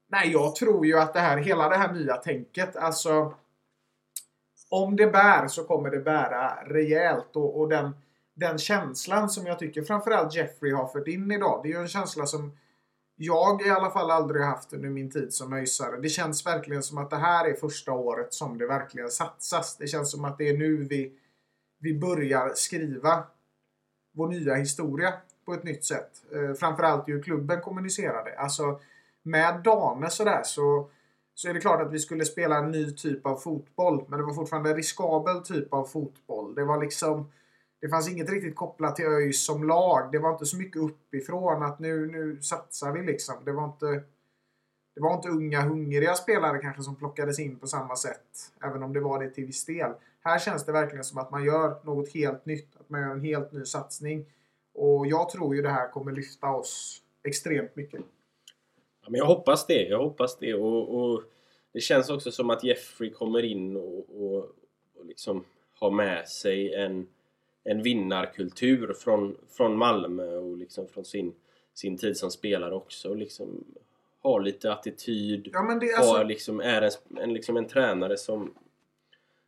Nej, 0.08 0.32
jag 0.32 0.56
tror 0.56 0.86
ju 0.86 0.98
att 0.98 1.14
det 1.14 1.20
här, 1.20 1.36
hela 1.36 1.68
det 1.68 1.76
här 1.76 1.92
nya 1.92 2.16
tänket, 2.16 2.76
alltså... 2.76 3.34
Om 4.68 4.96
det 4.96 5.06
bär 5.06 5.48
så 5.48 5.64
kommer 5.64 5.90
det 5.90 5.98
bära 5.98 6.64
rejält 6.66 7.36
och, 7.36 7.60
och 7.60 7.68
den, 7.68 7.96
den 8.34 8.58
känslan 8.58 9.30
som 9.30 9.46
jag 9.46 9.58
tycker 9.58 9.82
framförallt 9.82 10.34
Jeffrey 10.34 10.72
har 10.72 10.88
fört 10.88 11.08
in 11.08 11.32
idag. 11.32 11.60
Det 11.62 11.68
är 11.68 11.72
ju 11.72 11.80
en 11.80 11.88
känsla 11.88 12.26
som 12.26 12.52
jag 13.16 13.66
i 13.66 13.70
alla 13.70 13.90
fall 13.90 14.10
aldrig 14.10 14.42
haft 14.42 14.72
under 14.72 14.88
min 14.88 15.10
tid 15.10 15.34
som 15.34 15.52
öjsare. 15.52 16.00
Det 16.00 16.08
känns 16.08 16.46
verkligen 16.46 16.82
som 16.82 16.98
att 16.98 17.10
det 17.10 17.16
här 17.16 17.44
är 17.44 17.54
första 17.54 17.92
året 17.92 18.34
som 18.34 18.58
det 18.58 18.66
verkligen 18.66 19.10
satsas. 19.10 19.76
Det 19.76 19.86
känns 19.86 20.10
som 20.10 20.24
att 20.24 20.38
det 20.38 20.48
är 20.48 20.58
nu 20.58 20.76
vi, 20.76 21.12
vi 21.78 21.98
börjar 21.98 22.52
skriva 22.54 23.24
vår 24.14 24.28
nya 24.28 24.54
historia 24.54 25.14
på 25.44 25.54
ett 25.54 25.64
nytt 25.64 25.84
sätt. 25.84 26.10
Eh, 26.34 26.54
framförallt 26.54 27.08
hur 27.08 27.22
klubben 27.22 27.60
kommunicerade. 27.60 28.38
Alltså 28.38 28.80
med 29.22 29.62
Dane 29.64 30.10
sådär 30.10 30.42
så, 30.44 30.90
så 31.38 31.48
är 31.48 31.54
det 31.54 31.60
klart 31.60 31.80
att 31.80 31.92
vi 31.92 31.98
skulle 31.98 32.24
spela 32.24 32.58
en 32.58 32.70
ny 32.70 32.92
typ 32.92 33.26
av 33.26 33.36
fotboll. 33.36 34.04
Men 34.08 34.18
det 34.18 34.24
var 34.24 34.34
fortfarande 34.34 34.70
en 34.70 34.76
riskabel 34.76 35.42
typ 35.42 35.72
av 35.72 35.84
fotboll. 35.84 36.54
Det 36.54 36.64
var 36.64 36.80
liksom 36.80 37.30
det 37.80 37.88
fanns 37.88 38.08
inget 38.08 38.30
riktigt 38.30 38.56
kopplat 38.56 38.96
till 38.96 39.04
ÖIS 39.04 39.44
som 39.44 39.64
lag. 39.64 40.12
Det 40.12 40.18
var 40.18 40.32
inte 40.32 40.46
så 40.46 40.56
mycket 40.56 40.82
uppifrån 40.82 41.62
att 41.62 41.78
nu, 41.78 42.06
nu 42.06 42.42
satsar 42.42 42.92
vi 42.92 43.02
liksom. 43.02 43.34
Det 43.44 43.52
var 43.52 43.64
inte... 43.64 43.86
det 44.94 45.00
var 45.00 45.14
inte 45.14 45.28
unga 45.28 45.60
hungriga 45.60 46.14
spelare 46.14 46.58
kanske 46.58 46.82
som 46.82 46.96
plockades 46.96 47.38
in 47.38 47.58
på 47.58 47.66
samma 47.66 47.96
sätt. 47.96 48.52
Även 48.62 48.82
om 48.82 48.92
det 48.92 49.00
var 49.00 49.22
det 49.22 49.30
till 49.30 49.46
viss 49.46 49.64
del. 49.64 49.92
Här 50.20 50.38
känns 50.38 50.64
det 50.64 50.72
verkligen 50.72 51.04
som 51.04 51.18
att 51.18 51.30
man 51.30 51.44
gör 51.44 51.76
något 51.84 52.12
helt 52.12 52.46
nytt. 52.46 52.76
Att 52.80 52.90
man 52.90 53.00
gör 53.00 53.10
en 53.10 53.20
helt 53.20 53.52
ny 53.52 53.64
satsning. 53.64 54.26
Och 54.74 55.06
jag 55.06 55.28
tror 55.30 55.56
ju 55.56 55.62
det 55.62 55.70
här 55.70 55.90
kommer 55.90 56.12
lyfta 56.12 56.50
oss 56.50 57.02
extremt 57.24 57.76
mycket. 57.76 58.00
Ja, 59.06 59.10
men 59.10 59.18
jag 59.18 59.26
hoppas 59.26 59.66
det. 59.66 59.82
Jag 59.82 59.98
hoppas 59.98 60.38
det. 60.38 60.54
Och, 60.54 60.94
och 60.94 61.22
det 61.72 61.80
känns 61.80 62.10
också 62.10 62.30
som 62.30 62.50
att 62.50 62.64
Jeffrey 62.64 63.10
kommer 63.10 63.42
in 63.42 63.76
och, 63.76 64.22
och, 64.22 64.36
och 64.98 65.06
liksom 65.06 65.44
har 65.74 65.90
med 65.90 66.28
sig 66.28 66.74
en, 66.74 67.08
en 67.64 67.82
vinnarkultur 67.82 68.92
från, 68.92 69.36
från 69.48 69.78
Malmö 69.78 70.36
och 70.36 70.56
liksom 70.56 70.88
från 70.88 71.04
sin, 71.04 71.32
sin 71.74 71.98
tid 71.98 72.16
som 72.16 72.30
spelare 72.30 72.74
också. 72.74 73.08
Och 73.08 73.16
liksom 73.16 73.64
har 74.22 74.40
lite 74.40 74.72
attityd. 74.72 75.50
Ja, 75.52 75.62
men 75.62 75.78
det 75.78 75.86
är 75.86 75.98
alltså- 75.98 76.22
liksom, 76.22 76.60
är 76.60 76.82
en, 76.82 76.90
en, 77.18 77.32
liksom 77.32 77.56
en 77.56 77.66
tränare 77.66 78.16
som, 78.16 78.54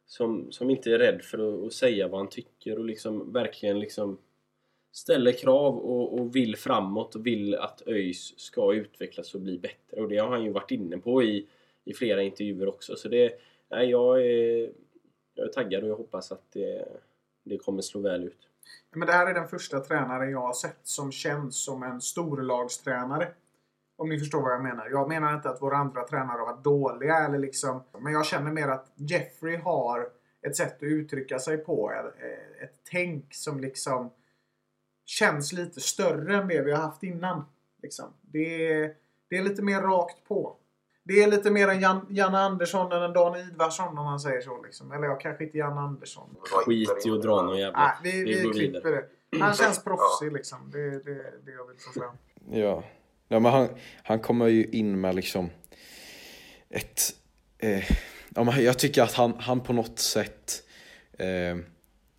som, 0.06 0.52
som 0.52 0.70
inte 0.70 0.90
är 0.90 0.98
rädd 0.98 1.22
för 1.22 1.38
att, 1.38 1.66
att 1.66 1.72
säga 1.72 2.08
vad 2.08 2.20
han 2.20 2.28
tycker 2.28 2.78
och 2.78 2.84
liksom 2.84 3.32
verkligen 3.32 3.80
liksom 3.80 4.18
ställer 4.98 5.32
krav 5.32 5.78
och, 5.78 6.18
och 6.18 6.36
vill 6.36 6.56
framåt 6.56 7.14
och 7.14 7.26
vill 7.26 7.54
att 7.54 7.82
ÖIS 7.86 8.38
ska 8.38 8.74
utvecklas 8.74 9.34
och 9.34 9.40
bli 9.40 9.58
bättre. 9.58 10.00
Och 10.02 10.08
det 10.08 10.18
har 10.18 10.28
han 10.28 10.44
ju 10.44 10.52
varit 10.52 10.70
inne 10.70 10.98
på 10.98 11.22
i, 11.22 11.48
i 11.84 11.94
flera 11.94 12.22
intervjuer 12.22 12.68
också. 12.68 12.96
Så 12.96 13.08
det, 13.08 13.32
nej, 13.70 13.90
jag, 13.90 14.24
är, 14.24 14.72
jag 15.34 15.48
är 15.48 15.52
taggad 15.52 15.82
och 15.82 15.88
jag 15.88 15.96
hoppas 15.96 16.32
att 16.32 16.52
det, 16.52 16.88
det 17.44 17.58
kommer 17.58 17.82
slå 17.82 18.00
väl 18.00 18.24
ut. 18.24 18.48
Men 18.92 19.06
det 19.06 19.12
här 19.12 19.26
är 19.26 19.34
den 19.34 19.48
första 19.48 19.80
tränaren 19.80 20.30
jag 20.30 20.40
har 20.40 20.52
sett 20.52 20.80
som 20.82 21.12
känns 21.12 21.64
som 21.64 21.82
en 21.82 22.00
storlagstränare. 22.00 23.28
Om 23.96 24.08
ni 24.08 24.18
förstår 24.18 24.42
vad 24.42 24.52
jag 24.52 24.62
menar. 24.62 24.88
Jag 24.90 25.08
menar 25.08 25.34
inte 25.34 25.50
att 25.50 25.62
våra 25.62 25.76
andra 25.76 26.08
tränare 26.08 26.38
har 26.38 26.46
varit 26.46 26.64
dåliga 26.64 27.16
eller 27.16 27.38
liksom. 27.38 27.82
Men 27.98 28.12
jag 28.12 28.26
känner 28.26 28.50
mer 28.50 28.68
att 28.68 28.92
Jeffrey 28.94 29.56
har 29.56 30.10
ett 30.42 30.56
sätt 30.56 30.76
att 30.76 30.82
uttrycka 30.82 31.38
sig 31.38 31.58
på. 31.58 31.92
Ett, 31.92 32.22
ett 32.62 32.74
tänk 32.90 33.34
som 33.34 33.60
liksom 33.60 34.10
känns 35.08 35.52
lite 35.52 35.80
större 35.80 36.36
än 36.36 36.48
det 36.48 36.62
vi 36.62 36.72
har 36.72 36.82
haft 36.82 37.02
innan. 37.02 37.44
Liksom. 37.82 38.06
Det, 38.20 38.72
är, 38.72 38.94
det 39.28 39.36
är 39.36 39.42
lite 39.42 39.62
mer 39.62 39.80
rakt 39.80 40.28
på. 40.28 40.56
Det 41.02 41.22
är 41.22 41.30
lite 41.30 41.50
mer 41.50 41.68
en 41.68 41.80
Jan, 41.80 42.06
Janne 42.10 42.38
Andersson 42.38 42.92
än 42.92 43.02
en 43.02 43.12
Dan 43.12 43.36
Idvarsson 43.36 43.98
om 43.98 44.04
man 44.04 44.20
säger 44.20 44.40
så. 44.40 44.62
Liksom. 44.62 44.92
Eller 44.92 45.06
jag 45.06 45.20
kanske 45.20 45.44
inte 45.44 45.58
Janne 45.58 45.80
Andersson. 45.80 46.36
Skit 46.42 47.06
i 47.06 47.10
att 47.10 47.22
dra 47.22 47.42
någon 47.42 47.58
jävla... 47.58 47.78
Nej, 47.78 47.94
vi, 48.02 48.24
vi, 48.24 48.42
går 48.42 48.52
klipper 48.52 48.80
vidare. 48.80 49.04
det. 49.30 49.38
Han 49.38 49.54
känns 49.54 49.84
proffsig 49.84 50.32
liksom. 50.32 50.70
Det 50.72 50.80
är 50.80 50.90
det, 50.90 51.32
det 51.44 51.52
jag 51.52 51.66
vill 51.66 51.76
få 51.78 52.00
fram. 52.00 52.16
Ja. 52.50 52.84
ja 53.28 53.38
men 53.38 53.52
han, 53.52 53.68
han 54.02 54.20
kommer 54.20 54.46
ju 54.46 54.64
in 54.64 55.00
med 55.00 55.14
liksom 55.14 55.50
ett... 56.68 57.00
Eh, 57.58 57.90
ja, 58.34 58.44
men 58.44 58.64
jag 58.64 58.78
tycker 58.78 59.02
att 59.02 59.12
han, 59.12 59.34
han 59.38 59.60
på 59.60 59.72
något 59.72 59.98
sätt 59.98 60.62
eh, 61.12 61.56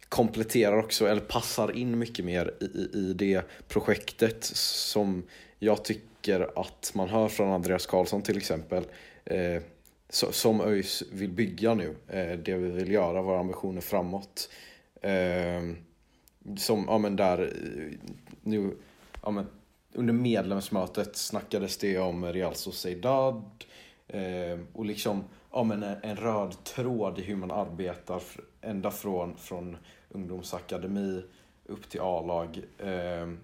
kompletterar 0.10 0.78
också, 0.78 1.08
eller 1.08 1.22
passar 1.22 1.76
in 1.76 2.00
mycket 2.00 2.26
mer 2.26 2.54
i, 2.62 2.66
i, 2.66 2.90
i 2.94 3.14
det 3.14 3.42
projektet 3.68 4.44
som 4.44 5.24
jag 5.60 5.86
tycker 5.86 6.60
att 6.62 6.92
man 6.96 7.10
hör 7.10 7.28
från 7.28 7.50
Andreas 7.50 7.86
Karlsson 7.86 8.22
till 8.22 8.38
exempel. 8.38 8.84
Eh, 9.26 9.62
som 10.10 10.62
ÖIS 10.62 11.04
vill 11.12 11.30
bygga 11.30 11.74
nu, 11.74 11.96
eh, 12.08 12.40
det 12.40 12.56
vi 12.56 12.72
vill 12.72 12.92
göra, 12.92 13.22
våra 13.22 13.40
ambitioner 13.40 13.82
framåt. 13.82 14.50
Eh, 15.02 15.62
som, 16.58 16.86
ja 16.88 16.98
men 16.98 17.16
där, 17.16 17.54
nu, 18.44 18.78
ja 19.24 19.32
men 19.32 19.48
under 19.94 20.14
medlemsmötet 20.14 21.16
snackades 21.16 21.78
det 21.78 21.98
om 21.98 22.26
Real 22.26 22.56
Sociedad 22.56 23.44
eh, 24.08 24.60
och 24.74 24.86
liksom 24.86 25.24
ja, 25.52 25.64
men 25.64 25.84
en, 25.84 26.16
röd 26.16 26.64
tråd 26.64 27.20
i 27.20 27.22
hur 27.22 27.36
man 27.36 27.52
arbetar 27.52 28.22
ända 28.62 28.92
från, 28.92 29.38
från 29.38 29.78
ungdomsakademi 30.10 31.24
upp 31.66 31.90
till 31.90 32.02
A-lag. 32.02 32.62
Ehm, 32.80 33.40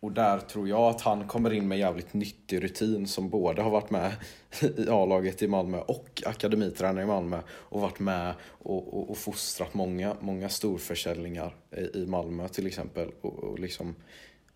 och 0.00 0.12
där 0.12 0.38
tror 0.38 0.68
jag 0.68 0.82
att 0.82 1.00
han 1.00 1.28
kommer 1.28 1.52
in 1.52 1.68
med 1.68 1.78
jävligt 1.78 2.14
nyttig 2.14 2.62
rutin 2.62 3.06
som 3.06 3.28
både 3.28 3.62
har 3.62 3.70
varit 3.70 3.90
med 3.90 4.12
i 4.76 4.88
A-laget 4.88 5.42
i 5.42 5.48
Malmö 5.48 5.78
och 5.78 6.22
akademitränare 6.26 7.04
i 7.04 7.06
Malmö 7.06 7.40
och 7.48 7.80
varit 7.80 7.98
med 7.98 8.34
och, 8.42 8.94
och, 8.94 9.10
och 9.10 9.18
fostrat 9.18 9.74
många, 9.74 10.16
många 10.20 10.48
storförsäljningar 10.48 11.54
i, 11.76 11.98
i 11.98 12.06
Malmö 12.06 12.48
till 12.48 12.66
exempel. 12.66 13.10
Och, 13.20 13.44
och 13.44 13.58
liksom, 13.58 13.94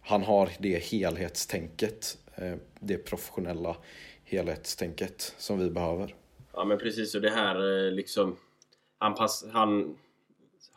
han 0.01 0.23
har 0.23 0.51
det 0.59 0.85
helhetstänket, 0.85 2.19
eh, 2.35 2.55
det 2.81 2.99
professionella 2.99 3.77
helhetstänket 4.25 5.35
som 5.39 5.59
vi 5.59 5.71
behöver. 5.71 6.15
Ja 6.53 6.65
men 6.65 6.79
precis 6.79 7.15
och 7.15 7.21
det 7.21 7.31
här 7.31 7.87
eh, 7.87 7.93
liksom 7.93 8.37
han 8.99 9.15
pass, 9.15 9.45
han, 9.53 9.97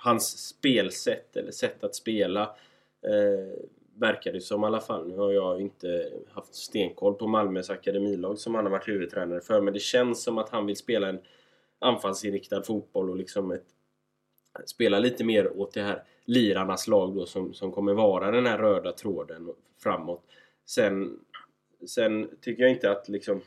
Hans 0.04 0.48
spelsätt 0.48 1.36
eller 1.36 1.52
sätt 1.52 1.84
att 1.84 1.96
spela 1.96 2.42
eh, 3.02 3.60
verkar 3.96 4.34
det 4.34 4.42
som 4.42 4.64
i 4.64 4.66
alla 4.66 4.82
fall. 4.82 5.08
Nu 5.08 5.18
har 5.18 5.32
jag 5.32 5.62
inte 5.62 6.12
haft 6.30 6.56
stenkoll 6.56 7.14
på 7.14 7.28
Malmös 7.28 7.70
akademilag 7.70 8.40
som 8.40 8.56
han 8.56 8.66
har 8.66 8.72
varit 8.72 8.88
huvudtränare 8.88 9.42
för 9.42 9.62
men 9.62 9.74
det 9.74 9.80
känns 9.80 10.24
som 10.24 10.38
att 10.38 10.50
han 10.50 10.66
vill 10.66 10.76
spela 10.76 11.10
en 11.10 11.20
anfallsinriktad 11.80 12.64
fotboll 12.64 13.10
och 13.10 13.16
liksom 13.16 13.52
ett, 13.52 13.66
spela 14.66 15.00
lite 15.00 15.24
mer 15.24 15.58
åt 15.58 15.74
det 15.74 15.82
här 15.82 16.04
lirarnas 16.26 16.88
lag 16.88 17.16
då 17.16 17.26
som, 17.26 17.54
som 17.54 17.72
kommer 17.72 17.94
vara 17.94 18.32
den 18.32 18.46
här 18.46 18.58
röda 18.58 18.92
tråden 18.92 19.54
framåt. 19.84 20.24
Sen, 20.66 21.20
sen 21.88 22.30
tycker 22.42 22.64
jag 22.64 22.72
inte 22.72 22.92
att 22.92 23.10
liksom 23.10 23.42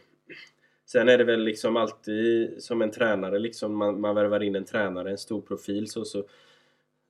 Sen 0.87 1.09
är 1.09 1.19
det 1.19 1.25
väl 1.25 1.45
liksom 1.45 1.77
alltid 1.77 2.63
som 2.63 2.83
en 2.83 2.91
tränare 2.91 3.39
liksom 3.39 3.77
man, 3.77 4.01
man 4.01 4.15
värvar 4.15 4.43
in 4.43 4.57
en 4.57 4.65
tränare, 4.65 5.11
en 5.11 5.19
stor 5.19 5.41
profil 5.41 5.91
så, 5.91 6.05
så 6.05 6.25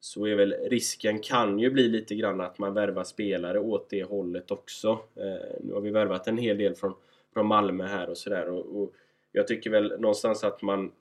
så 0.01 0.27
är 0.27 0.35
väl 0.35 0.53
risken 0.53 1.19
kan 1.19 1.59
ju 1.59 1.71
bli 1.71 1.89
lite 1.89 2.15
grann 2.15 2.41
att 2.41 2.59
man 2.59 2.75
värvar 2.75 3.05
spelare 3.05 3.59
åt 3.59 3.91
det 3.91 4.05
hållet 4.05 4.51
också. 4.51 4.89
Eh, 5.15 5.61
nu 5.61 5.73
har 5.73 5.81
vi 5.81 5.91
värvat 5.91 6.29
en 6.29 6.39
hel 6.39 6.59
del 6.59 6.75
från, 6.75 6.95
från 7.33 7.47
Malmö 7.47 7.87
här 7.87 8.11
och 8.11 8.19
sådär 8.19 8.49
och, 8.49 8.83
och 8.83 8.93
jag 9.33 9.49
tycker 9.49 9.71
väl 9.71 10.01
någonstans 10.01 10.45
att 10.45 10.62
man 10.62 10.93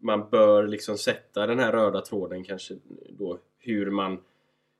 man 0.00 0.30
bör 0.30 0.66
liksom 0.66 0.98
sätta 0.98 1.46
den 1.46 1.58
här 1.58 1.72
röda 1.72 2.00
tråden 2.00 2.44
kanske 2.44 2.74
då 3.08 3.38
hur 3.58 3.90
man 3.90 4.18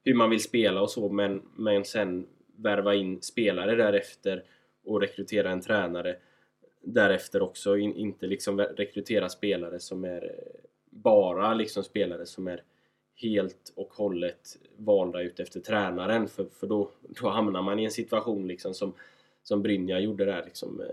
hur 0.05 0.15
man 0.15 0.31
vill 0.31 0.43
spela 0.43 0.83
och 0.83 0.91
så 0.91 1.09
men, 1.09 1.43
men 1.57 1.85
sen 1.85 2.27
värva 2.57 2.95
in 2.95 3.23
spelare 3.23 3.75
därefter 3.75 4.45
och 4.85 5.01
rekrytera 5.01 5.51
en 5.51 5.61
tränare 5.61 6.17
därefter 6.85 7.43
också. 7.43 7.77
In, 7.77 7.97
inte 7.97 8.27
liksom 8.27 8.61
rekrytera 8.61 9.29
spelare 9.29 9.79
som 9.79 10.05
är 10.05 10.35
bara 10.91 11.55
liksom 11.55 11.85
spelare 11.85 12.27
som 12.27 12.49
är 12.49 12.63
helt 13.15 13.73
och 13.77 13.95
hållet 13.95 14.59
valda 14.77 15.23
ut 15.23 15.41
efter 15.41 15.61
tränaren 15.61 16.29
för, 16.29 16.45
för 16.45 16.67
då, 16.67 16.91
då 17.21 17.29
hamnar 17.29 17.63
man 17.63 17.79
i 17.79 17.85
en 17.85 17.91
situation 17.91 18.49
liksom 18.49 18.75
som, 18.75 18.93
som 19.43 19.63
Brynja 19.63 20.01
gjorde 20.01 20.25
där. 20.25 20.45
Liksom, 20.45 20.81
eh, 20.81 20.87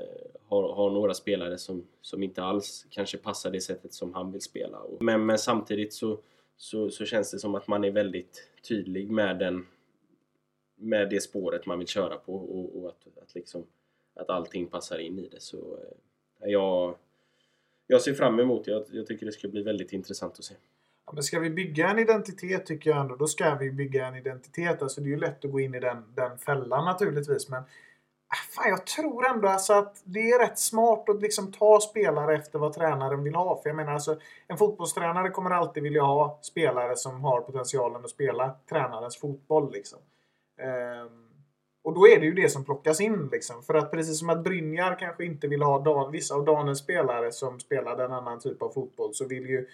har, 0.47 0.73
har 0.73 0.89
några 0.89 1.13
spelare 1.13 1.57
som, 1.57 1.87
som 2.01 2.23
inte 2.23 2.43
alls 2.43 2.85
kanske 2.89 3.17
passar 3.17 3.51
det 3.51 3.61
sättet 3.61 3.93
som 3.93 4.13
han 4.13 4.31
vill 4.31 4.41
spela. 4.41 4.77
Och, 4.77 5.03
men, 5.03 5.25
men 5.25 5.37
samtidigt 5.37 5.93
så, 5.93 6.19
så, 6.57 6.89
så 6.89 7.05
känns 7.05 7.31
det 7.31 7.39
som 7.39 7.55
att 7.55 7.67
man 7.67 7.83
är 7.83 7.91
väldigt 7.91 8.47
tydlig 8.67 9.11
med, 9.11 9.39
den, 9.39 9.67
med 10.75 11.09
det 11.09 11.21
spåret 11.21 11.65
man 11.65 11.79
vill 11.79 11.87
köra 11.87 12.17
på 12.17 12.35
och, 12.35 12.81
och 12.81 12.89
att, 12.89 13.07
att, 13.23 13.35
liksom, 13.35 13.65
att 14.15 14.29
allting 14.29 14.67
passar 14.67 14.97
in 14.97 15.19
i 15.19 15.27
det. 15.27 15.41
Så 15.41 15.57
eh, 15.57 16.49
jag, 16.49 16.95
jag 17.87 18.01
ser 18.01 18.13
fram 18.13 18.39
emot 18.39 18.65
det. 18.65 18.71
Jag, 18.71 18.83
jag 18.91 19.07
tycker 19.07 19.25
det 19.25 19.31
ska 19.31 19.47
bli 19.47 19.63
väldigt 19.63 19.93
intressant 19.93 20.39
att 20.39 20.45
se. 20.45 20.55
Ja, 21.05 21.11
men 21.13 21.23
ska 21.23 21.39
vi 21.39 21.49
bygga 21.49 21.89
en 21.89 21.99
identitet 21.99 22.65
tycker 22.65 22.89
jag 22.89 22.99
ändå, 22.99 23.15
då 23.15 23.27
ska 23.27 23.55
vi 23.55 23.71
bygga 23.71 24.07
en 24.07 24.15
identitet. 24.15 24.81
Alltså 24.81 25.01
det 25.01 25.07
är 25.07 25.11
ju 25.11 25.19
lätt 25.19 25.45
att 25.45 25.51
gå 25.51 25.59
in 25.59 25.75
i 25.75 25.79
den, 25.79 26.03
den 26.15 26.37
fällan 26.37 26.85
naturligtvis. 26.85 27.49
Men 27.49 27.59
äh, 27.59 28.55
fan, 28.55 28.69
jag 28.69 28.85
tror 28.85 29.27
ändå 29.27 29.47
alltså 29.47 29.73
att 29.73 30.01
det 30.03 30.31
är 30.31 30.39
rätt 30.39 30.59
smart 30.59 31.09
att 31.09 31.21
liksom 31.21 31.51
ta 31.51 31.79
spelare 31.79 32.35
efter 32.35 32.59
vad 32.59 32.73
tränaren 32.73 33.23
vill 33.23 33.35
ha. 33.35 33.61
För 33.61 33.69
jag 33.69 33.75
menar 33.75 33.93
alltså, 33.93 34.19
en 34.47 34.57
fotbollstränare 34.57 35.29
kommer 35.29 35.51
alltid 35.51 35.83
vilja 35.83 36.03
ha 36.03 36.39
spelare 36.41 36.95
som 36.95 37.23
har 37.23 37.41
potentialen 37.41 38.03
att 38.05 38.09
spela 38.09 38.55
tränarens 38.69 39.17
fotboll. 39.17 39.71
Liksom. 39.71 39.99
Ehm, 40.61 41.30
och 41.83 41.93
då 41.93 42.07
är 42.07 42.19
det 42.19 42.25
ju 42.25 42.33
det 42.33 42.49
som 42.49 42.65
plockas 42.65 43.01
in. 43.01 43.29
Liksom. 43.31 43.63
För 43.63 43.73
att 43.73 43.91
precis 43.91 44.19
som 44.19 44.29
att 44.29 44.43
Brynjar 44.43 44.99
kanske 44.99 45.25
inte 45.25 45.47
vill 45.47 45.61
ha 45.61 45.79
Dan, 45.79 46.11
vissa 46.11 46.35
av 46.35 46.45
Danens 46.45 46.79
spelare 46.79 47.31
som 47.31 47.59
spelade 47.59 48.05
en 48.05 48.11
annan 48.11 48.39
typ 48.39 48.61
av 48.61 48.69
fotboll 48.69 49.13
så 49.13 49.27
vill 49.27 49.49
ju 49.49 49.67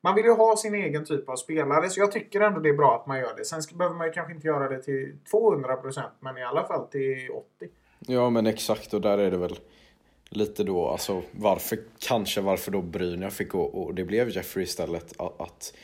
man 0.00 0.14
vill 0.14 0.24
ju 0.24 0.32
ha 0.32 0.56
sin 0.56 0.74
egen 0.74 1.04
typ 1.04 1.28
av 1.28 1.36
spelare, 1.36 1.90
så 1.90 2.00
jag 2.00 2.12
tycker 2.12 2.40
ändå 2.40 2.60
det 2.60 2.68
är 2.68 2.74
bra 2.74 2.96
att 3.00 3.06
man 3.06 3.18
gör 3.18 3.36
det. 3.36 3.44
Sen 3.44 3.62
ska, 3.62 3.76
behöver 3.76 3.96
man 3.96 4.06
ju 4.06 4.12
kanske 4.12 4.34
inte 4.34 4.46
göra 4.46 4.68
det 4.68 4.82
till 4.82 5.18
200% 5.32 6.02
men 6.20 6.38
i 6.38 6.42
alla 6.42 6.66
fall 6.66 6.86
till 6.86 7.30
80%. 7.60 7.68
Ja 7.98 8.30
men 8.30 8.46
exakt 8.46 8.94
och 8.94 9.00
där 9.00 9.18
är 9.18 9.30
det 9.30 9.36
väl 9.36 9.58
lite 10.28 10.64
då, 10.64 10.88
alltså 10.88 11.22
varför, 11.30 11.78
kanske 11.98 12.40
varför 12.40 12.70
då 12.70 12.82
Brynjar 12.82 13.30
fick 13.30 13.48
gå 13.48 13.62
och 13.62 13.94
det 13.94 14.04
blev 14.04 14.28
Jeffrey 14.28 14.64
istället. 14.64 15.20
Att, 15.20 15.40
att, 15.40 15.74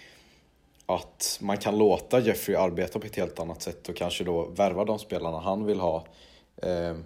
att 0.94 1.38
man 1.42 1.57
kan 1.57 1.79
låta 1.79 2.20
Jeffrey 2.20 2.57
arbeta 2.57 2.98
på 2.98 3.07
ett 3.07 3.16
helt 3.16 3.38
annat 3.38 3.62
sätt 3.62 3.88
och 3.88 3.96
kanske 3.96 4.24
då 4.24 4.44
värva 4.44 4.85
de 4.85 4.98
spelarna 4.98 5.40
han 5.40 5.66
vill 5.66 5.81
ha. 5.81 6.07
Eh, 6.57 6.96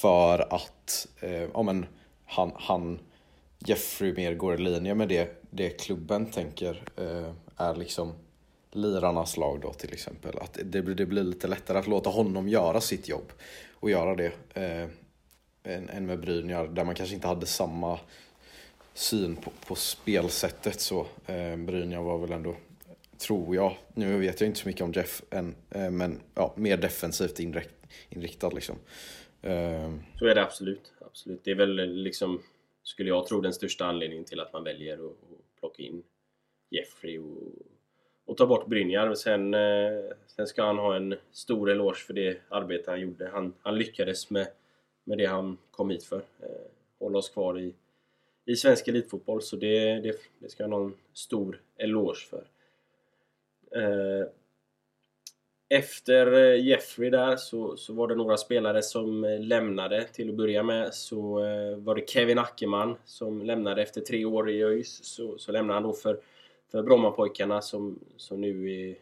för 0.00 0.54
att 0.54 1.08
eh, 1.20 1.48
ja, 1.54 1.62
men 1.62 1.86
han, 2.24 2.52
han, 2.54 2.98
Jeffrey 3.58 4.12
mer 4.12 4.34
går 4.34 4.54
i 4.54 4.58
linje 4.58 4.94
med 4.94 5.08
det, 5.08 5.42
det 5.50 5.68
klubben 5.68 6.26
tänker 6.26 6.82
eh, 6.96 7.32
är 7.56 7.74
liksom 7.74 8.12
lirarnas 8.70 9.36
lag 9.36 9.60
då 9.60 9.72
till 9.72 9.92
exempel. 9.92 10.38
Att 10.38 10.58
det, 10.64 10.82
det 10.82 11.06
blir 11.06 11.24
lite 11.24 11.46
lättare 11.46 11.78
att 11.78 11.86
låta 11.86 12.10
honom 12.10 12.48
göra 12.48 12.80
sitt 12.80 13.08
jobb 13.08 13.32
och 13.74 13.90
göra 13.90 14.14
det 14.14 14.32
eh, 14.54 14.88
än, 15.64 15.88
än 15.88 16.06
med 16.06 16.20
Brynjar 16.20 16.66
där 16.66 16.84
man 16.84 16.94
kanske 16.94 17.14
inte 17.14 17.28
hade 17.28 17.46
samma 17.46 17.98
syn 18.94 19.36
på, 19.36 19.50
på 19.66 19.74
spelsättet 19.74 20.80
så. 20.80 21.06
Eh, 21.26 21.56
Brynjar 21.56 22.02
var 22.02 22.18
väl 22.18 22.32
ändå, 22.32 22.54
tror 23.22 23.54
jag, 23.54 23.76
nu 23.94 24.18
vet 24.18 24.40
jag 24.40 24.48
inte 24.48 24.60
så 24.60 24.68
mycket 24.68 24.82
om 24.82 24.92
Jeff 24.92 25.22
än, 25.30 25.54
eh, 25.70 25.90
men 25.90 26.20
ja, 26.34 26.54
mer 26.56 26.76
defensivt 26.76 27.40
inriktad 28.10 28.50
liksom. 28.50 28.76
Ehm. 29.42 30.02
Så 30.18 30.26
är 30.26 30.34
det 30.34 30.42
absolut. 30.42 30.92
absolut. 31.00 31.44
Det 31.44 31.50
är 31.50 31.54
väl 31.54 31.94
liksom, 31.94 32.42
skulle 32.82 33.08
jag 33.08 33.26
tro, 33.26 33.40
den 33.40 33.52
största 33.52 33.84
anledningen 33.84 34.24
till 34.24 34.40
att 34.40 34.52
man 34.52 34.64
väljer 34.64 34.94
att, 34.94 35.16
plocka 35.60 35.82
in 35.82 36.02
Jeffrey 36.70 37.18
och, 37.18 37.52
och 38.24 38.36
ta 38.36 38.46
bort 38.46 38.66
Brynjar. 38.66 39.14
Sen, 39.14 39.54
eh, 39.54 40.00
sen 40.26 40.46
ska 40.46 40.64
han 40.64 40.78
ha 40.78 40.96
en 40.96 41.14
stor 41.32 41.70
eloge 41.70 41.98
för 41.98 42.14
det 42.14 42.38
arbete 42.48 42.90
han 42.90 43.00
gjorde. 43.00 43.28
Han, 43.28 43.54
han 43.62 43.78
lyckades 43.78 44.30
med, 44.30 44.46
med 45.04 45.18
det 45.18 45.26
han 45.26 45.58
kom 45.70 45.90
hit 45.90 46.04
för. 46.04 46.22
Eh, 46.40 46.48
hålla 46.98 47.18
oss 47.18 47.28
kvar 47.28 47.60
i, 47.60 47.74
i 48.44 48.56
svensk 48.56 48.88
elitfotboll, 48.88 49.42
så 49.42 49.56
det, 49.56 50.00
det, 50.00 50.16
det 50.38 50.48
ska 50.48 50.64
han 50.64 50.72
ha 50.72 50.84
en 50.84 50.94
stor 51.12 51.60
eloge 51.76 52.26
för. 52.30 52.44
Eh, 53.76 54.26
efter 55.68 56.32
eh, 56.32 56.66
Jeffrey 56.66 57.10
där 57.10 57.36
så, 57.36 57.76
så 57.76 57.92
var 57.92 58.08
det 58.08 58.14
några 58.14 58.36
spelare 58.36 58.82
som 58.82 59.24
eh, 59.24 59.40
lämnade. 59.40 60.04
Till 60.04 60.30
att 60.30 60.36
börja 60.36 60.62
med 60.62 60.94
så 60.94 61.32
var 61.76 61.94
det 61.94 62.08
Kevin 62.08 62.38
Ackerman 62.38 62.96
som 63.04 63.42
lämnade 63.42 63.82
efter 63.82 64.00
tre 64.00 64.24
år 64.24 64.50
i 64.50 64.62
ÖIS. 64.62 65.04
Så, 65.04 65.38
så 65.38 65.52
lämnade 65.52 65.76
han 65.76 65.82
då 65.82 65.92
för, 65.92 66.20
för 66.70 66.82
Brommapojkarna 66.82 67.62
som, 67.62 67.98
som 68.16 68.40
nu 68.40 68.72
är 68.72 68.96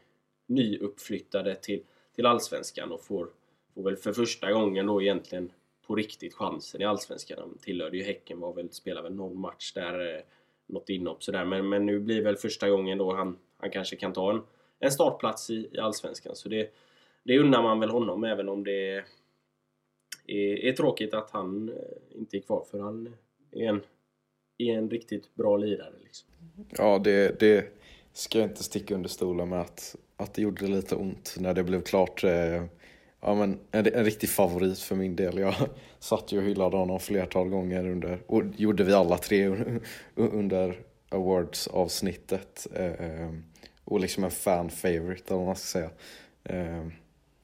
nyuppflyttade 0.47 1.55
till, 1.55 1.83
till 2.15 2.27
Allsvenskan 2.27 2.93
och 2.93 3.05
får, 3.05 3.29
får 3.75 3.83
väl 3.83 3.97
för 3.97 4.13
första 4.13 4.53
gången 4.53 4.87
då 4.87 5.03
egentligen 5.03 5.53
på 5.87 5.95
riktigt 5.95 6.35
chansen 6.35 6.83
i 6.83 6.85
Allsvenskan. 6.85 7.39
De 7.39 7.59
tillhörde 7.59 7.97
ju 7.97 8.03
Häcken, 8.03 8.41
var 8.41 8.53
väl, 8.53 8.73
spelade 8.73 9.09
väl 9.09 9.17
någon 9.17 9.41
match 9.41 9.73
där, 9.73 10.23
något 10.67 10.89
inhopp 10.89 11.23
sådär. 11.23 11.45
Men, 11.45 11.69
men 11.69 11.87
nu 11.87 12.01
blir 12.01 12.23
väl 12.23 12.37
första 12.37 12.71
gången 12.71 12.99
då 12.99 13.15
han, 13.15 13.39
han 13.57 13.71
kanske 13.71 13.97
kan 13.97 14.13
ta 14.13 14.31
en, 14.31 14.43
en 14.81 14.93
startplats 14.93 15.51
i, 15.51 15.69
i 15.73 15.79
Allsvenskan. 15.79 16.37
Så 16.37 16.49
det, 16.49 16.71
det 17.23 17.39
unnar 17.39 17.63
man 17.63 17.81
väl 17.81 17.91
honom 17.91 18.25
även 18.25 18.49
om 18.49 18.65
det 18.65 19.05
är, 20.27 20.65
är, 20.65 20.73
tråkigt 20.73 21.15
att 21.15 21.31
han 21.31 21.69
eh, 21.69 22.19
inte 22.19 22.37
är 22.37 22.41
kvar 22.41 22.65
för 22.71 22.79
han 22.79 23.15
är 23.53 23.69
en, 23.69 23.81
är 24.59 24.79
en 24.79 24.91
riktigt 24.91 25.35
bra 25.35 25.57
lirare. 25.57 25.95
Liksom. 26.05 26.29
Ja, 26.71 26.99
det, 26.99 27.41
det 27.41 27.67
ska 28.13 28.39
jag 28.39 28.49
inte 28.49 28.65
sticka 28.65 28.95
under 28.95 29.09
stolen 29.09 29.49
med 29.49 29.61
att, 29.61 29.97
att 30.17 30.35
det 30.35 30.43
gjorde 30.43 30.67
lite 30.67 30.95
ont 30.95 31.37
när 31.39 31.55
det 31.55 31.65
blev 31.65 31.83
klart. 31.83 32.25
Eh, 32.25 32.65
ja, 33.21 33.35
men 33.35 33.59
en, 33.71 33.87
en 33.95 34.05
riktig 34.05 34.29
favorit 34.29 34.79
för 34.79 34.97
min 34.97 35.17
del. 35.17 35.39
Jag 35.39 35.55
satt 35.99 36.33
ju 36.33 36.39
och 36.39 36.45
hyllade 36.45 36.77
honom 36.77 37.01
flertal 37.01 37.49
gånger 37.49 37.89
under, 37.89 38.23
och 38.27 38.45
det 38.45 38.63
gjorde 38.63 38.85
vi 38.85 38.93
alla 38.93 39.19
tre 39.19 39.47
under 40.15 40.81
awards-avsnittet. 41.09 42.67
Eh, 42.75 42.93
eh 42.93 43.31
och 43.91 44.01
liksom 44.01 44.25
en 44.25 44.31
fan 44.31 44.71
favorite 44.71 45.25
eller 45.27 45.37
vad 45.37 45.47
man 45.47 45.57
ska 45.57 45.67
säga. 45.67 45.91
Eh, 46.45 46.87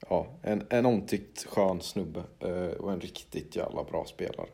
ja, 0.09 0.27
en, 0.43 0.67
en 0.71 0.87
omtyckt 0.87 1.47
skön 1.47 1.81
snubbe 1.81 2.23
eh, 2.41 2.79
och 2.79 2.93
en 2.93 3.01
riktigt 3.01 3.57
jävla 3.57 3.85
bra 3.85 4.05
spelare. 4.05 4.49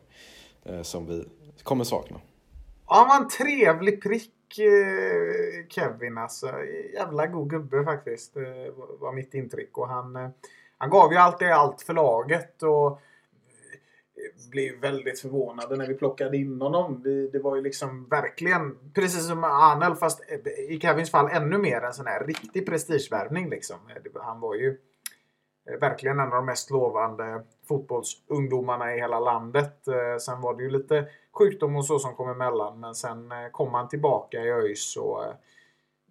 Eh, 0.65 0.81
som 0.81 1.07
vi 1.07 1.25
kommer 1.63 1.83
sakna. 1.83 2.17
Ja, 2.87 2.95
han 2.95 3.07
var 3.07 3.15
en 3.15 3.29
trevlig 3.29 4.03
prick, 4.03 4.59
eh, 4.59 5.67
Kevin. 5.69 6.17
Alltså. 6.17 6.53
Jävla 6.93 7.27
god 7.27 7.49
gubbe 7.49 7.83
faktiskt. 7.83 8.33
Det 8.33 8.71
var 8.99 9.13
mitt 9.13 9.33
intryck. 9.33 9.77
Och 9.77 9.87
han, 9.87 10.15
eh, 10.15 10.29
han 10.77 10.89
gav 10.89 11.11
ju 11.11 11.17
alltid 11.17 11.47
allt 11.47 11.81
för 11.81 11.93
laget. 11.93 12.63
Och 12.63 12.99
blev 14.51 14.79
väldigt 14.79 15.19
förvånade 15.19 15.75
när 15.75 15.87
vi 15.87 15.93
plockade 15.93 16.37
in 16.37 16.61
honom. 16.61 17.01
Vi, 17.03 17.27
det 17.27 17.39
var 17.39 17.55
ju 17.55 17.61
liksom 17.61 18.07
verkligen, 18.09 18.77
precis 18.93 19.27
som 19.27 19.43
Arnel, 19.43 19.95
fast 19.95 20.23
i 20.69 20.79
Kevins 20.79 21.11
fall 21.11 21.29
ännu 21.31 21.57
mer 21.57 21.81
en 21.81 21.93
sån 21.93 22.07
här 22.07 22.25
riktig 22.25 22.65
prestigevärvning. 22.65 23.49
Liksom. 23.49 23.77
Han 24.21 24.39
var 24.39 24.55
ju 24.55 24.77
eh, 25.69 25.79
verkligen 25.79 26.19
en 26.19 26.25
av 26.25 26.31
de 26.31 26.45
mest 26.45 26.69
lovande 26.69 27.43
fotbollsungdomarna 27.67 28.95
i 28.95 28.99
hela 28.99 29.19
landet. 29.19 29.87
Eh, 29.87 30.17
sen 30.19 30.41
var 30.41 30.55
det 30.55 30.63
ju 30.63 30.69
lite 30.69 31.05
sjukdom 31.33 31.75
och 31.75 31.85
så 31.85 31.99
som 31.99 32.15
kom 32.15 32.29
emellan. 32.29 32.79
Men 32.79 32.95
sen 32.95 33.31
eh, 33.31 33.49
kom 33.51 33.73
han 33.73 33.89
tillbaka 33.89 34.37
i 34.41 34.51
ÖIS 34.51 34.97
och... 34.97 35.23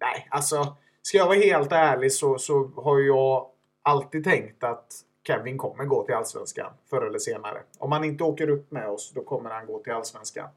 Nej, 0.01 0.27
alltså. 0.29 0.75
Ska 1.01 1.17
jag 1.17 1.25
vara 1.25 1.37
helt 1.37 1.71
ärlig 1.71 2.13
så, 2.13 2.37
så 2.37 2.71
har 2.75 2.99
jag 2.99 3.47
alltid 3.81 4.23
tänkt 4.23 4.63
att 4.63 4.93
Kevin 5.27 5.57
kommer 5.57 5.85
gå 5.85 6.03
till 6.03 6.15
Allsvenskan 6.15 6.71
förr 6.89 7.01
eller 7.05 7.19
senare. 7.19 7.61
Om 7.79 7.91
han 7.91 8.03
inte 8.03 8.23
åker 8.23 8.49
upp 8.49 8.71
med 8.71 8.89
oss, 8.89 9.11
då 9.15 9.23
kommer 9.23 9.49
han 9.49 9.65
gå 9.65 9.79
till 9.79 9.93
Allsvenskan. 9.93 10.49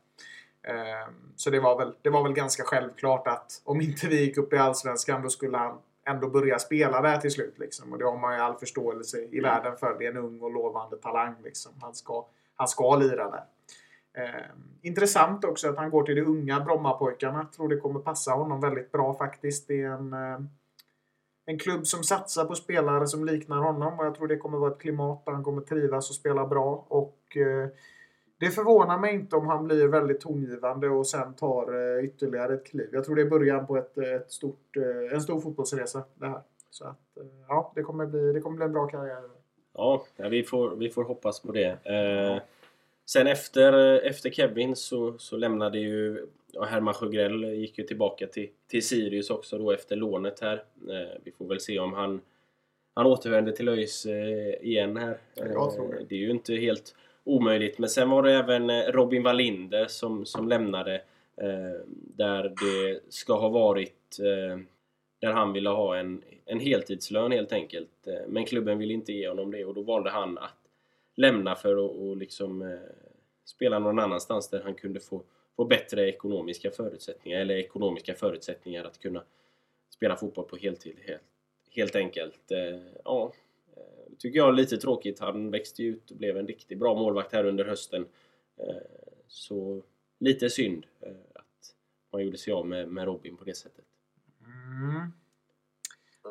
Ehm, 0.63 1.33
Så 1.37 1.51
det 1.51 1.61
var, 1.61 1.79
väl, 1.79 1.95
det 2.03 2.11
var 2.11 2.23
väl 2.23 2.33
ganska 2.33 2.63
självklart 2.65 3.27
att 3.29 3.63
om 3.65 3.81
inte 3.81 4.09
vi 4.09 4.21
gick 4.21 4.37
upp 4.37 4.53
i 4.53 4.57
Allsvenskan 4.57 5.23
då 5.23 5.29
skulle 5.29 5.59
han 5.59 5.79
ändå 6.05 6.29
börja 6.29 6.59
spela 6.59 7.01
där 7.01 7.19
till 7.19 7.31
slut. 7.31 7.59
Liksom. 7.59 7.93
Och 7.93 7.99
det 7.99 8.05
har 8.05 8.19
man 8.19 8.35
ju 8.35 8.41
all 8.41 8.55
förståelse 8.55 9.19
i 9.31 9.41
världen 9.41 9.77
för. 9.77 9.97
Det 9.99 10.07
är 10.07 10.11
en 10.11 10.17
ung 10.17 10.41
och 10.41 10.51
lovande 10.51 10.97
talang. 10.97 11.35
Liksom. 11.45 11.73
Han, 11.81 11.95
ska, 11.95 12.27
han 12.57 12.69
ska 12.69 12.97
lira 12.97 13.31
där. 13.31 13.45
Ehm, 14.25 14.79
intressant 14.83 15.45
också 15.45 15.69
att 15.69 15.77
han 15.77 15.91
går 15.91 16.03
till 16.03 16.17
de 16.17 16.23
unga 16.23 16.61
Brommapojkarna. 16.61 17.45
Tror 17.57 17.69
det 17.69 17.77
kommer 17.77 18.01
passa 18.01 18.33
honom 18.33 18.61
väldigt 18.61 18.93
bra 18.93 19.15
faktiskt. 19.15 19.69
Det 19.69 19.83
är 19.83 19.91
en, 19.91 20.13
eh, 20.13 20.39
en 21.47 21.59
klubb 21.59 21.87
som 21.87 22.03
satsar 22.03 22.45
på 22.45 22.55
spelare 22.55 23.07
som 23.07 23.25
liknar 23.25 23.57
honom. 23.57 23.99
Och 23.99 24.07
jag 24.07 24.15
tror 24.15 24.29
det 24.29 24.37
kommer 24.37 24.59
vara 24.59 24.73
ett 24.73 24.79
klimat 24.79 25.25
där 25.25 25.33
han 25.33 25.45
kommer 25.45 25.63
trivas 25.63 26.11
och 26.11 26.17
spela 26.17 26.47
bra. 26.47 26.87
Och 26.89 27.37
eh, 27.37 27.69
det 28.39 28.51
förvånar 28.51 28.99
mig 28.99 29.15
inte 29.15 29.37
om 29.37 29.47
han 29.47 29.65
blir 29.65 29.89
väldigt 29.89 30.21
tongivande 30.21 30.89
och 30.89 31.07
sen 31.07 31.35
tar 31.35 31.97
eh, 31.99 32.05
ytterligare 32.05 32.55
ett 32.55 32.67
kliv. 32.67 32.89
Jag 32.93 33.05
tror 33.05 33.17
det 33.17 33.23
är 33.23 33.31
början 33.31 33.67
på 33.67 33.77
ett, 33.77 33.99
eh, 33.99 34.13
ett 34.13 34.31
stort, 34.31 34.77
eh, 34.77 35.15
en 35.15 35.21
stor 35.21 35.41
fotbollsresa 35.41 36.05
det 36.15 36.27
här. 36.27 36.41
Så 36.71 36.85
att, 36.85 37.17
eh, 37.17 37.27
ja, 37.49 37.73
det 37.75 37.83
kommer, 37.83 38.07
bli, 38.07 38.33
det 38.33 38.41
kommer 38.41 38.57
bli 38.57 38.65
en 38.65 38.73
bra 38.73 38.87
karriär. 38.87 39.23
Ja, 39.75 40.05
ja, 40.17 40.29
vi, 40.29 40.43
får, 40.43 40.77
vi 40.77 40.91
får 40.91 41.05
hoppas 41.05 41.41
på 41.41 41.53
det. 41.53 41.79
Eh, 41.85 42.43
sen 43.07 43.27
efter, 43.27 43.95
eh, 43.95 44.11
efter 44.11 44.31
Kevin 44.31 44.77
så, 44.77 45.19
så 45.19 45.37
lämnade 45.37 45.79
ju 45.79 46.27
ja, 46.57 46.65
Herman 46.65 46.95
Sjögrell 46.95 47.45
gick 47.45 47.79
ju 47.79 47.85
tillbaka 47.85 48.27
till, 48.27 48.49
till 48.67 48.87
Sirius 48.87 49.31
också 49.31 49.59
då 49.59 49.73
efter 49.73 49.97
lånet 49.97 50.41
här. 50.41 50.65
Eh, 50.91 51.19
vi 51.25 51.33
får 51.33 51.47
väl 51.49 51.61
se 51.61 51.79
om 51.79 51.93
han, 51.93 52.21
han 52.95 53.07
återvänder 53.07 53.53
till 53.53 53.69
ÖIS 53.69 54.07
eh, 54.07 54.67
igen 54.67 54.97
här. 54.97 55.19
jag 55.35 55.75
tror 55.75 55.93
det. 55.93 55.99
Eh, 55.99 56.07
det 56.09 56.15
är 56.15 56.19
ju 56.19 56.31
inte 56.31 56.55
helt 56.55 56.95
omöjligt. 57.25 57.79
Men 57.79 57.89
sen 57.89 58.11
var 58.11 58.23
det 58.23 58.33
även 58.33 58.71
eh, 58.71 58.83
Robin 58.83 59.23
Wallinder 59.23 59.87
som, 59.87 60.27
som 60.27 60.49
lämnade 60.49 60.95
eh, 61.37 61.81
där 61.91 62.43
det 62.43 63.01
ska 63.09 63.39
ha 63.39 63.49
varit 63.49 63.93
där 65.21 65.33
han 65.33 65.53
ville 65.53 65.69
ha 65.69 65.97
en, 65.97 66.23
en 66.45 66.61
heltidslön 66.61 67.33
helt 67.33 67.53
enkelt. 67.53 68.09
Men 68.29 68.45
klubben 68.45 68.79
ville 68.79 68.93
inte 68.93 69.13
ge 69.13 69.29
honom 69.29 69.51
det 69.51 69.65
och 69.65 69.75
då 69.75 69.83
valde 69.83 70.11
han 70.11 70.39
att 70.39 70.59
lämna 71.15 71.55
för 71.55 71.85
att 71.85 71.91
och 71.91 72.17
liksom, 72.17 72.79
spela 73.45 73.79
någon 73.79 73.99
annanstans 73.99 74.51
där 74.51 74.61
han 74.65 74.75
kunde 74.75 75.01
få, 75.01 75.23
få 75.57 75.65
bättre 75.65 76.09
ekonomiska 76.09 76.71
förutsättningar 76.71 77.41
eller 77.41 77.55
ekonomiska 77.57 78.15
förutsättningar 78.15 78.85
att 78.85 78.99
kunna 79.01 79.25
spela 79.91 80.17
fotboll 80.17 80.45
på 80.45 80.57
heltid 80.57 80.97
helt, 81.07 81.23
helt 81.71 81.97
enkelt. 81.97 82.51
Eh, 82.51 82.81
ja, 83.05 83.33
eh, 83.77 84.13
tycker 84.19 84.39
jag 84.39 84.49
är 84.49 84.53
lite 84.53 84.77
tråkigt. 84.77 85.21
Han 85.21 85.51
växte 85.51 85.83
ju 85.83 85.89
ut 85.89 86.11
och 86.11 86.17
blev 86.17 86.37
en 86.37 86.47
riktigt 86.47 86.79
bra 86.79 86.95
målvakt 86.95 87.33
här 87.33 87.45
under 87.45 87.65
hösten. 87.65 88.07
Eh, 88.59 88.77
Så 89.29 89.83
lite 90.19 90.51
synd 90.51 90.87
eh, 91.01 91.11
att 91.35 91.75
man 92.13 92.25
gjorde 92.25 92.39
sig 92.39 92.53
av 92.53 92.67
med, 92.67 92.89
med 92.89 93.05
Robin 93.05 93.37
på 93.37 93.45
det 93.45 93.55
sättet. 93.55 93.85
Mm. 94.41 95.13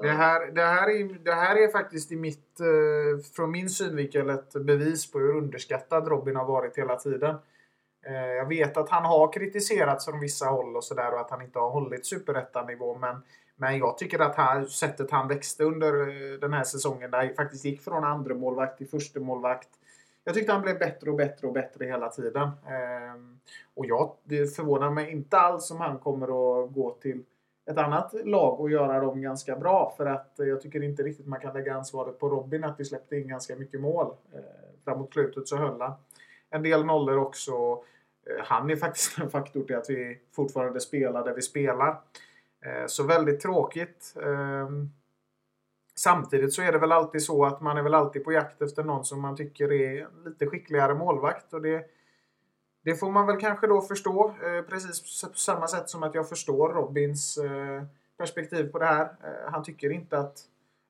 Det 0.01 0.09
här, 0.09 0.51
det, 0.51 0.61
här 0.61 0.89
är, 0.89 1.19
det 1.23 1.33
här 1.33 1.55
är 1.55 1.71
faktiskt 1.71 2.11
i 2.11 2.15
mitt, 2.15 2.59
eh, 2.59 3.23
från 3.35 3.51
min 3.51 3.69
synvinkel 3.69 4.29
ett 4.29 4.53
bevis 4.53 5.11
på 5.11 5.19
hur 5.19 5.35
underskattad 5.35 6.07
Robin 6.07 6.35
har 6.35 6.45
varit 6.45 6.77
hela 6.77 6.95
tiden. 6.95 7.35
Eh, 8.05 8.15
jag 8.15 8.45
vet 8.45 8.77
att 8.77 8.89
han 8.89 9.05
har 9.05 9.33
kritiserats 9.33 10.05
från 10.05 10.19
vissa 10.19 10.45
håll 10.45 10.75
och 10.75 10.83
sådär 10.83 11.13
och 11.13 11.19
att 11.19 11.29
han 11.29 11.41
inte 11.41 11.59
har 11.59 11.69
hållit 11.69 12.05
superettanivå 12.05 12.95
men, 12.95 13.21
men 13.55 13.77
jag 13.77 13.97
tycker 13.97 14.19
att 14.19 14.35
här, 14.35 14.65
sättet 14.65 15.11
han 15.11 15.27
växte 15.27 15.63
under 15.63 15.93
eh, 15.93 16.39
den 16.39 16.53
här 16.53 16.63
säsongen 16.63 17.11
där 17.11 17.25
han 17.25 17.35
faktiskt 17.35 17.65
gick 17.65 17.81
från 17.81 18.03
andra 18.03 18.35
målvakt 18.35 18.77
till 18.77 18.87
första 18.87 19.19
målvakt. 19.19 19.69
Jag 20.23 20.33
tyckte 20.33 20.51
han 20.53 20.61
blev 20.61 20.79
bättre 20.79 21.09
och 21.09 21.15
bättre 21.15 21.47
och 21.47 21.53
bättre 21.53 21.85
hela 21.85 22.09
tiden. 22.09 22.51
Ehm, 22.67 23.39
och 23.73 23.85
jag, 23.85 24.15
det 24.23 24.55
förvånar 24.55 24.91
mig 24.91 25.11
inte 25.11 25.37
alls 25.37 25.71
om 25.71 25.81
han 25.81 25.99
kommer 25.99 26.27
att 26.27 26.73
gå 26.73 26.97
till 27.01 27.23
ett 27.71 27.77
annat 27.77 28.13
lag 28.25 28.59
och 28.59 28.69
göra 28.69 28.99
dem 28.99 29.21
ganska 29.21 29.55
bra. 29.55 29.93
För 29.97 30.05
att 30.05 30.39
eh, 30.39 30.47
jag 30.47 30.61
tycker 30.61 30.83
inte 30.83 31.03
riktigt 31.03 31.27
man 31.27 31.39
kan 31.39 31.53
lägga 31.53 31.75
ansvaret 31.75 32.19
på 32.19 32.29
Robin 32.29 32.63
att 32.63 32.79
vi 32.79 32.85
släppte 32.85 33.15
in 33.15 33.27
ganska 33.27 33.55
mycket 33.55 33.81
mål. 33.81 34.13
Framåt 34.83 35.13
slutet 35.13 35.47
så 35.47 35.57
höll 35.57 35.81
han 35.81 35.93
en 36.49 36.63
del 36.63 36.85
nollor 36.85 37.17
också. 37.17 37.83
Eh, 38.29 38.45
han 38.45 38.69
är 38.69 38.75
faktiskt 38.75 39.19
en 39.19 39.29
faktor 39.29 39.63
till 39.63 39.75
att 39.75 39.89
vi 39.89 40.19
fortfarande 40.35 40.79
spelar 40.79 41.25
där 41.25 41.33
vi 41.33 41.41
spelar. 41.41 42.01
Eh, 42.65 42.87
så 42.87 43.03
väldigt 43.03 43.39
tråkigt. 43.39 44.15
Ehm, 44.23 44.89
samtidigt 45.95 46.53
så 46.53 46.61
är 46.61 46.71
det 46.71 46.77
väl 46.77 46.91
alltid 46.91 47.23
så 47.23 47.45
att 47.45 47.61
man 47.61 47.77
är 47.77 47.81
väl 47.81 47.93
alltid 47.93 48.23
på 48.23 48.31
jakt 48.31 48.61
efter 48.61 48.83
någon 48.83 49.05
som 49.05 49.21
man 49.21 49.35
tycker 49.35 49.71
är 49.71 50.07
lite 50.25 50.47
skickligare 50.47 50.93
målvakt. 50.93 51.53
Och 51.53 51.61
det, 51.61 51.85
det 52.83 52.95
får 52.95 53.11
man 53.11 53.27
väl 53.27 53.37
kanske 53.37 53.67
då 53.67 53.81
förstå. 53.81 54.35
Eh, 54.43 54.61
precis 54.61 55.23
på 55.23 55.37
samma 55.37 55.67
sätt 55.67 55.89
som 55.89 56.03
att 56.03 56.15
jag 56.15 56.29
förstår 56.29 56.69
Robins 56.69 57.39
perspektiv 58.17 58.71
på 58.71 58.79
det 58.79 58.85
här. 58.85 59.09
Han 59.51 59.63
tycker 59.63 59.89
inte 59.89 60.17
att 60.17 60.37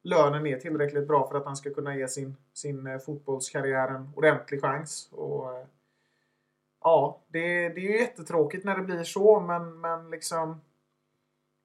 lönen 0.03 0.47
är 0.47 0.59
tillräckligt 0.59 1.07
bra 1.07 1.27
för 1.27 1.37
att 1.37 1.45
han 1.45 1.55
ska 1.55 1.73
kunna 1.73 1.95
ge 1.95 2.07
sin, 2.07 2.35
sin 2.53 2.99
fotbollskarriär 2.99 3.87
en 3.87 4.09
ordentlig 4.15 4.61
chans. 4.61 5.09
Och, 5.11 5.67
ja, 6.85 7.21
det, 7.27 7.69
det 7.69 7.81
är 7.81 7.91
ju 7.91 7.99
jättetråkigt 7.99 8.65
när 8.65 8.75
det 8.75 8.83
blir 8.83 9.03
så 9.03 9.39
men, 9.39 9.81
men 9.81 10.09
liksom 10.11 10.61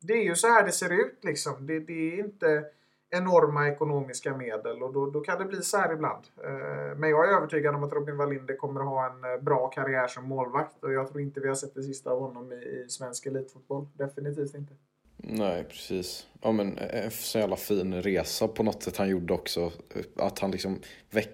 det 0.01 0.12
är 0.12 0.23
ju 0.23 0.37
så 0.37 0.47
här 0.47 0.66
det 0.66 0.73
ser 0.73 0.93
ut 0.93 1.25
liksom. 1.25 1.66
Det, 1.66 1.81
det 1.81 1.93
är 1.93 2.18
inte 2.18 2.64
enorma 3.11 3.68
ekonomiska 3.68 4.37
medel 4.37 4.83
och 4.83 4.93
då, 4.93 5.11
då 5.11 5.21
kan 5.21 5.39
det 5.39 5.45
bli 5.45 5.62
så 5.62 5.77
här 5.77 5.93
ibland. 5.93 6.25
Eh, 6.45 6.97
men 6.97 7.11
jag 7.11 7.29
är 7.29 7.37
övertygad 7.37 7.75
om 7.75 7.85
att 7.85 7.93
Robin 7.93 8.16
Wallinder 8.16 8.57
kommer 8.57 8.81
ha 8.81 9.07
en 9.07 9.25
eh, 9.25 9.43
bra 9.43 9.68
karriär 9.68 10.07
som 10.07 10.25
målvakt 10.25 10.85
och 10.85 10.93
jag 10.93 11.09
tror 11.09 11.21
inte 11.21 11.41
vi 11.41 11.49
har 11.49 11.55
sett 11.55 11.75
det 11.75 11.83
sista 11.83 12.11
av 12.11 12.21
honom 12.21 12.53
i, 12.53 12.57
i 12.57 12.87
svensk 12.89 13.27
elitfotboll. 13.27 13.87
Definitivt 13.95 14.55
inte. 14.55 14.75
Nej, 15.16 15.64
precis. 15.64 16.27
Ja, 16.43 16.53
men 16.53 16.79
en 16.79 17.11
så 17.11 17.39
jävla 17.39 17.57
fin 17.57 18.03
resa 18.03 18.49
på 18.49 18.62
något 18.62 18.83
sätt 18.83 18.97
han 18.97 19.09
gjorde 19.09 19.35
också. 19.35 19.73
Att 20.16 20.39
han 20.39 20.51
liksom 20.51 20.79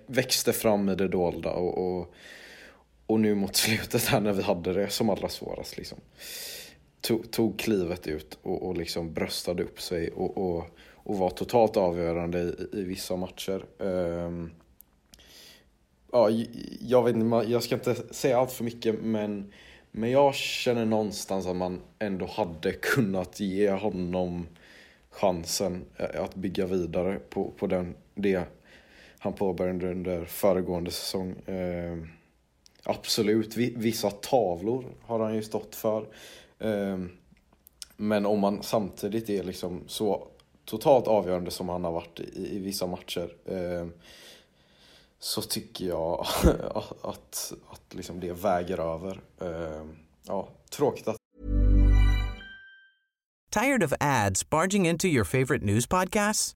växte 0.06 0.52
fram 0.52 0.88
i 0.88 0.94
det 0.94 1.08
dolda 1.08 1.52
och, 1.52 1.98
och, 1.98 2.14
och 3.06 3.20
nu 3.20 3.34
mot 3.34 3.56
slutet 3.56 4.04
här 4.04 4.20
när 4.20 4.32
vi 4.32 4.42
hade 4.42 4.72
det 4.72 4.88
som 4.88 5.10
allra 5.10 5.28
svårast 5.28 5.76
liksom 5.76 5.98
tog, 7.00 7.30
tog 7.30 7.58
klivet 7.58 8.06
ut 8.06 8.38
och, 8.42 8.66
och 8.66 8.76
liksom 8.76 9.12
bröstade 9.12 9.62
upp 9.62 9.80
sig 9.80 10.10
och, 10.10 10.38
och, 10.38 10.64
och 10.94 11.18
var 11.18 11.30
totalt 11.30 11.76
avgörande 11.76 12.38
i, 12.38 12.68
i 12.72 12.82
vissa 12.82 13.16
matcher. 13.16 13.64
Um, 13.78 14.50
ja, 16.12 16.30
jag, 16.80 17.02
vet 17.04 17.16
inte, 17.16 17.44
jag 17.48 17.62
ska 17.62 17.74
inte 17.74 17.94
säga 17.94 18.38
allt 18.38 18.52
för 18.52 18.64
mycket 18.64 19.02
men, 19.02 19.52
men 19.90 20.10
jag 20.10 20.34
känner 20.34 20.84
någonstans 20.84 21.46
att 21.46 21.56
man 21.56 21.80
ändå 21.98 22.26
hade 22.26 22.72
kunnat 22.72 23.40
ge 23.40 23.70
honom 23.70 24.46
chansen 25.10 25.84
eh, 25.96 26.22
att 26.22 26.34
bygga 26.34 26.66
vidare 26.66 27.18
på, 27.30 27.50
på 27.50 27.66
den, 27.66 27.94
det 28.14 28.44
han 29.18 29.32
påbörjade 29.32 29.90
under 29.90 30.24
föregående 30.24 30.90
säsong. 30.90 31.34
Um, 31.46 32.08
absolut, 32.86 33.56
vissa 33.56 34.10
tavlor 34.10 34.84
har 35.02 35.20
han 35.20 35.34
ju 35.34 35.42
stått 35.42 35.74
för. 35.74 36.06
Ehm, 36.58 37.10
men 37.96 38.26
om 38.26 38.40
man 38.40 38.62
samtidigt 38.62 39.30
är 39.30 39.42
liksom 39.42 39.84
så 39.86 40.28
totalt 40.64 41.06
avgörande 41.06 41.50
som 41.50 41.68
han 41.68 41.84
har 41.84 41.92
varit 41.92 42.20
i, 42.20 42.56
i 42.56 42.58
vissa 42.58 42.86
matcher 42.86 43.36
ehm, 43.46 43.92
så 45.18 45.42
tycker 45.42 45.86
jag 45.86 46.26
att, 47.02 47.52
att 47.70 47.94
liksom 47.94 48.20
det 48.20 48.32
väger 48.32 48.94
över. 48.94 49.20
Ehm, 49.40 49.96
ja, 50.26 50.48
tråkigt 50.70 51.08
att 51.08 51.16
Tired 53.50 53.82
of 53.82 53.92
ads 54.00 54.50
barging 54.50 54.86
into 54.88 55.06
your 55.06 55.24
favorite 55.24 55.64
news 55.64 55.86
podcasts? 55.86 56.55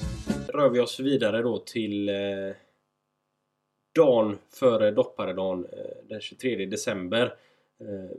Rör 0.53 0.69
vi 0.69 0.79
oss 0.79 0.99
vidare 0.99 1.41
då 1.41 1.57
till 1.57 2.09
eh, 2.09 2.55
dagen 3.95 4.37
före 4.49 4.91
dopparedagen 4.91 5.65
eh, 5.65 6.07
den 6.07 6.21
23 6.21 6.65
december. 6.65 7.35
Eh, 7.79 8.17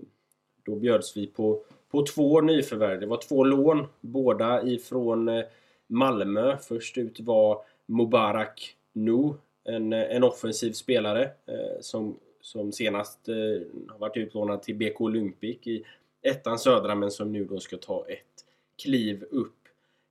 Då 0.64 0.74
bjöds 0.74 1.16
vi 1.16 1.26
på, 1.26 1.64
på 1.91 2.07
två 2.07 2.41
nyförvärv. 2.41 3.01
Det 3.01 3.07
var 3.07 3.16
två 3.16 3.45
lån, 3.45 3.87
båda 4.01 4.62
ifrån 4.66 5.28
eh, 5.28 5.45
Malmö. 5.87 6.57
Först 6.57 6.99
ut 6.99 7.20
var 7.20 7.64
Mubarak 7.87 8.76
Nu, 8.93 9.35
en, 9.64 9.93
eh, 9.93 10.16
en 10.16 10.24
offensiv 10.24 10.72
spelare 10.72 11.22
eh, 11.47 11.80
som, 11.80 12.18
som 12.41 12.72
senast 12.72 13.28
eh, 13.28 13.35
har 13.89 13.99
varit 13.99 14.16
utlånad 14.16 14.62
till 14.62 14.74
BK 14.74 15.01
Olympic 15.01 15.66
i 15.66 15.85
ettan 16.22 16.59
södra 16.59 16.95
men 16.95 17.11
som 17.11 17.33
nu 17.33 17.45
då 17.45 17.61
ska 17.61 17.76
ta 17.76 18.07
ett 18.09 18.45
kliv 18.83 19.24
upp 19.30 19.61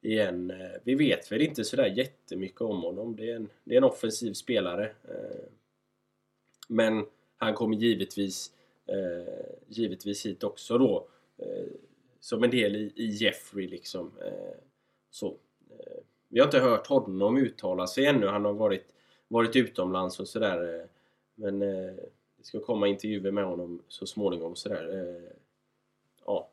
igen. 0.02 0.52
Eh, 0.52 0.72
vi 0.84 0.96
vet 0.96 1.32
väl 1.32 1.42
inte 1.42 1.64
sådär 1.64 1.86
jättemycket 1.86 2.62
om 2.62 2.82
honom. 2.82 3.16
Det 3.16 3.32
är 3.32 3.36
en, 3.36 3.50
det 3.64 3.74
är 3.74 3.78
en 3.78 3.84
offensiv 3.84 4.34
spelare. 4.34 4.86
Eh, 4.86 5.46
men 6.68 7.06
han 7.38 7.54
kommer 7.54 7.76
givetvis 7.76 8.54
eh, 8.86 9.56
givetvis 9.68 10.26
hit 10.26 10.44
också 10.44 10.78
då. 10.78 11.08
Som 12.20 12.44
en 12.44 12.50
del 12.52 12.76
i, 12.76 12.94
i 12.96 13.06
Jeffrey 13.06 13.68
liksom. 13.68 14.12
Så. 15.10 15.38
Vi 16.28 16.40
har 16.40 16.48
inte 16.48 16.60
hört 16.60 16.88
honom 16.88 17.38
uttala 17.38 17.88
sig 17.88 18.06
ännu. 18.06 18.28
Han 18.28 18.46
har 18.46 18.54
varit, 18.54 18.94
varit 19.28 19.56
utomlands 19.56 20.20
och 20.20 20.28
sådär. 20.28 20.88
Men 21.36 21.60
det 21.60 21.96
ska 22.42 22.60
komma 22.60 22.88
intervjuer 22.88 23.32
med 23.32 23.46
honom 23.46 23.84
så 23.88 24.06
småningom 24.06 24.56
sådär. 24.56 25.22
ja. 26.26 26.50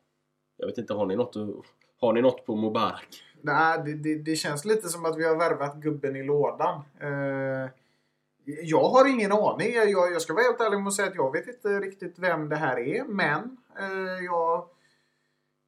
Jag 0.57 0.67
vet 0.67 0.77
inte, 0.77 0.93
har 0.93 1.05
ni 1.05 1.15
något, 1.15 1.35
att 1.35 1.65
har 2.01 2.13
ni 2.13 2.21
något 2.21 2.45
på 2.45 2.55
Mubarak? 2.55 3.23
Nej, 3.41 3.81
det, 3.85 3.93
det, 3.93 4.15
det, 4.15 4.35
känns 4.35 4.65
lite 4.65 4.89
som 4.89 5.05
att 5.05 5.17
vi 5.17 5.27
har 5.27 5.35
värvat 5.35 5.75
gubben 5.75 6.15
i 6.15 6.23
lådan. 6.23 6.81
Eh, 7.01 7.69
jag 8.63 8.89
har 8.89 9.09
ingen 9.09 9.31
aning. 9.31 9.73
Jag, 9.73 10.11
jag 10.11 10.21
ska 10.21 10.33
vara 10.33 10.43
helt 10.43 10.61
ärlig 10.61 10.87
och 10.87 10.93
säga 10.93 11.07
att 11.07 11.15
jag 11.15 11.31
vet 11.31 11.47
inte 11.47 11.67
riktigt 11.79 12.19
vem 12.19 12.49
det 12.49 12.55
här 12.55 12.79
är. 12.79 13.03
Men 13.03 13.57
eh, 13.79 14.25
jag 14.25 14.67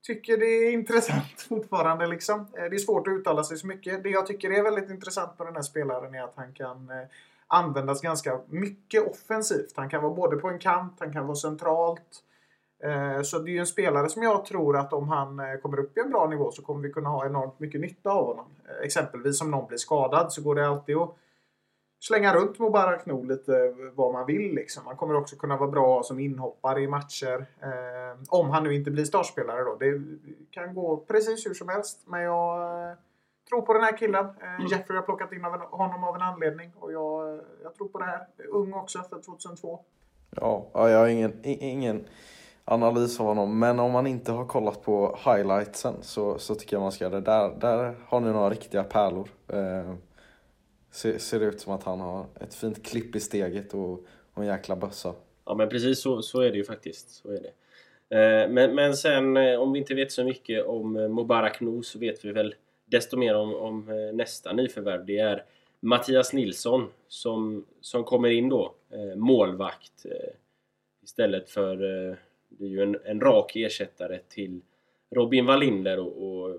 tycker 0.07 0.37
det 0.37 0.45
är 0.45 0.71
intressant 0.71 1.41
fortfarande. 1.49 2.07
Liksom. 2.07 2.39
Eh, 2.39 2.63
det 2.63 2.75
är 2.75 2.77
svårt 2.77 3.07
att 3.07 3.11
uttala 3.11 3.43
sig 3.43 3.57
så 3.57 3.67
mycket. 3.67 4.03
Det 4.03 4.09
jag 4.09 4.27
tycker 4.27 4.51
är 4.51 4.63
väldigt 4.63 4.89
intressant 4.89 5.37
på 5.37 5.43
den 5.43 5.55
här 5.55 5.61
spelaren 5.61 6.15
är 6.15 6.23
att 6.23 6.35
han 6.35 6.53
kan 6.53 6.89
eh, 6.89 7.07
användas 7.47 8.01
ganska 8.01 8.39
mycket 8.47 9.07
offensivt. 9.07 9.73
Han 9.75 9.89
kan 9.89 10.01
vara 10.03 10.13
både 10.13 10.37
på 10.37 10.49
en 10.49 10.59
kant, 10.59 10.95
han 10.99 11.13
kan 11.13 11.27
vara 11.27 11.35
centralt. 11.35 12.23
Eh, 12.83 13.21
så 13.21 13.39
det 13.39 13.57
är 13.57 13.59
en 13.59 13.67
spelare 13.67 14.09
som 14.09 14.23
jag 14.23 14.45
tror 14.45 14.77
att 14.77 14.93
om 14.93 15.09
han 15.09 15.39
eh, 15.39 15.55
kommer 15.61 15.79
upp 15.79 15.97
i 15.97 15.99
en 15.99 16.09
bra 16.09 16.27
nivå 16.27 16.51
så 16.51 16.61
kommer 16.61 16.81
vi 16.87 16.93
kunna 16.93 17.09
ha 17.09 17.25
enormt 17.25 17.59
mycket 17.59 17.81
nytta 17.81 18.11
av 18.11 18.25
honom. 18.25 18.45
Eh, 18.69 18.85
exempelvis 18.85 19.41
om 19.41 19.51
någon 19.51 19.67
blir 19.67 19.77
skadad 19.77 20.33
så 20.33 20.41
går 20.41 20.55
det 20.55 20.67
alltid 20.67 20.97
att 20.97 21.17
slänga 21.99 22.35
runt 22.35 22.59
Mubarak 22.59 23.05
nog 23.05 23.25
lite 23.25 23.75
vad 23.95 24.13
man 24.13 24.25
vill. 24.25 24.55
Liksom. 24.55 24.87
Han 24.87 24.97
kommer 24.97 25.15
också 25.15 25.35
kunna 25.35 25.57
vara 25.57 25.71
bra 25.71 26.03
som 26.03 26.19
inhoppare 26.19 26.81
i 26.81 26.87
matcher. 26.87 27.45
Om 28.29 28.49
han 28.49 28.63
nu 28.63 28.75
inte 28.75 28.91
blir 28.91 29.05
startspelare 29.05 29.63
då. 29.63 29.75
Det 29.75 30.01
kan 30.51 30.73
gå 30.73 30.97
precis 30.97 31.45
hur 31.45 31.53
som 31.53 31.69
helst. 31.69 32.03
Men 32.05 32.21
jag 32.21 32.95
tror 33.49 33.61
på 33.61 33.73
den 33.73 33.83
här 33.83 33.97
killen. 33.97 34.25
Mm. 34.41 34.67
Jeffrey 34.67 34.97
har 34.97 35.05
plockat 35.05 35.31
in 35.31 35.43
honom 35.71 36.03
av 36.03 36.15
en 36.15 36.21
anledning. 36.21 36.71
Och 36.79 36.93
jag, 36.93 37.39
jag 37.63 37.75
tror 37.75 37.87
på 37.87 37.99
det 37.99 38.05
här. 38.05 38.27
Ung 38.49 38.73
också, 38.73 38.99
för 39.09 39.21
2002. 39.21 39.79
Ja, 40.35 40.69
jag 40.73 40.99
har 40.99 41.07
ingen, 41.07 41.39
ingen 41.43 42.05
analys 42.65 43.19
av 43.19 43.25
honom. 43.25 43.59
Men 43.59 43.79
om 43.79 43.91
man 43.91 44.07
inte 44.07 44.31
har 44.31 44.45
kollat 44.45 44.83
på 44.83 45.19
highlightsen 45.25 45.93
så, 46.01 46.39
så 46.39 46.55
tycker 46.55 46.75
jag 46.75 46.81
man 46.81 46.91
ska 46.91 47.03
göra 47.03 47.15
det. 47.15 47.21
Där, 47.21 47.55
där 47.59 47.95
har 48.07 48.19
ni 48.19 48.31
några 48.31 48.49
riktiga 48.49 48.83
pärlor. 48.83 49.29
Eh, 49.47 49.93
Ser, 50.93 51.17
ser 51.17 51.39
ut 51.39 51.61
som 51.61 51.73
att 51.73 51.83
han 51.83 51.99
har 51.99 52.25
ett 52.39 52.53
fint 52.53 52.85
klipp 52.85 53.15
i 53.15 53.19
steget 53.19 53.73
och, 53.73 53.91
och 54.33 54.43
en 54.43 54.45
jäkla 54.45 54.75
bössa. 54.75 55.13
Ja 55.45 55.55
men 55.55 55.69
precis 55.69 56.01
så, 56.01 56.21
så 56.21 56.41
är 56.41 56.51
det 56.51 56.57
ju 56.57 56.63
faktiskt. 56.63 57.09
Så 57.09 57.29
är 57.31 57.39
det. 57.41 57.51
Eh, 58.17 58.49
men, 58.49 58.75
men 58.75 58.93
sen 58.93 59.37
eh, 59.37 59.59
om 59.59 59.73
vi 59.73 59.79
inte 59.79 59.93
vet 59.93 60.11
så 60.11 60.23
mycket 60.23 60.65
om 60.65 60.97
eh, 60.97 61.07
Mubarak 61.07 61.61
Nu 61.61 61.83
så 61.83 61.99
vet 61.99 62.25
vi 62.25 62.31
väl 62.31 62.55
desto 62.85 63.17
mer 63.17 63.35
om, 63.35 63.55
om 63.55 63.89
eh, 63.89 64.15
nästa 64.15 64.53
nyförvärv. 64.53 65.05
Det 65.05 65.17
är 65.17 65.45
Mattias 65.79 66.33
Nilsson 66.33 66.89
som, 67.07 67.65
som 67.81 68.03
kommer 68.03 68.29
in 68.29 68.49
då, 68.49 68.73
målvakt 69.15 70.05
istället 71.03 71.49
för, 71.49 71.77
det 72.57 72.65
är 72.65 72.69
ju 72.69 72.83
en, 72.83 72.97
en 73.05 73.21
rak 73.21 73.55
ersättare 73.55 74.19
till 74.29 74.61
Robin 75.15 75.45
Wallinder 75.45 75.99
och, 75.99 76.27
och 76.27 76.57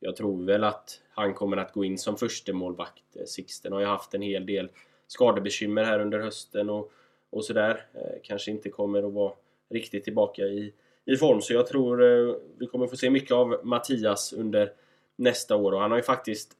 jag 0.00 0.16
tror 0.16 0.44
väl 0.44 0.64
att 0.64 1.00
han 1.10 1.34
kommer 1.34 1.56
att 1.56 1.72
gå 1.72 1.84
in 1.84 1.98
som 1.98 2.16
första 2.16 2.52
målvakt. 2.52 3.16
Eh, 3.16 3.24
Sixten 3.24 3.72
har 3.72 3.80
ju 3.80 3.86
haft 3.86 4.14
en 4.14 4.22
hel 4.22 4.46
del 4.46 4.68
skadebekymmer 5.06 5.84
här 5.84 6.00
under 6.00 6.18
hösten 6.18 6.70
och, 6.70 6.92
och 7.30 7.44
sådär. 7.44 7.86
Eh, 7.94 8.20
kanske 8.22 8.50
inte 8.50 8.70
kommer 8.70 9.02
att 9.02 9.12
vara 9.12 9.32
riktigt 9.70 10.04
tillbaka 10.04 10.42
i, 10.42 10.72
i 11.04 11.16
form. 11.16 11.40
Så 11.40 11.52
jag 11.52 11.66
tror 11.66 12.02
eh, 12.02 12.34
vi 12.58 12.66
kommer 12.66 12.86
få 12.86 12.96
se 12.96 13.10
mycket 13.10 13.32
av 13.32 13.60
Mattias 13.64 14.32
under 14.32 14.72
nästa 15.16 15.56
år 15.56 15.72
och 15.72 15.80
han 15.80 15.90
har 15.90 15.98
ju 15.98 16.04
faktiskt 16.04 16.56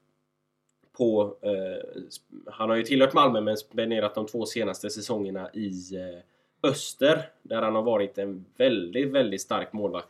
på... 0.93 1.37
Eh, 1.43 2.03
han 2.47 2.71
har 2.71 2.77
ju 2.77 2.83
tillhört 2.83 3.14
Malmö 3.14 3.41
men 3.41 3.57
spenderat 3.57 4.14
de 4.14 4.27
två 4.27 4.47
senaste 4.47 4.91
säsongerna 4.91 5.51
i 5.55 5.97
eh, 5.97 6.21
Öster 6.62 7.30
där 7.42 7.62
han 7.62 7.74
har 7.74 7.82
varit 7.82 8.18
en 8.18 8.44
väldigt, 8.56 9.11
väldigt 9.11 9.40
stark 9.40 9.72
målvakt. 9.72 10.08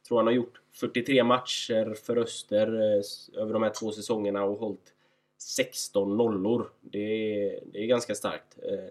Jag 0.00 0.08
tror 0.08 0.18
han 0.18 0.26
har 0.26 0.34
gjort 0.34 0.60
43 0.72 1.24
matcher 1.24 1.94
för 1.94 2.16
Öster 2.16 2.66
eh, 2.66 3.42
över 3.42 3.52
de 3.52 3.62
här 3.62 3.70
två 3.70 3.92
säsongerna 3.92 4.44
och 4.44 4.58
hållit 4.58 4.92
16 5.38 6.16
nollor. 6.16 6.70
Det 6.80 6.98
är, 6.98 7.60
det 7.72 7.78
är 7.78 7.86
ganska 7.86 8.14
starkt. 8.14 8.58
Eh, 8.62 8.84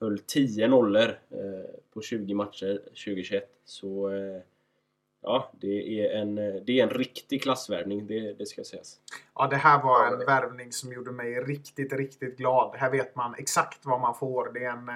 höll 0.00 0.18
10 0.18 0.68
nollor 0.68 1.18
eh, 1.30 1.70
på 1.94 2.02
20 2.02 2.34
matcher 2.34 2.76
2021. 2.76 3.50
Så 3.64 4.10
ja, 5.22 5.52
det 5.60 6.00
är 6.00 6.20
en, 6.20 6.34
det 6.34 6.80
är 6.80 6.82
en 6.82 6.90
riktig 6.90 7.42
klassvärvning, 7.42 8.06
det, 8.06 8.32
det 8.32 8.46
ska 8.46 8.64
sägas. 8.64 9.00
Ja, 9.34 9.46
det 9.46 9.56
här 9.56 9.82
var 9.82 10.06
en 10.06 10.26
värvning 10.26 10.72
som 10.72 10.92
gjorde 10.92 11.12
mig 11.12 11.40
riktigt, 11.40 11.92
riktigt 11.92 12.36
glad. 12.36 12.76
Här 12.76 12.90
vet 12.90 13.16
man 13.16 13.34
exakt 13.38 13.86
vad 13.86 14.00
man 14.00 14.14
får. 14.14 14.52
Det 14.52 14.64
är 14.64 14.70
en, 14.70 14.90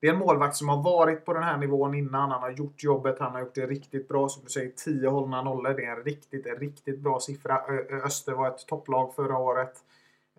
det 0.00 0.08
är 0.08 0.12
en 0.12 0.18
målvakt 0.18 0.56
som 0.56 0.68
har 0.68 0.82
varit 0.82 1.24
på 1.24 1.32
den 1.32 1.42
här 1.42 1.56
nivån 1.56 1.94
innan. 1.94 2.30
Han 2.30 2.42
har 2.42 2.50
gjort 2.50 2.82
jobbet, 2.82 3.18
han 3.18 3.32
har 3.32 3.40
gjort 3.40 3.54
det 3.54 3.66
riktigt 3.66 4.08
bra. 4.08 4.28
Som 4.28 4.44
du 4.44 4.50
säger, 4.50 4.70
10 4.70 5.08
hållna 5.08 5.42
nollor. 5.42 5.74
Det 5.74 5.84
är 5.84 5.96
en 5.96 6.04
riktigt, 6.04 6.46
en 6.46 6.56
riktigt 6.56 6.98
bra 6.98 7.20
siffra. 7.20 7.62
Öster 8.04 8.32
var 8.32 8.48
ett 8.48 8.66
topplag 8.66 9.14
förra 9.14 9.38
året. 9.38 9.72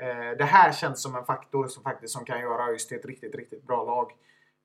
Eh, 0.02 0.38
det 0.38 0.44
här 0.44 0.72
känns 0.72 1.02
som 1.02 1.16
en 1.16 1.26
faktor 1.26 1.68
som 1.68 1.84
faktiskt 1.84 2.14
som 2.14 2.26
kan 2.26 2.42
göra 2.42 2.68
ÖIS 2.68 2.88
till 2.88 2.98
ett 2.98 3.06
riktigt, 3.06 3.36
riktigt 3.36 3.68
bra 3.68 3.84
lag. 3.84 4.12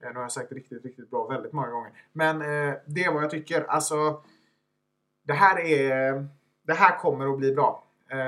Eh, 0.03 0.09
nu 0.09 0.15
har 0.15 0.23
jag 0.23 0.33
sagt 0.33 0.53
riktigt, 0.53 0.85
riktigt 0.85 1.11
bra 1.11 1.27
väldigt 1.27 1.53
många 1.53 1.71
gånger. 1.71 1.91
Men 2.13 2.43
eh, 2.43 2.75
det 2.87 3.05
är 3.05 3.13
vad 3.13 3.23
jag 3.23 3.31
tycker. 3.31 3.65
Alltså, 3.69 4.23
det 5.25 5.35
här 5.35 5.61
är... 5.61 6.27
Det 6.63 6.75
här 6.75 6.99
kommer 6.99 7.33
att 7.33 7.39
bli 7.39 7.55
bra. 7.55 7.83
Eh, 8.11 8.19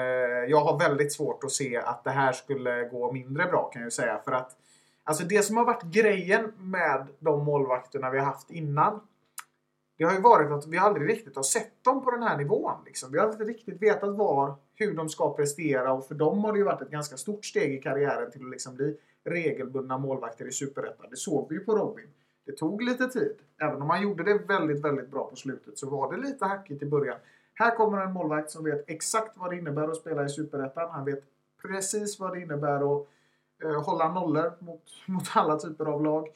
jag 0.49 0.61
har 0.61 0.79
väldigt 0.79 1.13
svårt 1.13 1.45
att 1.45 1.53
se 1.53 1.77
att 1.77 2.05
det 2.05 2.11
här 2.11 2.33
skulle 2.33 2.89
gå 2.89 3.13
mindre 3.13 3.45
bra 3.47 3.71
kan 3.73 3.83
jag 3.83 3.93
säga. 3.93 4.21
För 4.25 4.33
att 4.33 4.57
Alltså 5.09 5.25
det 5.25 5.43
som 5.43 5.57
har 5.57 5.65
varit 5.65 5.83
grejen 5.83 6.53
med 6.59 7.07
de 7.19 7.45
målvakterna 7.45 8.11
vi 8.11 8.19
har 8.19 8.27
haft 8.27 8.51
innan 8.51 9.01
det 9.99 10.05
har 10.05 10.13
ju 10.13 10.21
varit 10.21 10.51
att 10.51 10.67
vi 10.67 10.79
aldrig 10.79 11.09
riktigt 11.09 11.37
har 11.37 11.43
sett 11.43 11.85
dem 11.85 12.05
på 12.05 12.11
den 12.11 12.23
här 12.23 12.39
nivån. 12.39 12.75
Liksom. 12.87 13.13
Vi 13.13 13.19
har 13.19 13.33
inte 13.33 13.45
riktigt 13.45 13.83
vetat 13.83 14.17
var, 14.17 14.55
hur 14.75 14.95
de 14.95 15.09
ska 15.09 15.35
prestera 15.35 15.93
och 15.93 16.07
för 16.07 16.15
dem 16.15 16.45
har 16.45 16.53
det 16.53 16.59
ju 16.59 16.65
varit 16.65 16.83
ett 16.83 16.91
ganska 16.91 17.17
stort 17.17 17.45
steg 17.45 17.75
i 17.75 17.83
karriären 17.83 18.31
till 18.31 18.45
att 18.45 18.51
liksom 18.51 18.75
bli 18.75 18.97
regelbundna 19.25 19.99
målvakter 19.99 20.47
i 20.47 20.53
Superettan. 20.53 21.07
Det 21.11 21.17
såg 21.17 21.49
vi 21.49 21.55
ju 21.55 21.65
på 21.65 21.77
Robin. 21.77 22.07
Det 22.47 22.53
tog 22.53 22.83
lite 22.83 23.09
tid. 23.09 23.37
Även 23.63 23.83
om 23.83 23.91
han 23.91 24.03
gjorde 24.03 24.25
det 24.25 24.39
väldigt, 24.39 24.85
väldigt 24.85 25.11
bra 25.11 25.31
på 25.31 25.37
slutet 25.37 25.79
så 25.79 25.91
var 25.91 26.13
det 26.13 26.19
lite 26.19 26.45
hackigt 26.45 26.83
i 26.83 26.87
början. 26.87 27.19
Här 27.55 27.77
kommer 27.77 27.99
en 27.99 28.13
målvakt 28.13 28.51
som 28.51 28.65
vet 28.65 28.91
exakt 28.91 29.37
vad 29.37 29.51
det 29.51 29.57
innebär 29.57 29.89
att 29.89 29.97
spela 29.97 30.25
i 30.25 30.29
Superettan. 30.29 30.91
Han 30.91 31.05
vet 31.05 31.25
precis 31.63 32.21
vad 32.21 32.33
det 32.35 32.41
innebär 32.41 33.01
att 33.01 33.09
Eh, 33.65 33.83
hålla 33.83 34.13
nollor 34.13 34.53
mot, 34.59 34.83
mot 35.07 35.25
alla 35.35 35.59
typer 35.59 35.87
av 35.87 36.05
lag 36.05 36.29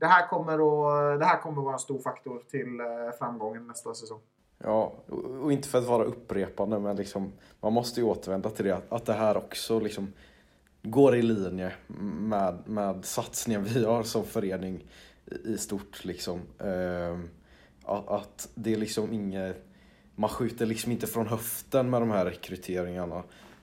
det 0.00 0.06
här 0.06 0.26
kommer 0.28 0.52
att, 0.52 1.20
det 1.20 1.24
här 1.24 1.40
kommer 1.40 1.58
att 1.58 1.64
vara 1.64 1.74
en 1.74 1.78
stor 1.78 1.98
faktor 1.98 2.42
till 2.50 2.80
eh, 2.80 3.18
framgången 3.18 3.66
nästa 3.66 3.94
säsong. 3.94 4.20
Ja, 4.58 4.94
och 5.42 5.52
inte 5.52 5.68
för 5.68 5.78
att 5.78 5.86
vara 5.86 6.04
upprepande, 6.04 6.78
men 6.78 6.96
liksom, 6.96 7.32
man 7.60 7.72
måste 7.72 8.00
ju 8.00 8.06
återvända 8.06 8.50
till 8.50 8.64
det, 8.64 8.80
att 8.88 9.06
det 9.06 9.12
här 9.12 9.36
också 9.36 9.80
liksom 9.80 10.12
går 10.82 11.16
i 11.16 11.22
linje 11.22 11.72
med, 12.20 12.58
med 12.66 13.04
satsningen 13.04 13.64
vi 13.64 13.84
har 13.84 14.02
som 14.02 14.24
förening 14.24 14.86
i 15.44 15.58
stort. 15.58 16.04
Liksom. 16.04 16.40
Ehm, 16.58 17.28
att 17.84 18.48
det 18.54 18.72
är 18.72 18.76
liksom 18.76 19.12
inget, 19.12 19.64
man 20.14 20.30
skjuter 20.30 20.66
liksom 20.66 20.92
inte 20.92 21.06
från 21.06 21.26
höften 21.26 21.90
med 21.90 22.02
de 22.02 22.10
här 22.10 22.24
rekryteringarna. 22.24 23.22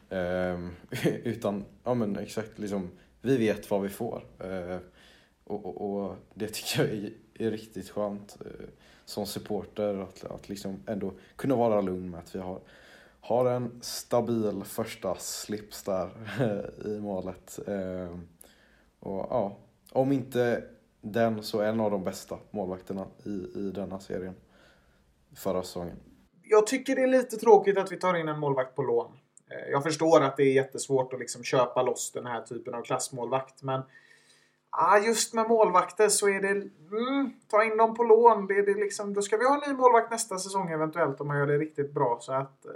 Ehm, 0.09 0.71
utan, 1.23 1.65
ja 1.83 1.93
men 1.93 2.17
exakt, 2.17 2.59
liksom, 2.59 2.89
vi 3.25 3.37
vet 3.37 3.71
vad 3.71 3.81
vi 3.81 3.89
får. 3.89 4.23
Eh, 4.39 4.77
och, 5.43 5.65
och, 5.65 5.81
och, 5.81 6.15
det 6.33 6.47
tycker 6.47 6.83
jag 6.83 6.93
är, 6.93 7.13
är 7.33 7.51
riktigt 7.51 7.89
skönt 7.89 8.37
eh, 8.45 8.67
som 9.05 9.25
supporter 9.25 9.97
att, 9.97 10.23
att 10.23 10.49
liksom 10.49 10.83
ändå 10.87 11.13
kunna 11.35 11.55
vara 11.55 11.81
lugn 11.81 12.09
med 12.09 12.19
att 12.19 12.35
vi 12.35 12.39
har, 12.39 12.59
har 13.21 13.45
en 13.45 13.79
stabil 13.81 14.63
första 14.63 15.15
slips 15.15 15.83
där 15.83 16.09
eh, 16.39 16.91
i 16.91 16.99
målet. 16.99 17.59
Och 18.99 19.27
ja, 19.29 19.57
om 19.91 20.11
inte 20.11 20.63
den 21.01 21.43
så 21.43 21.61
en 21.61 21.79
av 21.79 21.91
de 21.91 22.03
bästa 22.03 22.39
målvakterna 22.51 23.07
i, 23.23 23.59
i 23.59 23.71
denna 23.75 23.99
serien 23.99 24.35
förra 25.35 25.63
säsongen. 25.63 25.97
Jag 26.41 26.67
tycker 26.67 26.95
det 26.95 27.01
är 27.01 27.07
lite 27.07 27.37
tråkigt 27.37 27.77
att 27.77 27.91
vi 27.91 27.97
tar 27.97 28.13
in 28.13 28.27
en 28.27 28.39
målvakt 28.39 28.75
på 28.75 28.83
lån. 28.83 29.11
Eh, 29.51 29.71
jag 29.71 29.83
förstår 29.83 30.21
att 30.21 30.37
det 30.37 30.43
är 30.43 30.53
jättesvårt 30.53 31.13
att 31.13 31.19
liksom 31.19 31.43
köpa 31.43 31.81
loss 31.81 32.11
den 32.11 32.25
här 32.25 32.41
typen 32.41 32.73
av 32.73 32.81
klassmålvakt 32.81 33.63
men 33.63 33.81
Ah, 34.77 34.97
just 34.97 35.33
med 35.33 35.47
målvakter 35.47 36.09
så 36.09 36.29
är 36.29 36.41
det... 36.41 36.49
Mm, 36.49 37.31
ta 37.47 37.63
in 37.63 37.77
dem 37.77 37.95
på 37.95 38.03
lån. 38.03 38.47
Det, 38.47 38.61
det 38.61 38.73
liksom, 38.73 39.13
då 39.13 39.21
ska 39.21 39.37
vi 39.37 39.45
ha 39.45 39.63
en 39.63 39.71
ny 39.71 39.77
målvakt 39.77 40.11
nästa 40.11 40.37
säsong 40.37 40.71
eventuellt 40.71 41.21
om 41.21 41.27
man 41.27 41.37
gör 41.37 41.47
det 41.47 41.57
riktigt 41.57 41.91
bra. 41.91 42.17
Så 42.21 42.33
att... 42.33 42.65
Eh, 42.65 42.71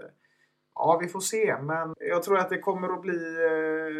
ja, 0.76 1.00
vi 1.02 1.08
får 1.08 1.20
se. 1.20 1.56
Men 1.62 1.96
jag 1.98 2.24
tror 2.24 2.38
att 2.38 2.50
det 2.50 2.60
kommer 2.60 2.94
att 2.94 3.02
bli, 3.02 3.18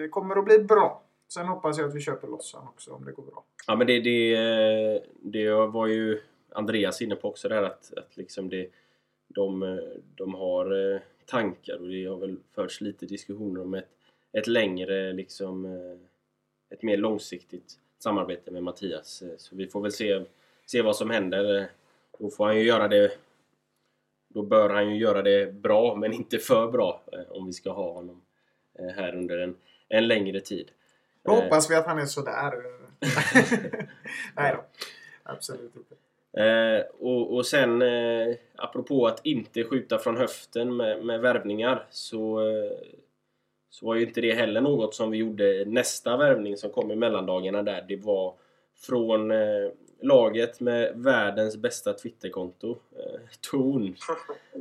eh, 0.04 0.10
kommer 0.10 0.36
att 0.36 0.46
bli 0.46 0.60
bra. 0.60 1.02
Sen 1.34 1.48
hoppas 1.48 1.78
jag 1.78 1.90
att 1.90 1.96
vi 1.96 2.00
köper 2.00 2.28
loss 2.28 2.54
honom 2.54 2.68
också 2.70 2.92
om 2.92 3.06
det 3.06 3.12
går 3.12 3.24
bra. 3.24 3.44
Ja, 3.68 3.76
men 3.76 3.88
det, 3.88 4.00
det, 4.00 5.04
det 5.22 5.54
var 5.54 5.88
ju 5.88 6.22
Andreas 6.52 7.02
inne 7.02 7.16
på 7.16 7.30
också 7.30 7.50
där 7.50 7.64
att, 7.64 7.94
att 7.98 8.18
liksom 8.18 8.50
det, 8.50 8.68
de, 9.28 9.80
de 10.16 10.34
har 10.34 11.00
tankar 11.30 11.78
och 11.78 11.88
det 11.88 12.06
har 12.06 12.18
väl 12.18 12.38
förts 12.56 12.82
lite 12.82 13.06
diskussioner 13.06 13.62
om 13.62 13.74
ett, 13.74 13.90
ett 14.32 14.48
längre 14.48 15.14
liksom 15.14 15.66
ett 16.70 16.84
mer 16.84 16.98
långsiktigt 16.98 17.80
samarbete 18.00 18.52
med 18.52 18.64
Mattias. 18.64 19.22
Eh, 19.22 19.38
så 19.38 19.56
vi 19.56 19.68
får 19.68 19.82
väl 19.82 19.92
se, 19.92 20.26
se 20.66 20.82
vad 20.82 20.96
som 20.96 21.10
händer. 21.10 21.58
Eh, 21.58 21.66
då 22.20 22.30
får 22.30 22.46
han 22.46 22.58
ju 22.58 22.64
göra 22.64 22.88
det 22.88 23.12
då 24.34 24.42
bör 24.42 24.70
han 24.70 24.90
ju 24.90 25.02
göra 25.02 25.22
det 25.22 25.54
bra, 25.54 25.96
men 25.96 26.14
inte 26.14 26.38
för 26.38 26.72
bra 26.72 27.04
eh, 27.12 27.32
om 27.32 27.46
vi 27.46 27.54
ska 27.54 27.72
ha 27.72 27.94
honom 27.94 28.22
här 28.96 29.16
under 29.16 29.38
en, 29.38 29.56
en 29.88 30.08
längre 30.08 30.40
tid. 30.40 30.72
Då 31.24 31.32
hoppas 31.32 31.72
vi 31.72 31.76
att 31.76 31.86
han 31.86 32.00
är 32.00 32.06
sådär. 32.06 32.54
Nej 34.36 34.56
då. 34.56 34.66
Absolut 35.24 35.76
inte. 35.76 35.96
Eh, 36.40 36.84
och, 37.00 37.36
och 37.36 37.46
sen 37.46 37.82
eh, 37.82 38.36
apropå 38.56 39.08
att 39.08 39.26
inte 39.26 39.64
skjuta 39.64 39.98
från 39.98 40.18
höften 40.18 40.76
med, 40.76 41.06
med 41.06 41.22
värvningar 41.22 41.88
så, 41.90 42.40
eh, 42.40 42.78
så 43.70 43.86
var 43.86 43.96
ju 43.96 44.06
inte 44.06 44.22
det 44.22 44.34
heller 44.34 44.62
något 44.62 44.96
som 44.96 45.12
vi 45.12 45.18
gjorde 45.18 45.66
nästa 45.68 46.18
värvning 46.18 46.58
som 46.58 46.70
kom 46.70 46.92
i 46.92 46.96
mellandagarna 46.96 47.64
där. 47.64 47.86
Det 47.88 47.96
var 47.96 48.34
från 48.76 49.32
eh, 49.32 49.72
laget 50.02 50.60
med 50.60 50.94
världens 50.96 51.58
bästa 51.58 51.94
Twitterkonto, 51.94 52.72
eh, 52.72 53.20
Torn. 53.52 53.96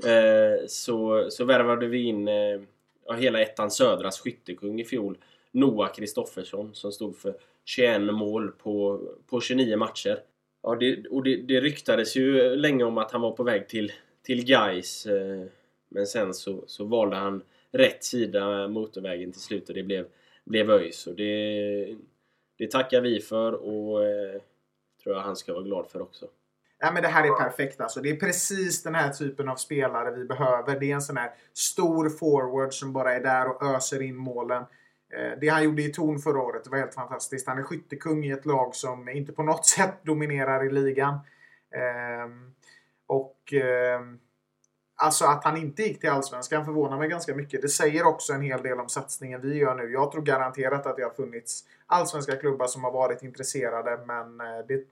Eh, 0.04 0.66
så, 0.66 1.30
så 1.30 1.44
värvade 1.44 1.86
vi 1.86 2.02
in 2.02 2.28
eh, 2.28 2.60
ja, 3.06 3.12
hela 3.12 3.40
ettan 3.40 3.70
Södras 3.70 4.20
skyttekung 4.20 4.80
i 4.80 4.84
fjol. 4.84 5.18
Noah 5.50 5.92
Kristoffersson 5.92 6.74
som 6.74 6.92
stod 6.92 7.16
för 7.16 7.34
21 7.64 8.00
mål 8.00 8.50
på, 8.50 9.00
på 9.26 9.40
29 9.40 9.76
matcher. 9.76 10.18
Ja, 10.62 10.74
det, 10.74 11.06
och 11.06 11.22
det, 11.22 11.36
det 11.36 11.60
ryktades 11.60 12.16
ju 12.16 12.56
länge 12.56 12.84
om 12.84 12.98
att 12.98 13.12
han 13.12 13.20
var 13.20 13.32
på 13.32 13.42
väg 13.42 13.68
till, 13.68 13.92
till 14.22 14.44
Gais. 14.44 15.06
Eh, 15.06 15.44
men 15.88 16.06
sen 16.06 16.34
så, 16.34 16.64
så 16.66 16.84
valde 16.84 17.16
han 17.16 17.42
rätt 17.70 18.04
sida 18.04 18.68
motorvägen 18.68 19.32
till 19.32 19.40
slut 19.40 19.68
och 19.68 19.74
det 19.74 19.82
blev, 19.82 20.06
blev 20.44 20.70
ÖIS. 20.70 21.06
Och 21.06 21.14
det, 21.14 21.96
det 22.58 22.70
tackar 22.70 23.00
vi 23.00 23.20
för 23.20 23.52
och 23.52 24.04
eh, 24.06 24.40
tror 25.02 25.16
jag 25.16 25.22
han 25.22 25.36
ska 25.36 25.52
vara 25.52 25.62
glad 25.62 25.86
för 25.90 26.02
också. 26.02 26.26
Ja, 26.78 26.90
men 26.92 27.02
det 27.02 27.08
här 27.08 27.24
är 27.24 27.44
perfekt 27.44 27.80
alltså. 27.80 28.00
Det 28.00 28.10
är 28.10 28.16
precis 28.16 28.82
den 28.82 28.94
här 28.94 29.10
typen 29.10 29.48
av 29.48 29.56
spelare 29.56 30.10
vi 30.10 30.24
behöver. 30.24 30.80
Det 30.80 30.90
är 30.90 30.94
en 30.94 31.02
sån 31.02 31.16
här 31.16 31.30
stor 31.52 32.08
forward 32.08 32.74
som 32.74 32.92
bara 32.92 33.14
är 33.14 33.20
där 33.20 33.48
och 33.48 33.74
öser 33.74 34.02
in 34.02 34.16
målen. 34.16 34.64
Eh, 35.14 35.38
det 35.40 35.48
han 35.48 35.64
gjorde 35.64 35.82
i 35.82 35.92
Torn 35.92 36.18
förra 36.18 36.42
året 36.42 36.66
var 36.66 36.78
helt 36.78 36.94
fantastiskt. 36.94 37.46
Han 37.46 37.58
är 37.58 37.62
skyttekung 37.62 38.24
i 38.24 38.30
ett 38.30 38.46
lag 38.46 38.74
som 38.74 39.08
inte 39.08 39.32
på 39.32 39.42
något 39.42 39.66
sätt 39.76 39.94
dominerar 40.02 40.64
i 40.64 40.70
ligan. 40.70 41.18
Ehm, 41.70 42.54
och 43.06 43.52
ehm, 43.52 44.18
Alltså 45.00 45.24
att 45.24 45.44
han 45.44 45.56
inte 45.56 45.82
gick 45.82 46.00
till 46.00 46.10
Allsvenskan 46.10 46.64
förvånar 46.64 46.98
mig 46.98 47.08
ganska 47.08 47.34
mycket. 47.34 47.62
Det 47.62 47.68
säger 47.68 48.06
också 48.06 48.32
en 48.32 48.42
hel 48.42 48.62
del 48.62 48.80
om 48.80 48.88
satsningen 48.88 49.40
vi 49.40 49.54
gör 49.54 49.74
nu. 49.74 49.92
Jag 49.92 50.12
tror 50.12 50.22
garanterat 50.22 50.86
att 50.86 50.96
det 50.96 51.02
har 51.02 51.10
funnits 51.10 51.64
allsvenska 51.86 52.36
klubbar 52.36 52.66
som 52.66 52.84
har 52.84 52.92
varit 52.92 53.22
intresserade 53.22 54.00
men 54.06 54.40
eh, 54.40 54.66
det 54.68 54.74
är 54.74 54.84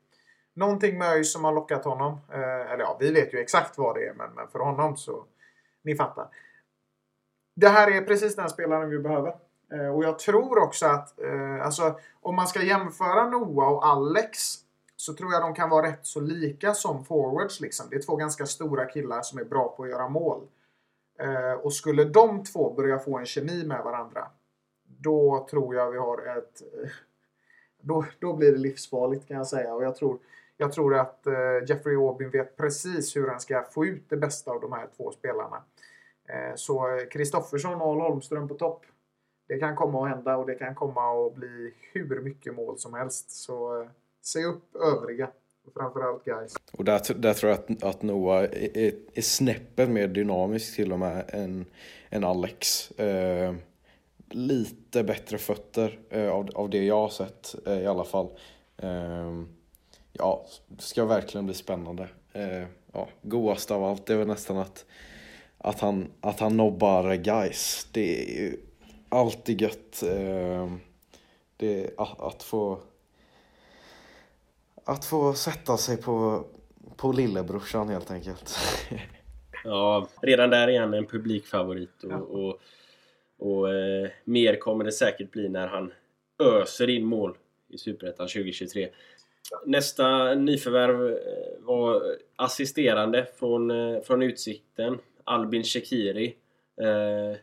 någonting 0.55 0.99
med 0.99 1.13
ÖIS 1.13 1.33
som 1.33 1.45
har 1.45 1.53
lockat 1.53 1.85
honom. 1.85 2.21
Eh, 2.33 2.73
eller 2.73 2.79
ja, 2.79 2.97
vi 3.01 3.13
vet 3.13 3.35
ju 3.35 3.39
exakt 3.39 3.79
vad 3.79 3.95
det 3.97 4.07
är 4.07 4.15
men, 4.15 4.31
men 4.35 4.49
för 4.49 4.59
honom 4.59 4.97
så... 4.97 5.25
Ni 5.83 5.97
fattar. 5.97 6.29
Det 7.55 7.69
här 7.69 7.91
är 7.91 8.01
precis 8.01 8.37
den 8.37 8.51
spelaren 8.51 8.91
vi 8.91 8.99
behöver. 8.99 9.35
Eh, 9.73 9.89
och 9.89 10.05
jag 10.05 10.19
tror 10.19 10.59
också 10.59 10.87
att 10.87 11.21
eh, 11.21 11.65
alltså, 11.65 11.99
om 12.21 12.37
man 12.37 12.47
ska 12.47 12.63
jämföra 12.63 13.31
Noah 13.31 13.73
och 13.73 13.87
Alex 13.87 14.39
så 14.97 15.15
tror 15.15 15.33
jag 15.33 15.43
de 15.43 15.55
kan 15.55 15.71
vara 15.71 15.87
rätt 15.87 16.07
så 16.07 16.21
lika 16.21 16.75
som 16.75 17.05
forwards. 17.05 17.61
Liksom. 17.61 17.87
Det 17.91 17.97
är 17.97 18.03
två 18.03 18.17
ganska 18.17 18.47
stora 18.47 18.85
killar 18.85 19.23
som 19.23 19.39
är 19.39 19.45
bra 19.45 19.75
på 19.77 19.83
att 19.83 19.91
göra 19.91 20.09
mål. 20.09 20.49
Eh, 21.19 21.53
och 21.53 21.73
skulle 21.73 22.05
de 22.05 22.45
två 22.45 22.75
börja 22.75 22.99
få 22.99 23.19
en 23.19 23.27
kemi 23.27 23.67
med 23.67 23.85
varandra, 23.85 24.29
då 24.85 25.47
tror 25.51 25.75
jag 25.75 25.91
vi 25.91 25.99
har 25.99 26.39
ett... 26.39 26.63
Då, 27.81 28.05
då 28.19 28.33
blir 28.33 28.53
det 28.53 28.59
livsfarligt 28.59 29.29
kan 29.29 29.37
jag 29.37 29.47
säga. 29.47 29.75
Och 29.75 29.85
jag 29.85 29.97
tror, 29.97 30.19
jag 30.57 30.73
tror 30.73 30.95
att 30.95 31.27
eh, 31.27 31.69
Jeffrey 31.69 31.97
Aubin 31.97 32.31
vet 32.31 32.57
precis 32.57 33.17
hur 33.17 33.29
han 33.29 33.41
ska 33.41 33.63
få 33.63 33.87
ut 33.87 34.05
det 34.09 34.17
bästa 34.17 34.51
av 34.51 34.61
de 34.61 34.73
här 34.73 34.89
två 34.97 35.11
spelarna. 35.11 35.63
Eh, 36.29 36.55
så 36.55 37.01
Kristoffersson 37.11 37.83
och 37.83 38.03
Holmström 38.03 38.49
på 38.49 38.55
topp. 38.55 38.87
Det 39.47 39.59
kan 39.59 39.77
komma 39.77 40.05
att 40.05 40.17
hända 40.17 40.37
och 40.37 40.47
det 40.47 40.55
kan 40.55 40.75
komma 40.75 41.27
att 41.27 41.35
bli 41.35 41.75
hur 41.93 42.21
mycket 42.21 42.55
mål 42.55 42.79
som 42.79 42.95
helst. 42.95 43.31
Så 43.31 43.83
eh, 43.83 43.89
se 44.23 44.45
upp 44.45 44.77
övriga. 44.77 45.31
Och 45.67 45.73
framförallt 45.73 46.25
guys. 46.25 46.55
Och 46.73 46.85
där, 46.85 47.15
där 47.15 47.35
tror 47.35 47.51
jag 47.51 47.59
att, 47.59 47.83
att 47.85 48.03
Noah 48.03 48.43
är, 48.43 48.93
är 49.15 49.23
snäppet 49.23 49.89
mer 49.89 50.09
dynamisk 50.09 50.77
till 50.77 50.93
och 50.93 50.99
med 50.99 51.25
än, 51.29 51.65
än 52.11 52.25
Alex. 52.25 52.91
Eh, 52.91 53.55
lite 54.31 55.05
bättre 55.05 55.39
fötter 55.39 55.99
eh, 56.11 56.29
av, 56.29 56.51
av 56.55 56.71
det 56.71 56.85
jag 56.85 57.01
har 57.01 57.09
sett 57.09 57.55
eh, 57.67 57.79
i 57.79 57.87
alla 57.87 58.05
fall. 58.05 58.29
Eh, 58.77 59.43
ja, 60.13 60.47
det 60.69 60.83
ska 60.83 61.05
verkligen 61.05 61.47
bli 61.47 61.55
spännande. 61.55 62.09
Eh, 62.33 62.65
ja, 62.93 63.09
godast 63.23 63.71
av 63.71 63.85
allt 63.85 64.11
är 64.11 64.17
väl 64.17 64.27
nästan 64.27 64.57
att, 64.57 64.85
att, 65.59 65.81
han, 65.81 66.13
att 66.21 66.41
han 66.41 66.57
nobbar 66.57 67.15
guys. 67.15 67.89
Det 67.93 68.23
är 68.23 68.43
ju 68.43 68.57
alltid 69.17 69.61
gött. 69.61 70.03
Eh, 70.03 70.73
det, 71.57 71.91
att, 71.97 72.21
att 72.21 72.43
få 72.43 72.81
att 74.87 75.05
få 75.05 75.35
sätta 75.35 75.77
sig 75.77 75.97
på, 75.97 76.45
på 76.97 77.13
lillebrorsan 77.13 77.89
helt 77.89 78.11
enkelt. 78.11 78.59
ja, 79.65 80.09
redan 80.23 80.51
där 80.51 80.69
är 80.69 80.81
han 80.81 80.95
en 80.95 81.07
publikfavorit 81.07 82.05
och, 82.05 82.13
ja. 82.13 82.17
och, 82.19 82.61
och 83.39 83.75
eh, 83.75 84.09
mer 84.25 84.57
kommer 84.57 84.85
det 84.85 84.93
säkert 84.93 85.31
bli 85.31 85.49
när 85.49 85.69
han 85.69 85.93
öser 86.39 86.91
in 86.91 87.05
mål 87.05 87.37
i 87.69 87.79
Superettan 87.79 88.29
2023. 88.29 88.89
Nästa 89.65 90.35
nyförvärv 90.35 91.09
eh, 91.09 91.17
var 91.61 92.03
assisterande 92.37 93.27
från, 93.39 93.71
eh, 93.71 94.01
från 94.01 94.23
Utsikten, 94.23 94.99
Albin 95.25 95.65
Shekiri. 95.65 96.37
Eh, 96.81 97.39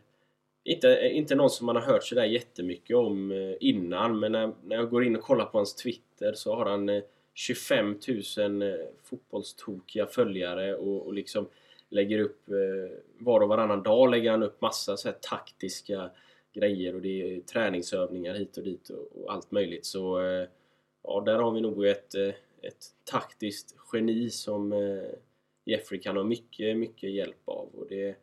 inte, 0.64 1.10
inte 1.12 1.34
någon 1.34 1.50
som 1.50 1.66
man 1.66 1.76
har 1.76 1.82
hört 1.82 2.04
sådär 2.04 2.24
jättemycket 2.24 2.96
om 2.96 3.32
eh, 3.32 3.54
innan 3.60 4.18
men 4.18 4.32
när, 4.32 4.52
när 4.64 4.76
jag 4.76 4.90
går 4.90 5.04
in 5.04 5.16
och 5.16 5.22
kollar 5.22 5.44
på 5.44 5.58
hans 5.58 5.74
Twitter 5.74 6.32
så 6.32 6.56
har 6.56 6.66
han 6.66 6.88
eh, 6.88 7.02
25 7.34 7.98
000 8.38 8.62
eh, 8.62 8.74
fotbollstokiga 9.02 10.06
följare 10.06 10.74
och, 10.74 11.06
och 11.06 11.14
liksom 11.14 11.48
lägger 11.88 12.18
upp 12.18 12.40
var 13.18 13.40
och 13.40 13.48
varannan 13.48 13.82
dag 13.82 14.10
lägger 14.10 14.30
han 14.30 14.42
upp 14.42 14.60
massa 14.60 14.96
så 14.96 15.08
här 15.08 15.16
taktiska 15.20 16.10
grejer 16.52 16.94
och 16.94 17.00
det 17.00 17.36
är 17.36 17.40
träningsövningar 17.40 18.34
hit 18.34 18.56
och 18.56 18.64
dit 18.64 18.88
och, 18.88 19.22
och 19.22 19.32
allt 19.32 19.50
möjligt. 19.50 19.84
Så 19.84 20.20
ja, 21.02 21.22
där 21.26 21.38
har 21.38 21.52
vi 21.52 21.60
nog 21.60 21.86
ett, 21.86 22.14
ett 22.62 22.86
taktiskt 23.10 23.76
geni 23.92 24.30
som 24.30 24.72
Jeffrey 25.64 26.00
kan 26.00 26.16
ha 26.16 26.24
mycket, 26.24 26.76
mycket 26.76 27.10
hjälp 27.10 27.48
av 27.48 27.68
och 27.74 27.86
det, 27.88 28.16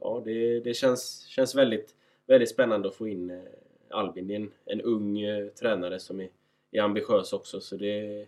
ja, 0.00 0.22
det, 0.24 0.60
det 0.60 0.74
känns, 0.74 1.26
känns 1.26 1.54
väldigt, 1.54 1.94
väldigt 2.26 2.50
spännande 2.50 2.88
att 2.88 2.94
få 2.94 3.08
in 3.08 3.46
Albin. 3.90 4.26
Det 4.26 4.34
är 4.34 4.40
en, 4.40 4.52
en 4.64 4.80
ung 4.80 5.20
tränare 5.60 6.00
som 6.00 6.20
är, 6.20 6.28
är 6.70 6.80
ambitiös 6.80 7.32
också 7.32 7.60
så 7.60 7.76
det 7.76 8.26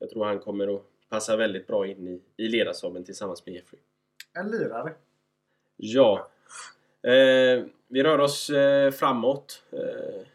jag 0.00 0.10
tror 0.10 0.24
han 0.24 0.38
kommer 0.38 0.76
att 0.76 0.82
passa 1.08 1.36
väldigt 1.36 1.66
bra 1.66 1.86
in 1.86 2.08
i, 2.08 2.20
i 2.36 2.48
ledarstaben 2.48 3.04
tillsammans 3.04 3.46
med 3.46 3.54
Jeffrey. 3.54 3.80
En 4.32 4.50
lirare. 4.50 4.94
Ja. 5.76 6.30
Eh, 7.02 7.64
vi 7.88 8.02
rör 8.02 8.18
oss 8.18 8.50
eh, 8.50 8.90
framåt. 8.90 9.62
Eh, 9.72 10.26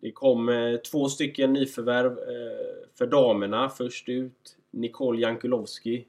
det 0.00 0.12
kom 0.12 0.48
eh, 0.48 0.76
två 0.76 1.08
stycken 1.08 1.52
nyförvärv 1.52 2.18
eh, 2.18 2.88
för 2.98 3.06
damerna. 3.06 3.68
Först 3.68 4.08
ut 4.08 4.56
Nicole 4.70 5.20
Jankulovski. 5.20 6.06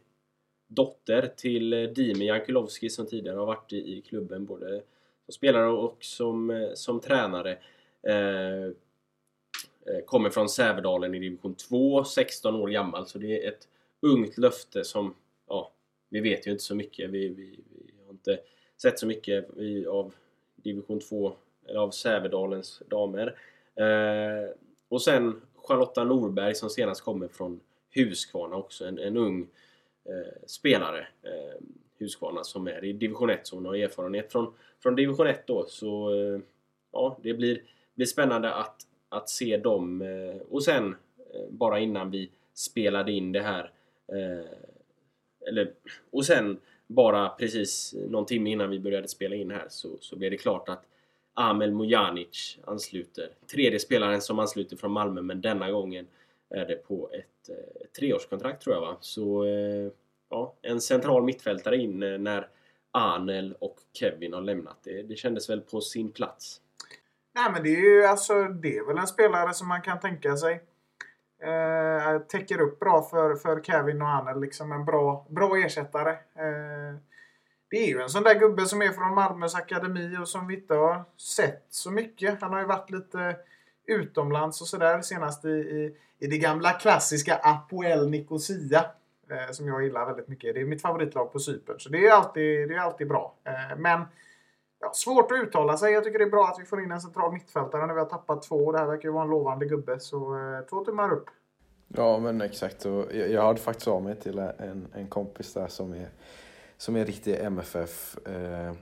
Dotter 0.72 1.32
till 1.38 1.74
eh, 1.74 1.90
Dimi 1.90 2.26
Jankulovski 2.26 2.90
som 2.90 3.06
tidigare 3.06 3.38
har 3.38 3.46
varit 3.46 3.74
i, 3.74 3.98
i 3.98 4.02
klubben 4.02 4.46
både 4.46 4.82
som 5.26 5.34
spelare 5.34 5.70
och 5.70 5.98
som, 6.00 6.50
eh, 6.50 6.74
som 6.74 7.00
tränare. 7.00 7.58
Eh, 8.04 8.66
eh, 9.86 10.04
kommer 10.06 10.30
från 10.30 10.50
Sävedalen 10.50 11.16
i 11.16 11.20
division 11.20 11.56
2, 11.56 12.04
16 12.04 12.56
år 12.56 12.68
gammal. 12.68 13.08
Så 13.08 13.18
det 13.20 13.46
är 13.46 13.50
ett 13.50 13.68
ungt 14.02 14.38
löfte 14.38 14.84
som, 14.84 15.16
ja, 15.48 15.72
vi 16.10 16.20
vet 16.20 16.48
ju 16.48 16.52
inte 16.52 16.64
så 16.64 16.76
mycket. 16.76 17.10
Vi, 17.10 17.28
vi, 17.28 17.60
vi 17.86 17.94
har 18.06 18.12
inte 18.12 18.40
sett 18.82 19.00
så 19.00 19.08
mycket 19.08 19.46
av 19.88 20.14
division 20.56 21.00
2, 21.00 21.34
eller 21.68 21.80
av 21.80 21.92
Sävedalens 21.92 22.82
damer. 22.88 23.40
Eh, 23.76 24.50
och 24.90 25.02
sen 25.02 25.42
Charlotta 25.56 26.04
Norberg 26.04 26.56
som 26.56 26.70
senast 26.70 27.02
kommer 27.02 27.28
från 27.28 27.60
Huskvarna 27.96 28.56
också, 28.56 28.86
en, 28.86 29.00
en 29.00 29.18
ung 29.18 29.48
eh, 30.06 30.42
spelare. 30.46 31.08
Eh, 31.24 31.62
Husqvarna 31.98 32.44
som 32.44 32.68
är 32.68 32.86
i 32.86 32.94
division 32.94 33.30
1 33.30 33.48
som 33.48 33.66
har 33.66 33.76
erfarenhet 33.76 34.32
från, 34.32 34.54
från 34.84 34.96
division 34.96 35.28
1 35.28 35.48
då. 35.48 35.66
Så 35.68 36.14
eh, 36.14 36.40
ja, 36.92 37.20
det 37.24 37.34
blir, 37.34 37.62
blir 37.96 38.06
spännande 38.06 38.54
att 38.54 38.86
att 39.10 39.30
se 39.30 39.58
dem. 39.58 40.02
Eh, 40.02 40.42
och 40.50 40.64
sen, 40.64 40.96
eh, 41.34 41.50
bara 41.50 41.80
innan 41.80 42.12
vi 42.12 42.30
spelade 42.54 43.12
in 43.12 43.32
det 43.32 43.42
här. 43.42 43.72
Eh, 44.08 44.46
eller, 45.48 45.72
och 46.12 46.26
sen, 46.26 46.60
bara 46.88 47.30
precis 47.30 47.96
någon 48.10 48.26
timme 48.26 48.52
innan 48.52 48.70
vi 48.70 48.80
började 48.80 49.08
spela 49.08 49.36
in 49.36 49.52
här 49.52 49.66
så, 49.70 49.90
så 50.00 50.16
blev 50.16 50.32
det 50.32 50.38
klart 50.38 50.70
att 50.70 50.86
Amel 51.34 51.72
Mujanic 51.72 52.58
ansluter. 52.66 53.30
Tredje 53.52 53.80
spelaren 53.80 54.22
som 54.22 54.40
ansluter 54.40 54.78
från 54.78 54.92
Malmö 54.92 55.22
men 55.22 55.42
denna 55.42 55.72
gången 55.72 56.08
är 56.50 56.66
det 56.66 56.76
på 56.76 57.10
ett, 57.14 57.39
ett 57.52 57.94
treårskontrakt 58.00 58.64
tror 58.64 58.76
jag 58.76 58.82
va. 58.82 58.98
Så 59.00 59.46
eh, 59.46 59.92
ja, 60.30 60.56
en 60.62 60.82
central 60.82 61.24
mittfältare 61.24 61.78
in 61.78 62.04
eh, 62.04 62.18
när 62.18 62.48
Arnel 62.92 63.56
och 63.60 63.78
Kevin 63.94 64.34
har 64.34 64.42
lämnat. 64.42 64.78
Det, 64.84 65.04
det 65.04 65.16
kändes 65.16 65.50
väl 65.50 65.62
på 65.62 65.82
sin 65.82 66.12
plats. 66.12 66.62
Nej 67.36 67.52
men 67.52 67.64
det 67.64 67.70
är 67.70 67.82
ju 67.82 68.06
alltså, 68.06 68.44
det 68.44 68.78
är 68.78 68.86
väl 68.86 68.98
en 68.98 69.08
spelare 69.08 69.54
som 69.54 69.68
man 69.68 69.82
kan 69.82 70.00
tänka 70.00 70.38
sig. 70.38 70.64
Eh, 71.44 72.20
täcker 72.20 72.62
upp 72.62 72.80
bra 72.80 73.02
för, 73.02 73.36
för 73.36 73.62
Kevin 73.62 74.02
och 74.02 74.08
Arnel. 74.08 74.42
Liksom 74.42 74.72
en 74.72 74.86
bra, 74.86 75.26
bra 75.30 75.58
ersättare. 75.58 76.12
Eh, 76.12 77.00
det 77.70 77.78
är 77.78 77.88
ju 77.88 78.02
en 78.02 78.10
sån 78.10 78.24
där 78.24 78.40
gubbe 78.40 78.66
som 78.66 78.82
är 78.82 78.90
från 78.90 79.16
Malmös 79.16 79.56
akademi 79.56 80.18
och 80.22 80.28
som 80.28 80.48
vi 80.48 80.56
inte 80.56 80.74
har 80.74 81.04
sett 81.18 81.66
så 81.70 81.92
mycket. 81.92 82.42
Han 82.42 82.54
har 82.54 82.60
ju 82.60 82.66
varit 82.66 82.92
lite 82.92 83.36
utomlands 83.90 84.62
och 84.62 84.68
sådär 84.68 85.02
senast 85.02 85.46
i, 85.46 85.50
i, 85.50 85.96
i 86.20 86.28
det 86.28 86.38
gamla 86.38 86.72
klassiska 86.72 87.36
Apoel 87.36 88.10
Nicosia. 88.10 88.86
Eh, 89.32 89.52
som 89.52 89.68
jag 89.68 89.84
gillar 89.84 90.06
väldigt 90.06 90.28
mycket. 90.28 90.56
Det 90.56 90.62
är 90.62 90.66
mitt 90.66 90.82
favoritlag 90.82 91.34
på 91.34 91.40
Cypern. 91.40 91.80
Så 91.80 91.90
det 91.90 92.08
är 92.08 92.12
alltid, 92.12 92.70
det 92.70 92.76
är 92.76 92.80
alltid 92.80 93.08
bra. 93.08 93.34
Eh, 93.44 93.78
men 93.78 94.02
ja, 94.80 94.92
svårt 94.94 95.32
att 95.32 95.38
uttala 95.38 95.78
sig. 95.78 95.94
Jag 95.94 96.04
tycker 96.04 96.20
det 96.20 96.26
är 96.26 96.30
bra 96.30 96.48
att 96.48 96.60
vi 96.60 96.66
får 96.66 96.84
in 96.84 96.92
en 96.92 97.02
central 97.02 97.34
mittfältare 97.34 97.86
när 97.86 97.94
vi 97.94 98.00
har 98.00 98.08
tappat 98.08 98.42
två. 98.42 98.72
Det 98.72 98.78
här 98.78 98.86
verkar 98.86 99.10
ju 99.10 99.14
vara 99.14 99.24
en 99.24 99.30
lovande 99.30 99.66
gubbe. 99.66 100.00
Så 100.00 100.36
eh, 100.36 100.66
två 100.70 100.86
tummar 100.86 101.14
upp. 101.14 101.26
Ja, 101.88 102.20
men 102.20 102.42
exakt. 102.42 102.86
Och 102.86 103.06
jag, 103.16 103.30
jag 103.30 103.42
hörde 103.42 103.60
faktiskt 103.60 103.88
av 103.88 104.04
mig 104.04 104.16
till 104.16 104.40
en, 104.40 104.88
en 104.94 105.08
kompis 105.08 105.54
där 105.54 105.68
som 105.68 105.94
är, 105.94 106.10
som 106.78 106.96
är 106.96 107.06
riktig 107.06 107.40
MFF 107.40 108.18
eh, 108.28 108.74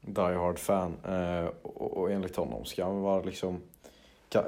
Die 0.00 0.34
Hard-fan. 0.34 0.96
Eh, 1.04 1.50
och, 1.62 1.96
och 1.96 2.10
enligt 2.10 2.36
honom 2.36 2.64
ska 2.64 2.84
han 2.84 3.00
vara 3.00 3.22
liksom, 3.22 3.60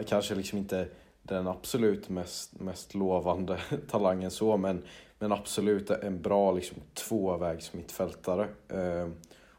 kanske 0.06 0.34
liksom 0.34 0.58
inte 0.58 0.88
den 1.22 1.48
absolut 1.48 2.08
mest, 2.08 2.60
mest 2.60 2.94
lovande 2.94 3.58
talangen 3.90 4.30
så, 4.30 4.56
men, 4.56 4.82
men 5.18 5.32
absolut 5.32 5.90
en 5.90 6.22
bra 6.22 6.52
liksom, 6.52 6.78
tvåvägs 6.94 7.72
mittfältare. 7.72 8.48
Eh, 8.68 9.08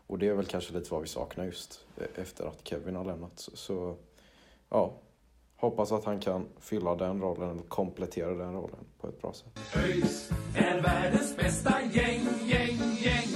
och 0.08 0.20
det 0.20 0.28
är 0.28 0.34
väl 0.34 0.46
kanske 0.46 0.74
lite 0.74 0.94
vad 0.94 1.02
vi 1.02 1.08
saknar 1.08 1.46
just 1.46 1.86
e- 1.98 2.22
efter 2.22 2.46
att 2.46 2.68
Kevin 2.68 2.96
har 2.96 3.06
lämnat. 3.06 3.50
Så 3.54 3.96
ja, 4.70 4.94
hoppas 5.56 5.92
att 5.92 6.06
han 6.06 6.20
kan 6.20 6.46
fylla 6.60 6.96
den 6.96 7.22
rollen, 7.22 7.60
och 7.60 7.70
komplettera 7.70 8.34
den 8.34 8.54
rollen 8.54 8.86
på 9.02 9.08
ett 9.08 9.22
bra 9.22 9.34
sätt. 9.34 9.60
ÖIS 9.76 10.30
är 10.56 10.82
världens 10.82 11.38
bästa 11.38 11.74
gäng, 11.94 12.28
gäng, 12.46 12.78
gäng. 13.04 13.28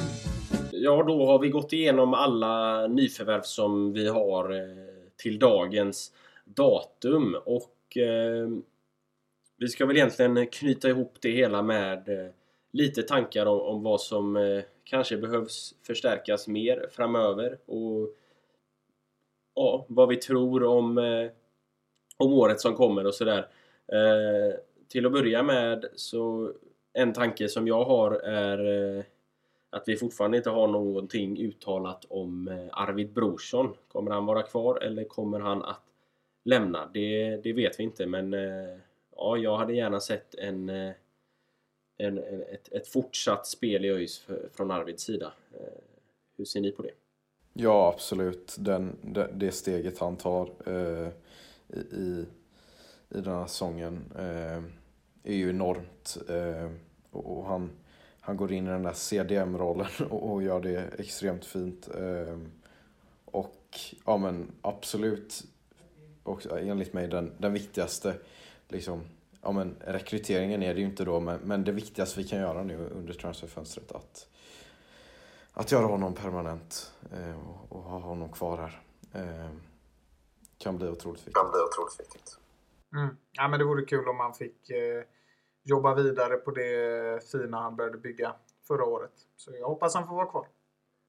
Ja, 0.71 1.03
då 1.03 1.25
har 1.25 1.39
vi 1.39 1.49
gått 1.49 1.73
igenom 1.73 2.13
alla 2.13 2.87
nyförvärv 2.87 3.41
som 3.41 3.93
vi 3.93 4.07
har 4.07 4.51
eh, 4.51 4.87
till 5.17 5.39
dagens 5.39 6.11
datum 6.55 7.37
och 7.45 7.97
eh, 7.97 8.49
vi 9.57 9.67
ska 9.67 9.85
väl 9.85 9.95
egentligen 9.95 10.47
knyta 10.47 10.89
ihop 10.89 11.17
det 11.21 11.31
hela 11.31 11.61
med 11.61 12.09
eh, 12.09 12.31
lite 12.71 13.03
tankar 13.03 13.45
om, 13.45 13.61
om 13.61 13.83
vad 13.83 14.01
som 14.01 14.37
eh, 14.37 14.63
kanske 14.83 15.17
behövs 15.17 15.75
förstärkas 15.83 16.47
mer 16.47 16.87
framöver 16.91 17.57
och 17.65 18.09
ja, 19.55 19.85
vad 19.89 20.09
vi 20.09 20.15
tror 20.15 20.63
om, 20.63 20.97
eh, 20.97 21.29
om 22.17 22.33
året 22.33 22.61
som 22.61 22.75
kommer 22.75 23.05
och 23.05 23.15
sådär. 23.15 23.47
Eh, 23.87 24.59
till 24.87 25.05
att 25.05 25.11
börja 25.11 25.43
med 25.43 25.85
så 25.95 26.53
en 26.93 27.13
tanke 27.13 27.49
som 27.49 27.67
jag 27.67 27.85
har 27.85 28.11
är 28.11 28.97
eh, 28.97 29.03
att 29.69 29.83
vi 29.87 29.97
fortfarande 29.97 30.37
inte 30.37 30.49
har 30.49 30.67
någonting 30.67 31.39
uttalat 31.39 32.05
om 32.09 32.47
eh, 32.47 32.81
Arvid 32.81 33.13
Brorsson. 33.13 33.73
Kommer 33.87 34.11
han 34.11 34.25
vara 34.25 34.41
kvar 34.41 34.79
eller 34.83 35.03
kommer 35.03 35.39
han 35.39 35.63
att 35.63 35.86
lämna? 36.47 36.89
Det, 36.93 37.37
det 37.37 37.53
vet 37.53 37.79
vi 37.79 37.83
inte 37.83 38.05
men 38.05 38.33
eh, 38.33 38.77
ja, 39.15 39.37
jag 39.37 39.57
hade 39.57 39.73
gärna 39.73 39.99
sett 39.99 40.35
en, 40.35 40.69
en, 40.69 40.93
en 41.97 42.17
ett, 42.41 42.71
ett 42.71 42.87
fortsatt 42.87 43.47
spel 43.47 43.85
i 43.85 43.89
ÖIS 43.89 44.27
från 44.53 44.71
Arvids 44.71 45.03
sida. 45.03 45.33
Eh, 45.53 45.81
hur 46.37 46.45
ser 46.45 46.61
ni 46.61 46.71
på 46.71 46.83
det? 46.83 46.91
Ja, 47.53 47.93
absolut. 47.93 48.55
Den, 48.59 48.95
det, 49.01 49.29
det 49.33 49.51
steget 49.51 49.99
han 49.99 50.15
tar 50.15 50.49
eh, 50.65 51.09
i, 51.67 51.79
i, 51.79 52.25
i 53.09 53.21
den 53.21 53.33
här 53.33 53.47
säsongen 53.47 54.13
eh, 54.15 54.63
är 55.23 55.35
ju 55.35 55.49
enormt. 55.49 56.17
Eh, 56.29 56.71
och, 57.11 57.37
och 57.37 57.45
han, 57.45 57.69
han 58.19 58.37
går 58.37 58.51
in 58.51 58.67
i 58.67 58.69
den 58.69 58.83
där 58.83 58.93
CDM-rollen 58.93 59.87
och, 60.09 60.31
och 60.31 60.43
gör 60.43 60.59
det 60.59 60.99
extremt 60.99 61.45
fint. 61.45 61.89
Eh, 61.95 62.37
och 63.25 63.79
ja, 64.05 64.17
men 64.17 64.51
absolut, 64.61 65.43
också, 66.27 66.59
enligt 66.59 66.93
mig, 66.93 67.07
den, 67.07 67.31
den 67.37 67.53
viktigaste 67.53 68.13
liksom, 68.67 69.01
ja, 69.41 69.51
men 69.51 69.75
rekryteringen 69.79 70.63
är 70.63 70.73
det 70.73 70.79
ju 70.79 70.85
inte 70.85 71.05
då, 71.05 71.19
men, 71.19 71.39
men 71.39 71.63
det 71.63 71.71
viktigaste 71.71 72.19
vi 72.19 72.27
kan 72.27 72.39
göra 72.39 72.63
nu 72.63 72.77
under 72.77 73.13
transferfönstret 73.13 73.91
att, 73.91 74.27
att 75.53 75.71
göra 75.71 75.85
honom 75.85 76.13
permanent 76.13 76.93
eh, 77.13 77.49
och, 77.49 77.77
och 77.77 77.83
ha 77.83 77.99
honom 77.99 78.31
kvar 78.31 78.57
här. 78.57 78.81
Eh, 79.13 79.51
kan 80.57 80.77
bli 80.77 80.87
otroligt 80.87 81.19
viktigt. 81.19 81.35
Kan 81.35 81.51
bli 81.51 81.59
otroligt 81.59 81.99
viktigt. 81.99 82.37
Mm. 82.93 83.17
Ja, 83.31 83.47
men 83.47 83.59
det 83.59 83.65
vore 83.65 83.85
kul 83.85 84.07
om 84.07 84.17
man 84.17 84.33
fick 84.33 84.69
eh, 84.69 85.03
jobba 85.63 85.95
vidare 85.95 86.37
på 86.37 86.51
det 86.51 87.31
fina 87.31 87.61
han 87.61 87.75
började 87.75 87.97
bygga 87.97 88.35
förra 88.67 88.85
året. 88.85 89.11
Så 89.37 89.51
jag 89.59 89.67
hoppas 89.67 89.95
han 89.95 90.07
får 90.07 90.15
vara 90.15 90.25
kvar. 90.25 90.47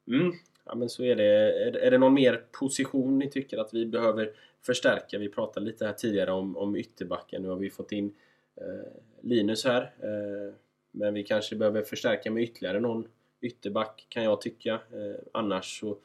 Mm. 0.07 0.33
Ja 0.65 0.75
men 0.75 0.89
så 0.89 1.03
är 1.03 1.15
det. 1.15 1.63
Är, 1.67 1.77
är 1.77 1.91
det 1.91 1.97
någon 1.97 2.13
mer 2.13 2.45
position 2.59 3.19
ni 3.19 3.29
tycker 3.29 3.57
att 3.57 3.73
vi 3.73 3.85
behöver 3.85 4.33
förstärka? 4.61 5.17
Vi 5.17 5.29
pratade 5.29 5.65
lite 5.65 5.85
här 5.85 5.93
tidigare 5.93 6.31
om, 6.31 6.57
om 6.57 6.75
ytterbacken. 6.75 7.41
Nu 7.41 7.49
har 7.49 7.55
vi 7.55 7.69
fått 7.69 7.91
in 7.91 8.15
eh, 8.55 8.91
Linus 9.21 9.65
här. 9.65 9.81
Eh, 9.81 10.53
men 10.91 11.13
vi 11.13 11.23
kanske 11.23 11.55
behöver 11.55 11.81
förstärka 11.81 12.31
med 12.31 12.43
ytterligare 12.43 12.79
någon 12.79 13.07
ytterback 13.41 14.05
kan 14.09 14.23
jag 14.23 14.41
tycka. 14.41 14.73
Eh, 14.73 15.19
annars 15.31 15.79
så 15.79 15.97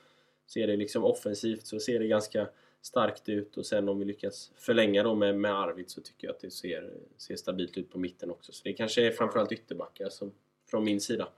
ser 0.47 0.67
det 0.67 0.77
liksom 0.77 1.05
offensivt 1.05 1.67
så 1.67 1.81
ser 1.81 1.99
det 1.99 2.07
ganska 2.07 2.49
starkt 2.83 3.29
ut 3.29 3.57
och 3.57 3.67
sen 3.67 3.89
om 3.89 3.99
vi 3.99 4.05
lyckas 4.05 4.53
förlänga 4.57 5.03
då 5.03 5.15
med, 5.15 5.39
med 5.39 5.55
Arvid 5.55 5.91
så 5.91 6.01
tycker 6.01 6.27
jag 6.27 6.35
att 6.35 6.41
det 6.41 6.51
ser, 6.51 6.91
ser 7.17 7.37
stabilt 7.37 7.79
ut 7.79 7.91
på 7.91 7.99
mitten 7.99 8.31
också. 8.31 8.53
Så 8.53 8.61
det 8.65 8.73
kanske 8.73 9.07
är 9.07 9.11
framförallt 9.11 9.53
ytterbackar 9.53 10.09
som, 10.09 10.33
från 10.71 10.85
min 10.85 11.01
sida. 11.01 11.29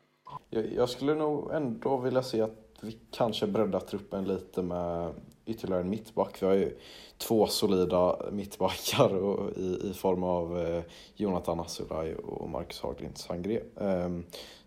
Jag, 0.50 0.72
jag 0.72 0.88
skulle 0.88 1.14
nog 1.14 1.54
ändå 1.54 1.96
vilja 1.96 2.22
se 2.22 2.40
att 2.40 2.65
vi 2.80 2.98
kanske 3.10 3.46
breddar 3.46 3.80
truppen 3.80 4.24
lite 4.24 4.62
med 4.62 5.14
ytterligare 5.46 5.82
en 5.82 5.90
mittback. 5.90 6.42
Vi 6.42 6.46
har 6.46 6.54
ju 6.54 6.78
två 7.18 7.46
solida 7.46 8.16
mittbackar 8.32 9.14
och, 9.14 9.56
i, 9.56 9.90
i 9.90 9.92
form 9.94 10.22
av 10.22 10.58
eh, 10.58 10.82
Jonathan 11.14 11.60
Asulaj 11.60 12.14
och 12.14 12.50
Marcus 12.50 12.80
Haglind 12.80 13.18
Sangré. 13.18 13.60
Eh, 13.80 14.10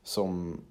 som 0.03 0.61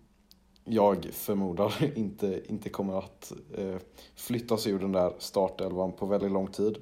jag 0.64 1.04
förmodar 1.12 1.92
inte, 1.98 2.42
inte 2.48 2.68
kommer 2.68 2.98
att 2.98 3.32
eh, 3.54 3.76
flyttas 4.14 4.66
ur 4.66 4.78
den 4.78 4.92
där 4.92 5.12
startelvan 5.18 5.92
på 5.92 6.06
väldigt 6.06 6.32
lång 6.32 6.46
tid. 6.46 6.78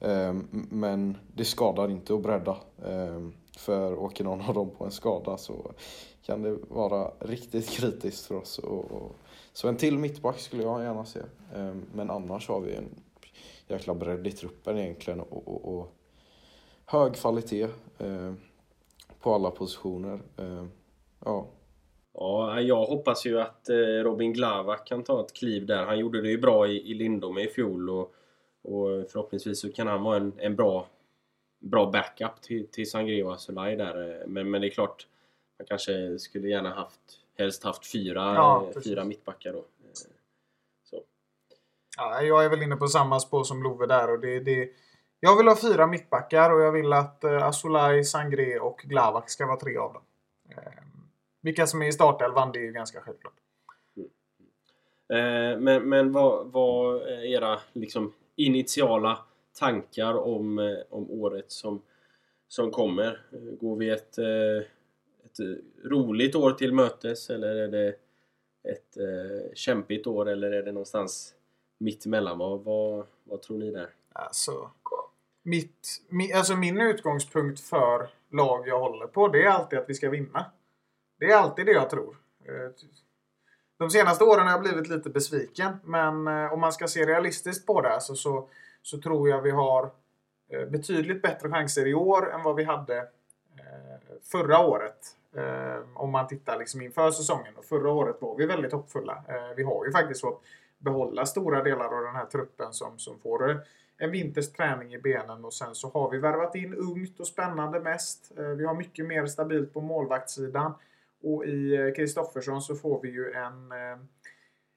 Eh, 0.00 0.34
men 0.52 1.16
det 1.34 1.44
skadar 1.44 1.90
inte 1.90 2.14
att 2.14 2.22
bredda. 2.22 2.56
Eh, 2.84 3.28
för 3.56 3.98
åker 3.98 4.24
någon 4.24 4.40
av 4.40 4.54
dem 4.54 4.70
på 4.78 4.84
en 4.84 4.90
skada 4.90 5.36
så 5.36 5.72
kan 6.22 6.42
det 6.42 6.58
vara 6.68 7.10
riktigt 7.18 7.68
kritiskt 7.70 8.26
för 8.26 8.34
oss. 8.34 8.58
Och, 8.58 8.84
och, 8.84 9.16
så 9.56 9.68
en 9.68 9.76
till 9.76 9.98
mittback 9.98 10.38
skulle 10.38 10.62
jag 10.62 10.82
gärna 10.82 11.04
se. 11.04 11.20
Ehm, 11.54 11.86
men 11.94 12.10
annars 12.10 12.48
har 12.48 12.60
vi 12.60 12.74
en 12.74 12.88
jäkla 13.68 13.94
bredd 13.94 14.26
i 14.26 14.30
truppen 14.30 14.78
egentligen 14.78 15.20
och, 15.20 15.48
och, 15.48 15.74
och 15.74 15.92
hög 16.86 17.14
kvalitet 17.14 17.68
ehm, 17.98 18.36
på 19.20 19.34
alla 19.34 19.50
positioner. 19.50 20.20
Ehm, 20.36 20.70
ja. 21.24 21.46
Ja, 22.12 22.60
jag 22.60 22.86
hoppas 22.86 23.26
ju 23.26 23.40
att 23.40 23.68
eh, 23.68 23.76
Robin 23.76 24.32
Glavak 24.32 24.86
kan 24.86 25.04
ta 25.04 25.24
ett 25.24 25.32
kliv 25.32 25.66
där. 25.66 25.86
Han 25.86 25.98
gjorde 25.98 26.22
det 26.22 26.28
ju 26.28 26.38
bra 26.38 26.68
i, 26.68 26.90
i 26.90 26.94
Lindome 26.94 27.42
i 27.42 27.48
fjol 27.48 27.90
och, 27.90 28.14
och 28.62 29.10
förhoppningsvis 29.10 29.60
så 29.60 29.72
kan 29.72 29.86
han 29.86 30.02
vara 30.02 30.16
en, 30.16 30.32
en 30.38 30.56
bra, 30.56 30.86
bra 31.60 31.90
backup 31.90 32.42
till, 32.42 32.68
till 32.68 32.90
Sangre 32.90 33.24
och 33.24 33.34
Asulaj 33.34 33.76
där. 33.76 34.10
Eh, 34.10 34.26
men, 34.26 34.50
men 34.50 34.60
det 34.60 34.66
är 34.66 34.70
klart, 34.70 35.06
man 35.58 35.66
kanske 35.66 36.18
skulle 36.18 36.48
gärna 36.48 36.70
haft 36.70 37.25
helst 37.38 37.64
haft 37.64 37.86
fyra, 37.92 38.20
Ja, 38.34 38.70
eh, 38.76 38.82
fyra 38.82 39.04
mittbackar 39.04 39.52
då. 39.52 39.58
Eh, 39.58 39.64
Så. 40.84 41.02
Ja, 41.96 42.22
jag 42.22 42.44
är 42.44 42.48
väl 42.48 42.62
inne 42.62 42.76
på 42.76 42.88
samma 42.88 43.20
spår 43.20 43.44
som 43.44 43.62
Love 43.62 43.86
där. 43.86 44.10
Och 44.12 44.20
det, 44.20 44.40
det, 44.40 44.70
jag 45.20 45.36
vill 45.36 45.48
ha 45.48 45.56
fyra 45.56 45.86
mittbackar 45.86 46.50
och 46.54 46.60
jag 46.60 46.72
vill 46.72 46.92
att 46.92 47.24
eh, 47.24 47.42
Asulaj, 47.42 48.04
Sangré 48.04 48.58
och 48.58 48.78
Glavak 48.84 49.30
ska 49.30 49.46
vara 49.46 49.60
tre 49.60 49.76
av 49.76 49.92
dem. 49.92 50.02
Eh, 50.50 50.72
vilka 51.40 51.66
som 51.66 51.82
är 51.82 51.86
i 51.88 51.92
startelvan, 51.92 52.52
det 52.52 52.58
är 52.58 52.64
ju 52.64 52.72
ganska 52.72 53.00
självklart. 53.00 53.34
Eh, 55.08 55.58
Men, 55.60 55.88
men 55.88 56.12
vad, 56.12 56.46
vad 56.52 57.02
är 57.02 57.24
era 57.24 57.60
liksom, 57.72 58.12
initiala 58.36 59.18
tankar 59.58 60.14
om, 60.14 60.76
om 60.90 61.10
året 61.10 61.52
som, 61.52 61.82
som 62.48 62.70
kommer? 62.70 63.20
Går 63.60 63.76
vi 63.76 63.90
ett, 63.90 64.18
ett 65.40 65.84
eh, 65.84 65.88
roligt 65.88 66.34
år 66.34 66.52
till 66.52 66.72
mötes 66.72 67.30
eller 67.30 67.56
är 67.56 67.68
det 67.68 67.88
ett 68.68 68.96
eh, 68.96 69.54
kämpigt 69.54 70.06
år 70.06 70.28
eller 70.28 70.50
är 70.50 70.62
det 70.62 70.72
någonstans 70.72 71.34
mitt 71.78 72.06
emellan? 72.06 72.38
Vad, 72.38 72.64
vad, 72.64 73.06
vad 73.24 73.42
tror 73.42 73.58
ni 73.58 73.70
där? 73.70 73.90
Alltså, 74.12 74.70
mitt, 75.42 76.02
mi, 76.08 76.32
alltså 76.32 76.56
min 76.56 76.80
utgångspunkt 76.80 77.60
för 77.60 78.08
lag 78.32 78.68
jag 78.68 78.80
håller 78.80 79.06
på, 79.06 79.28
det 79.28 79.42
är 79.42 79.50
alltid 79.50 79.78
att 79.78 79.88
vi 79.88 79.94
ska 79.94 80.10
vinna. 80.10 80.44
Det 81.18 81.30
är 81.30 81.36
alltid 81.36 81.66
det 81.66 81.72
jag 81.72 81.90
tror. 81.90 82.16
Eh, 82.44 82.70
de 83.78 83.90
senaste 83.90 84.24
åren 84.24 84.46
har 84.46 84.52
jag 84.52 84.60
blivit 84.60 84.88
lite 84.88 85.10
besviken, 85.10 85.76
men 85.84 86.26
eh, 86.26 86.52
om 86.52 86.60
man 86.60 86.72
ska 86.72 86.88
se 86.88 87.06
realistiskt 87.06 87.66
på 87.66 87.80
det 87.80 87.88
alltså, 87.88 88.14
så, 88.14 88.48
så 88.82 88.98
tror 88.98 89.28
jag 89.28 89.42
vi 89.42 89.50
har 89.50 89.90
betydligt 90.70 91.22
bättre 91.22 91.50
chanser 91.50 91.86
i 91.86 91.94
år 91.94 92.34
än 92.34 92.42
vad 92.42 92.56
vi 92.56 92.64
hade 92.64 93.08
förra 94.22 94.58
året. 94.58 95.16
Eh, 95.36 95.82
om 95.94 96.10
man 96.10 96.26
tittar 96.26 96.58
liksom 96.58 96.82
inför 96.82 97.10
säsongen. 97.10 97.56
Och 97.56 97.64
förra 97.64 97.90
året 97.90 98.16
var 98.20 98.36
vi 98.36 98.46
väldigt 98.46 98.72
hoppfulla. 98.72 99.24
Eh, 99.28 99.56
vi 99.56 99.62
har 99.62 99.86
ju 99.86 99.92
faktiskt 99.92 100.20
fått 100.20 100.42
behålla 100.78 101.26
stora 101.26 101.62
delar 101.62 101.98
av 101.98 102.04
den 102.04 102.14
här 102.16 102.26
truppen 102.26 102.72
som, 102.72 102.98
som 102.98 103.18
får 103.18 103.50
eh, 103.50 103.56
en 103.98 104.10
vinters 104.10 104.52
träning 104.52 104.94
i 104.94 104.98
benen 104.98 105.44
och 105.44 105.54
sen 105.54 105.74
så 105.74 105.90
har 105.90 106.10
vi 106.10 106.18
värvat 106.18 106.54
in 106.54 106.74
ungt 106.74 107.20
och 107.20 107.26
spännande 107.26 107.80
mest. 107.80 108.32
Eh, 108.38 108.44
Vi 108.44 108.64
har 108.64 108.74
mycket 108.74 109.06
mer 109.06 109.26
stabilt 109.26 109.74
på 109.74 109.80
målvaktssidan. 109.80 110.74
Och 111.22 111.44
i 111.44 111.76
eh, 111.76 111.94
Kristoffersson 111.94 112.62
så 112.62 112.74
får 112.74 113.02
vi 113.02 113.10
ju 113.10 113.32
en, 113.32 113.72
eh, 113.72 113.98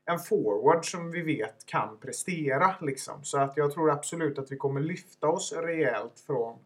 en 0.05 0.19
forward 0.19 0.91
som 0.91 1.11
vi 1.11 1.21
vet 1.21 1.65
kan 1.65 1.97
prestera. 1.97 2.75
Liksom. 2.81 3.23
Så 3.23 3.37
att 3.37 3.57
jag 3.57 3.71
tror 3.71 3.91
absolut 3.91 4.39
att 4.39 4.51
vi 4.51 4.57
kommer 4.57 4.81
lyfta 4.81 5.27
oss 5.27 5.53
rejält 5.53 6.19
från 6.27 6.59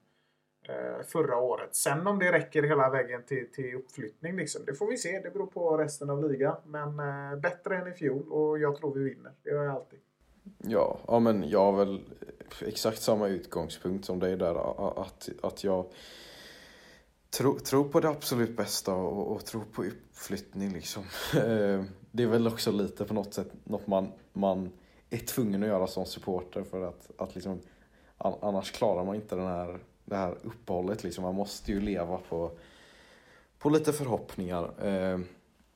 Eh, 0.70 1.05
förra 1.07 1.38
året. 1.38 1.76
Sen 1.76 2.07
om 2.07 2.20
det 2.20 2.32
räcker 2.32 2.64
hela 2.64 2.89
vägen 2.89 3.24
till, 3.24 3.51
till 3.51 3.76
uppflyttning, 3.76 4.36
liksom, 4.36 4.66
det 4.66 4.74
får 4.74 4.88
vi 4.88 4.97
se. 4.97 5.20
Det 5.20 5.30
beror 5.30 5.47
på 5.47 5.78
resten 5.78 6.09
av 6.09 6.32
ligan. 6.32 6.55
Men 6.66 6.99
eh, 6.99 7.39
bättre 7.39 7.78
än 7.78 7.88
i 7.88 7.91
fjol 7.91 8.32
och 8.32 8.59
jag 8.59 8.78
tror 8.78 8.93
vi 8.93 9.03
vinner. 9.03 9.32
Det 9.43 9.49
gör 9.49 9.64
jag 9.64 9.76
alltid. 9.76 9.99
Ja, 10.57 10.99
ja 11.07 11.20
men 11.20 11.49
jag 11.49 11.59
har 11.59 11.86
väl 11.86 12.01
exakt 12.61 13.01
samma 13.01 13.28
utgångspunkt 13.28 14.05
som 14.05 14.20
dig 14.20 14.38
där. 14.38 14.55
Att, 15.01 15.30
att 15.41 15.64
jag 15.64 15.86
tror 17.38 17.59
tro 17.59 17.89
på 17.89 17.99
det 17.99 18.09
absolut 18.09 18.57
bästa 18.57 18.93
och, 18.93 19.32
och 19.32 19.45
tror 19.45 19.64
på 19.74 19.84
uppflyttning 19.84 20.74
liksom. 20.74 21.03
Eh, 21.34 21.84
det 22.11 22.24
är 22.24 22.28
väl 22.28 22.47
också 22.47 22.72
lite 22.72 23.05
på 23.05 23.14
något 23.14 23.34
sätt 23.34 23.51
något 23.64 23.88
man, 23.88 24.11
man 24.34 24.72
är 25.09 25.18
tvungen 25.18 25.64
att 25.64 25.70
göra 25.70 25.88
som 25.88 26.05
supporter 26.05 26.64
för 26.64 26.82
att, 26.82 27.11
att 27.18 27.36
liksom, 27.36 27.59
annars 28.18 28.72
klarar 28.72 29.05
man 29.05 29.16
inte 29.16 29.36
den 29.36 29.47
här, 29.47 29.80
det 30.14 30.20
här 30.20 30.38
uppehållet 30.43 31.03
liksom. 31.03 31.24
Man 31.24 31.36
måste 31.36 31.72
ju 31.72 31.82
leva 31.82 32.18
på, 32.30 32.51
på 33.59 33.70
lite 33.70 33.93
förhoppningar. 33.93 34.88
Eh, 34.88 35.20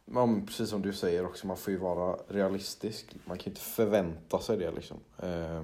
man, 0.05 0.45
precis 0.45 0.69
som 0.69 0.81
du 0.81 0.93
säger 0.93 1.25
också, 1.25 1.47
man 1.47 1.57
får 1.57 1.73
ju 1.73 1.79
vara 1.79 2.17
realistisk. 2.27 3.15
Man 3.25 3.37
kan 3.37 3.51
inte 3.51 3.61
förvänta 3.61 4.39
sig 4.39 4.57
det 4.57 4.71
liksom. 4.71 4.97
Eh, 5.23 5.63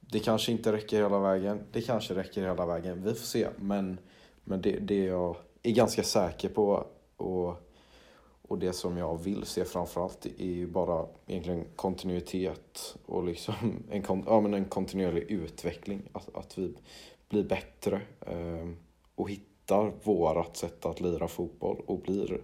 det 0.00 0.18
kanske 0.18 0.52
inte 0.52 0.72
räcker 0.72 1.02
hela 1.02 1.18
vägen. 1.18 1.60
Det 1.72 1.82
kanske 1.82 2.14
räcker 2.14 2.42
hela 2.42 2.66
vägen. 2.66 3.02
Vi 3.02 3.14
får 3.14 3.26
se. 3.26 3.48
Men, 3.56 3.98
men 4.44 4.62
det, 4.62 4.78
det 4.78 5.04
jag 5.04 5.36
är 5.62 5.72
ganska 5.72 6.02
säker 6.02 6.48
på 6.48 6.86
och, 7.16 7.56
och 8.42 8.58
det 8.58 8.72
som 8.72 8.96
jag 8.96 9.22
vill 9.22 9.44
se 9.44 9.64
framförallt 9.64 10.26
är 10.26 10.46
ju 10.46 10.66
bara 10.66 11.06
egentligen 11.26 11.64
kontinuitet 11.76 12.96
och 13.06 13.24
liksom 13.24 13.54
en, 13.90 14.04
ja, 14.26 14.40
men 14.40 14.54
en 14.54 14.64
kontinuerlig 14.64 15.22
utveckling. 15.22 16.02
Att, 16.12 16.36
att 16.36 16.58
vi 16.58 16.74
blir 17.28 17.44
bättre. 17.44 18.00
Eh, 18.20 18.68
och 19.14 19.30
hittar 19.30 19.92
vårat 20.02 20.56
sätt 20.56 20.86
att 20.86 21.00
lira 21.00 21.28
fotboll 21.28 21.82
och 21.86 22.00
blir 22.00 22.40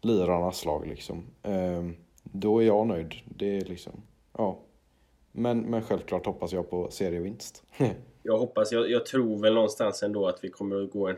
lirarnas 0.00 0.64
lag 0.64 0.86
liksom. 0.86 1.26
Eh, 1.42 1.88
då 2.22 2.62
är 2.62 2.66
jag 2.66 2.86
nöjd. 2.86 3.14
Det 3.24 3.56
är 3.56 3.64
liksom, 3.64 4.02
ja. 4.32 4.58
Men, 5.32 5.60
men 5.60 5.82
självklart 5.82 6.26
hoppas 6.26 6.52
jag 6.52 6.70
på 6.70 6.90
serievinst. 6.90 7.64
Jag 8.24 8.38
hoppas, 8.38 8.72
jag, 8.72 8.90
jag 8.90 9.06
tror 9.06 9.38
väl 9.38 9.54
någonstans 9.54 10.02
ändå 10.02 10.28
att 10.28 10.44
vi 10.44 10.48
kommer 10.48 10.82
att 10.82 10.90
gå 10.90 11.08
en, 11.08 11.16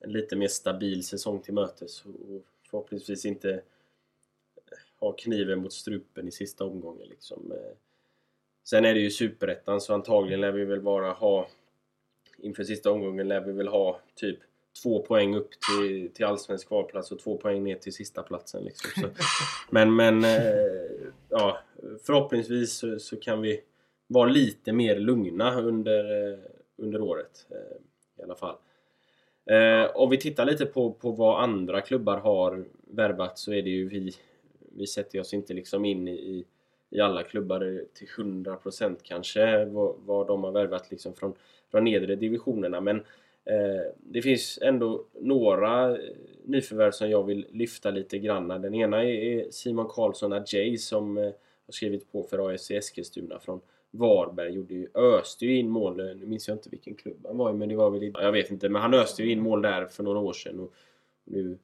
en 0.00 0.12
lite 0.12 0.36
mer 0.36 0.48
stabil 0.48 1.04
säsong 1.06 1.40
till 1.42 1.54
mötes 1.54 2.04
och 2.04 2.12
förhoppningsvis 2.70 3.24
inte 3.24 3.50
eh, 3.52 3.60
ha 5.00 5.12
kniven 5.12 5.62
mot 5.62 5.72
strupen 5.72 6.28
i 6.28 6.30
sista 6.30 6.64
omgången 6.64 7.08
liksom. 7.08 7.52
Eh, 7.52 7.76
sen 8.64 8.84
är 8.84 8.94
det 8.94 9.00
ju 9.00 9.10
superettan 9.10 9.80
så 9.80 9.94
antagligen 9.94 10.40
lär 10.40 10.52
vi 10.52 10.64
väl 10.64 10.82
bara 10.82 11.12
ha 11.12 11.48
inför 12.42 12.64
sista 12.64 12.90
omgången 12.90 13.28
lär 13.28 13.40
vi 13.40 13.52
väl 13.52 13.68
ha 13.68 14.00
typ 14.14 14.38
två 14.82 15.02
poäng 15.02 15.36
upp 15.36 15.48
till, 15.50 16.10
till 16.14 16.24
allsvensk 16.24 16.68
kvalplats 16.68 17.12
och 17.12 17.18
två 17.18 17.36
poäng 17.36 17.64
ner 17.64 17.76
till 17.76 17.92
sista 17.92 18.22
platsen 18.22 18.64
liksom. 18.64 19.02
Så, 19.02 19.08
men 19.70 19.96
men 19.96 20.24
eh, 20.24 21.10
ja, 21.28 21.58
förhoppningsvis 22.06 22.78
så, 22.78 22.98
så, 22.98 23.16
kan 23.16 23.40
vi 23.40 23.60
vara 24.06 24.28
lite 24.28 24.72
mer 24.72 24.98
lugna 24.98 25.60
under, 25.60 26.32
eh, 26.32 26.38
under 26.76 27.00
året 27.00 27.46
i 28.18 28.22
alla 28.22 28.34
fall. 28.34 28.56
om 29.94 30.10
vi 30.10 30.16
tittar 30.16 30.44
lite 30.44 30.66
på, 30.66 30.92
på 30.92 31.10
vad 31.10 31.42
andra 31.42 31.80
klubbar 31.80 32.16
har 32.16 32.64
värvat 32.86 33.38
så 33.38 33.52
är 33.52 33.62
det 33.62 33.70
ju 33.70 33.88
vi 33.88 34.12
vi 34.78 34.86
sätter 34.86 35.20
oss 35.20 35.34
inte 35.34 35.54
liksom 35.54 35.84
in 35.84 36.08
i, 36.08 36.44
i 36.90 37.00
alla 37.00 37.22
klubbar 37.22 37.84
till 37.94 38.08
100% 38.08 38.96
kanske 39.02 39.64
vad, 39.64 39.94
vad 39.98 40.26
de 40.26 40.44
har 40.44 40.52
värvat 40.52 40.90
liksom 40.90 41.14
från, 41.14 41.34
de 41.70 41.84
nedre 41.84 42.16
divisionerna 42.16 42.80
men 42.80 42.96
eh, 43.44 43.92
det 43.96 44.22
finns 44.22 44.58
ändå 44.62 45.04
några 45.20 45.90
eh, 45.90 45.98
nyförvärv 46.44 46.90
som 46.90 47.10
jag 47.10 47.24
vill 47.24 47.46
lyfta 47.50 47.90
lite 47.90 48.18
grann. 48.18 48.48
Den 48.48 48.74
ena 48.74 49.04
är 49.04 49.50
Simon 49.50 49.88
Karlsson 49.88 50.32
Ajay 50.32 50.78
som 50.78 51.18
eh, 51.18 51.24
har 51.24 51.72
skrivit 51.72 52.12
på 52.12 52.22
för 52.22 52.48
AFC 52.48 52.70
Eskilstuna 52.70 53.38
från 53.38 53.60
Varberg. 53.90 54.52
Gjorde 54.52 54.74
ju, 54.74 54.88
öste 54.94 55.46
ju 55.46 55.56
in 55.56 55.70
mål, 55.70 56.00
eh, 56.00 56.06
nu 56.06 56.26
minns 56.26 56.48
jag 56.48 56.54
inte 56.54 56.70
vilken 56.70 56.94
klubb 56.94 57.26
han 57.26 57.36
var 57.36 57.50
i 57.50 57.52
men 57.52 57.68
det 57.68 57.76
var 57.76 57.90
väl 57.90 58.12
jag 58.14 58.32
vet 58.32 58.50
inte, 58.50 58.68
men 58.68 58.82
han 58.82 58.94
öste 58.94 59.22
ju 59.22 59.32
in 59.32 59.40
mål 59.40 59.62
där 59.62 59.86
för 59.86 60.02
några 60.02 60.18
år 60.18 60.32
sedan 60.32 60.60
och 60.60 60.72
nu 61.24 61.58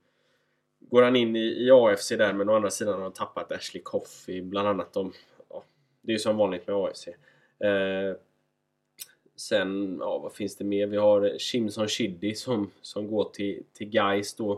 går 0.80 1.02
han 1.02 1.16
in 1.16 1.36
i, 1.36 1.66
i 1.66 1.70
AFC 1.70 2.08
där 2.08 2.32
men 2.32 2.48
å 2.48 2.54
andra 2.54 2.70
sidan 2.70 2.94
har 2.94 3.02
han 3.02 3.12
tappat 3.12 3.52
Ashley 3.52 3.82
Coffey 3.82 4.42
bland 4.42 4.68
annat. 4.68 4.92
De, 4.92 5.12
ja, 5.48 5.64
det 6.00 6.12
är 6.12 6.14
ju 6.14 6.18
som 6.18 6.36
vanligt 6.36 6.66
med 6.66 6.76
AFC. 6.76 7.08
Eh, 7.58 8.16
sen, 9.36 9.96
ja 10.00 10.18
vad 10.18 10.32
finns 10.32 10.56
det 10.56 10.64
mer? 10.64 10.86
Vi 10.86 10.96
har 10.96 11.38
Shimson 11.38 11.88
Shiddy 11.88 12.34
som, 12.34 12.70
som 12.82 13.06
går 13.06 13.30
till, 13.32 13.62
till 13.72 13.88
Gais 13.90 14.34
då. 14.34 14.52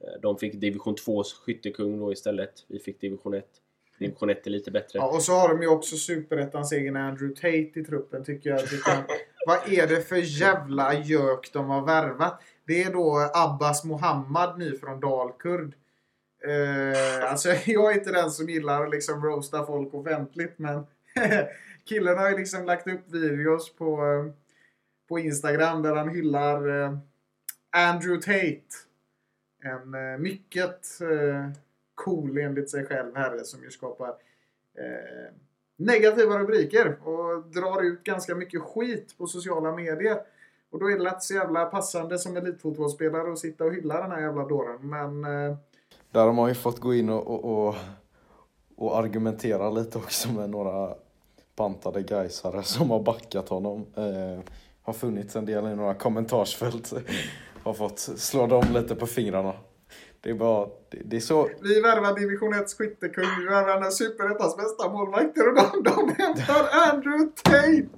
Eh, 0.00 0.20
de 0.22 0.38
fick 0.38 0.54
division 0.54 0.96
2 0.96 1.24
skyttekung 1.24 1.98
då 1.98 2.12
istället. 2.12 2.64
Vi 2.66 2.78
fick 2.78 3.00
division 3.00 3.34
1. 3.34 3.46
Division 3.98 4.30
1 4.30 4.46
är 4.46 4.50
lite 4.50 4.70
bättre. 4.70 4.98
Ja, 4.98 5.14
och 5.14 5.22
så 5.22 5.32
har 5.32 5.48
de 5.48 5.62
ju 5.62 5.68
också 5.68 5.96
superettans 5.96 6.72
egen 6.72 6.96
Andrew 6.96 7.34
Tate 7.34 7.80
i 7.80 7.84
truppen 7.84 8.24
tycker 8.24 8.50
jag. 8.50 8.60
Kan... 8.60 9.02
Vad 9.46 9.72
är 9.72 9.86
det 9.86 10.02
för 10.02 10.40
jävla 10.40 10.94
gök 10.94 11.52
de 11.52 11.70
har 11.70 11.86
värvat? 11.86 12.42
Det 12.66 12.82
är 12.82 12.92
då 12.92 13.30
Abbas 13.34 13.84
Mohammad 13.84 14.58
ny 14.58 14.76
från 14.78 15.00
Dalkurd. 15.00 15.74
Eh, 16.44 17.30
alltså 17.30 17.48
jag 17.66 17.92
är 17.92 17.98
inte 17.98 18.12
den 18.12 18.30
som 18.30 18.48
gillar 18.48 18.84
att 18.84 18.90
liksom 18.90 19.24
roasta 19.24 19.66
folk 19.66 19.94
offentligt 19.94 20.58
men 20.58 20.86
killen 21.84 22.18
har 22.18 22.30
ju 22.30 22.36
liksom 22.36 22.64
lagt 22.64 22.86
upp 22.86 23.10
videos 23.10 23.74
på, 23.74 24.06
eh, 24.06 24.32
på 25.08 25.18
Instagram 25.18 25.82
där 25.82 25.96
han 25.96 26.08
hyllar 26.08 26.84
eh, 26.84 26.98
Andrew 27.70 28.22
Tate. 28.22 28.62
En 29.62 29.94
eh, 29.94 30.18
mycket 30.18 30.98
cool 31.94 32.38
enligt 32.38 32.70
sig 32.70 32.86
själv 32.86 33.16
herre 33.16 33.44
som 33.44 33.62
ju 33.62 33.70
skapar 33.70 34.14
negativa 35.76 36.38
rubriker 36.38 37.08
och 37.08 37.42
drar 37.42 37.82
ut 37.82 38.04
ganska 38.04 38.34
mycket 38.34 38.62
skit 38.62 39.18
på 39.18 39.26
sociala 39.26 39.76
medier. 39.76 40.20
Och 40.70 40.80
då 40.80 40.90
är 40.90 40.96
det 40.96 41.02
lätt 41.02 41.22
så 41.22 41.34
jävla 41.34 41.64
passande 41.64 42.18
som 42.18 42.36
elitfotbollsspelare 42.36 43.32
att 43.32 43.38
sitta 43.38 43.64
och 43.64 43.74
hylla 43.74 44.02
den 44.02 44.10
här 44.10 44.20
jävla 44.20 44.44
dåren. 44.44 44.88
Men... 44.88 45.22
Där 46.10 46.26
har 46.26 46.32
man 46.32 46.48
ju 46.48 46.54
fått 46.54 46.80
gå 46.80 46.94
in 46.94 47.08
och, 47.08 47.26
och, 47.26 47.68
och, 47.68 47.74
och 48.76 48.98
argumentera 48.98 49.70
lite 49.70 49.98
också 49.98 50.32
med 50.32 50.50
några 50.50 50.94
pantade 51.56 52.02
gaisare 52.02 52.62
som 52.62 52.90
har 52.90 53.00
backat 53.00 53.48
honom. 53.48 53.86
Eh, 53.96 54.44
har 54.82 54.92
funnits 54.92 55.36
en 55.36 55.46
del 55.46 55.66
i 55.66 55.76
några 55.76 55.94
kommentarsfält. 55.94 56.92
har 57.62 57.74
fått 57.74 57.98
slå 57.98 58.46
dem 58.46 58.64
lite 58.74 58.94
på 58.94 59.06
fingrarna. 59.06 59.54
Det 60.20 60.30
är 60.30 60.34
bara, 60.34 60.66
det, 60.90 61.02
det 61.04 61.16
är 61.16 61.20
så... 61.20 61.48
Vi 61.60 61.80
värvar 61.80 62.14
division 62.14 62.54
1 62.54 62.72
skyttekung, 62.78 63.24
vi 63.38 63.44
värvar 63.46 63.90
superettans 63.90 64.56
bästa 64.56 64.88
målvakter 64.88 65.48
och 65.48 65.54
de, 65.54 65.82
de 65.82 66.22
hämtar 66.22 66.68
Andrew 66.92 67.32
Tate! 67.42 67.88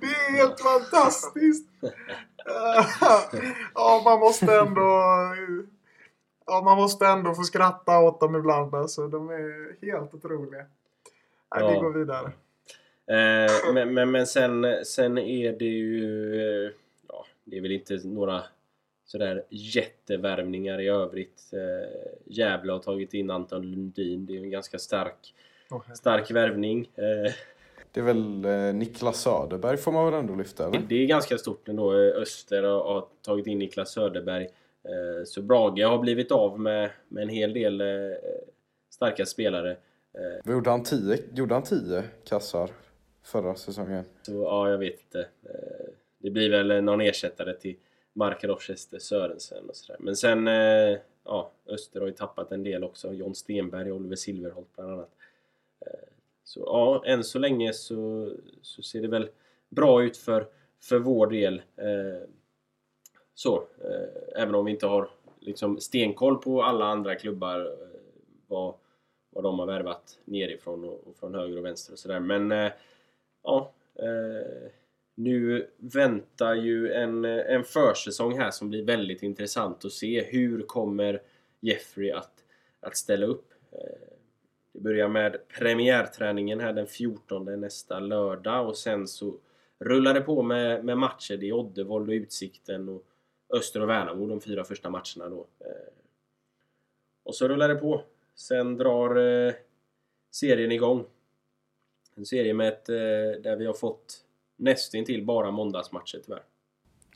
Det 0.00 0.06
är 0.06 0.32
helt 0.32 0.60
fantastiskt! 0.60 1.68
ja, 3.74 4.02
man 4.04 4.20
måste 4.20 4.58
ändå... 4.58 5.02
Ja, 6.46 6.62
man 6.64 6.76
måste 6.76 7.06
ändå 7.06 7.34
få 7.34 7.42
skratta 7.42 7.98
åt 7.98 8.20
dem 8.20 8.36
ibland 8.36 8.74
alltså. 8.74 9.08
De 9.08 9.30
är 9.30 9.86
helt 9.86 10.14
otroliga. 10.14 10.64
Nej, 11.54 11.64
ja. 11.64 11.70
vi 11.70 11.76
går 11.76 11.92
vidare. 11.92 12.32
Eh, 13.08 13.72
men, 13.74 13.94
men, 13.94 14.10
men 14.10 14.26
sen, 14.26 14.84
sen 14.84 15.18
är 15.18 15.52
det 15.52 15.64
ju... 15.64 16.34
Eh, 16.34 16.70
ja, 17.08 17.26
det 17.44 17.56
är 17.56 17.60
väl 17.60 17.72
inte 17.72 18.00
några 18.04 18.42
sådär 19.04 19.44
jättevärvningar 19.48 20.80
i 20.80 20.88
övrigt. 20.88 21.50
Eh, 21.52 22.10
Gävle 22.24 22.72
har 22.72 22.78
tagit 22.78 23.14
in 23.14 23.30
Anton 23.30 23.70
Lundin. 23.70 24.26
Det 24.26 24.36
är 24.36 24.42
en 24.42 24.50
ganska 24.50 24.78
stark, 24.78 25.34
oh, 25.70 25.92
stark 25.94 26.30
värvning. 26.30 26.90
Eh, 26.94 27.32
det 27.92 28.00
är 28.00 28.04
väl 28.04 28.44
eh, 28.44 28.74
Niklas 28.74 29.20
Söderberg 29.20 29.76
får 29.76 29.92
man 29.92 30.04
väl 30.04 30.14
ändå 30.14 30.34
lyfta 30.34 30.66
eller? 30.66 30.82
Det 30.88 31.02
är 31.02 31.06
ganska 31.06 31.38
stort 31.38 31.68
ändå. 31.68 31.92
Öster 31.94 32.62
har, 32.62 32.84
har 32.84 33.06
tagit 33.22 33.46
in 33.46 33.58
Niklas 33.58 33.92
Söderberg. 33.92 34.44
Eh, 34.44 35.24
så 35.24 35.42
Brage 35.42 35.84
har 35.84 35.98
blivit 35.98 36.32
av 36.32 36.60
med, 36.60 36.90
med 37.08 37.22
en 37.22 37.28
hel 37.28 37.52
del 37.52 37.80
eh, 37.80 37.86
starka 38.90 39.26
spelare. 39.26 39.76
Gjorde 40.44 40.70
han 40.70 40.82
tio, 40.82 41.18
gjorde 41.34 41.54
han 41.54 41.62
tio 41.62 42.04
kassar 42.24 42.70
förra 43.28 43.54
säsongen? 43.54 44.04
Så, 44.22 44.32
ja, 44.32 44.70
jag 44.70 44.78
vet 44.78 45.00
inte. 45.00 45.20
Eh, 45.20 45.92
det 46.18 46.30
blir 46.30 46.50
väl 46.50 46.84
någon 46.84 47.00
ersättare 47.00 47.54
till 47.54 47.76
Mark 48.12 48.44
Rochester 48.44 48.98
Sörensen 48.98 49.68
och 49.68 49.76
sådär. 49.76 49.96
Men 50.00 50.16
sen, 50.16 50.48
eh, 50.48 50.98
ja, 51.24 51.50
Öster 51.66 52.00
har 52.00 52.06
ju 52.06 52.12
tappat 52.12 52.52
en 52.52 52.62
del 52.62 52.84
också. 52.84 53.12
John 53.12 53.34
Stenberg 53.34 53.90
och 53.90 53.96
Oliver 53.96 54.16
Silverholt 54.16 54.68
bland 54.74 54.92
annat. 54.92 55.10
Eh, 55.80 56.08
så 56.44 56.60
ja, 56.60 57.02
än 57.06 57.24
så 57.24 57.38
länge 57.38 57.72
så, 57.72 58.32
så 58.62 58.82
ser 58.82 59.02
det 59.02 59.08
väl 59.08 59.28
bra 59.68 60.02
ut 60.02 60.16
för, 60.16 60.46
för 60.80 60.98
vår 60.98 61.26
del. 61.26 61.62
Så, 63.34 63.64
även 64.36 64.54
om 64.54 64.64
vi 64.64 64.70
inte 64.70 64.86
har 64.86 65.10
liksom 65.40 65.80
stenkoll 65.80 66.38
på 66.38 66.62
alla 66.62 66.84
andra 66.84 67.14
klubbar 67.14 67.76
vad, 68.46 68.74
vad 69.30 69.44
de 69.44 69.58
har 69.58 69.66
värvat 69.66 70.18
nerifrån 70.24 70.84
och, 70.84 71.06
och 71.06 71.16
från 71.16 71.34
höger 71.34 71.58
och 71.58 71.64
vänster 71.64 71.92
och 71.92 71.98
sådär. 71.98 72.20
Men 72.20 72.70
ja, 73.48 73.72
eh, 73.94 74.70
nu 75.14 75.70
väntar 75.76 76.54
ju 76.54 76.92
en, 76.92 77.24
eh, 77.24 77.54
en 77.54 77.64
försäsong 77.64 78.38
här 78.38 78.50
som 78.50 78.68
blir 78.68 78.84
väldigt 78.84 79.22
intressant 79.22 79.84
att 79.84 79.92
se. 79.92 80.24
Hur 80.24 80.62
kommer 80.62 81.22
Jeffrey 81.60 82.10
att, 82.10 82.44
att 82.80 82.96
ställa 82.96 83.26
upp? 83.26 83.52
Eh, 83.72 84.08
det 84.72 84.80
börjar 84.80 85.08
med 85.08 85.36
premiärträningen 85.58 86.60
här 86.60 86.72
den 86.72 86.86
14 86.86 87.60
nästa 87.60 88.00
lördag 88.00 88.68
och 88.68 88.76
sen 88.76 89.06
så 89.06 89.34
rullar 89.78 90.14
det 90.14 90.20
på 90.20 90.42
med, 90.42 90.84
med 90.84 90.98
matcher. 90.98 91.36
Det 91.36 91.48
är 91.48 91.52
Oddevold 91.52 92.08
och 92.08 92.12
Utsikten 92.12 92.88
och 92.88 93.04
Öster 93.54 93.82
och 93.82 93.88
Värnamo 93.88 94.26
de 94.26 94.40
fyra 94.40 94.64
första 94.64 94.90
matcherna 94.90 95.28
då. 95.28 95.46
Eh, 95.60 95.92
och 97.24 97.34
så 97.34 97.48
rullar 97.48 97.68
det 97.68 97.74
på. 97.74 98.02
Sen 98.34 98.76
drar 98.76 99.16
eh, 99.16 99.54
serien 100.30 100.72
igång. 100.72 101.06
En 102.18 102.26
serie 102.26 102.54
med 102.54 102.68
ett, 102.68 102.88
eh, 102.88 102.94
där 103.42 103.56
vi 103.56 103.66
har 103.66 103.74
fått 103.74 104.24
nästintill 104.56 105.24
bara 105.24 105.50
måndagsmatcher 105.50 106.20
tyvärr. 106.24 106.42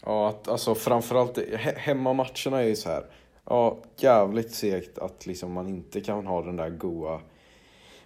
Ja, 0.03 0.29
att, 0.29 0.49
alltså 0.49 0.75
framförallt 0.75 1.39
he 1.39 1.75
hemmamatcherna 1.77 2.63
är 2.63 2.67
ju 2.67 2.77
så 2.77 2.89
här. 2.89 3.07
Ja, 3.45 3.79
jävligt 3.97 4.51
segt 4.51 4.99
att 4.99 5.27
liksom 5.27 5.53
man 5.53 5.69
inte 5.69 6.01
kan 6.01 6.27
ha 6.27 6.43
den 6.43 6.57
där 6.57 6.71
goa 6.71 7.21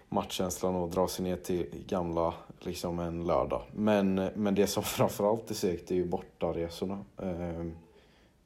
matchkänslan 0.08 0.76
och 0.76 0.90
dra 0.90 1.08
sig 1.08 1.24
ner 1.24 1.36
till 1.36 1.84
gamla 1.86 2.34
liksom 2.60 2.98
en 2.98 3.26
lördag. 3.26 3.62
Men, 3.72 4.14
men 4.14 4.54
det 4.54 4.66
som 4.66 4.82
framförallt 4.98 5.50
är 5.50 5.54
segt 5.54 5.90
är 5.90 5.94
ju 5.94 6.04
bortaresorna. 6.04 7.04
Ehm, 7.22 7.76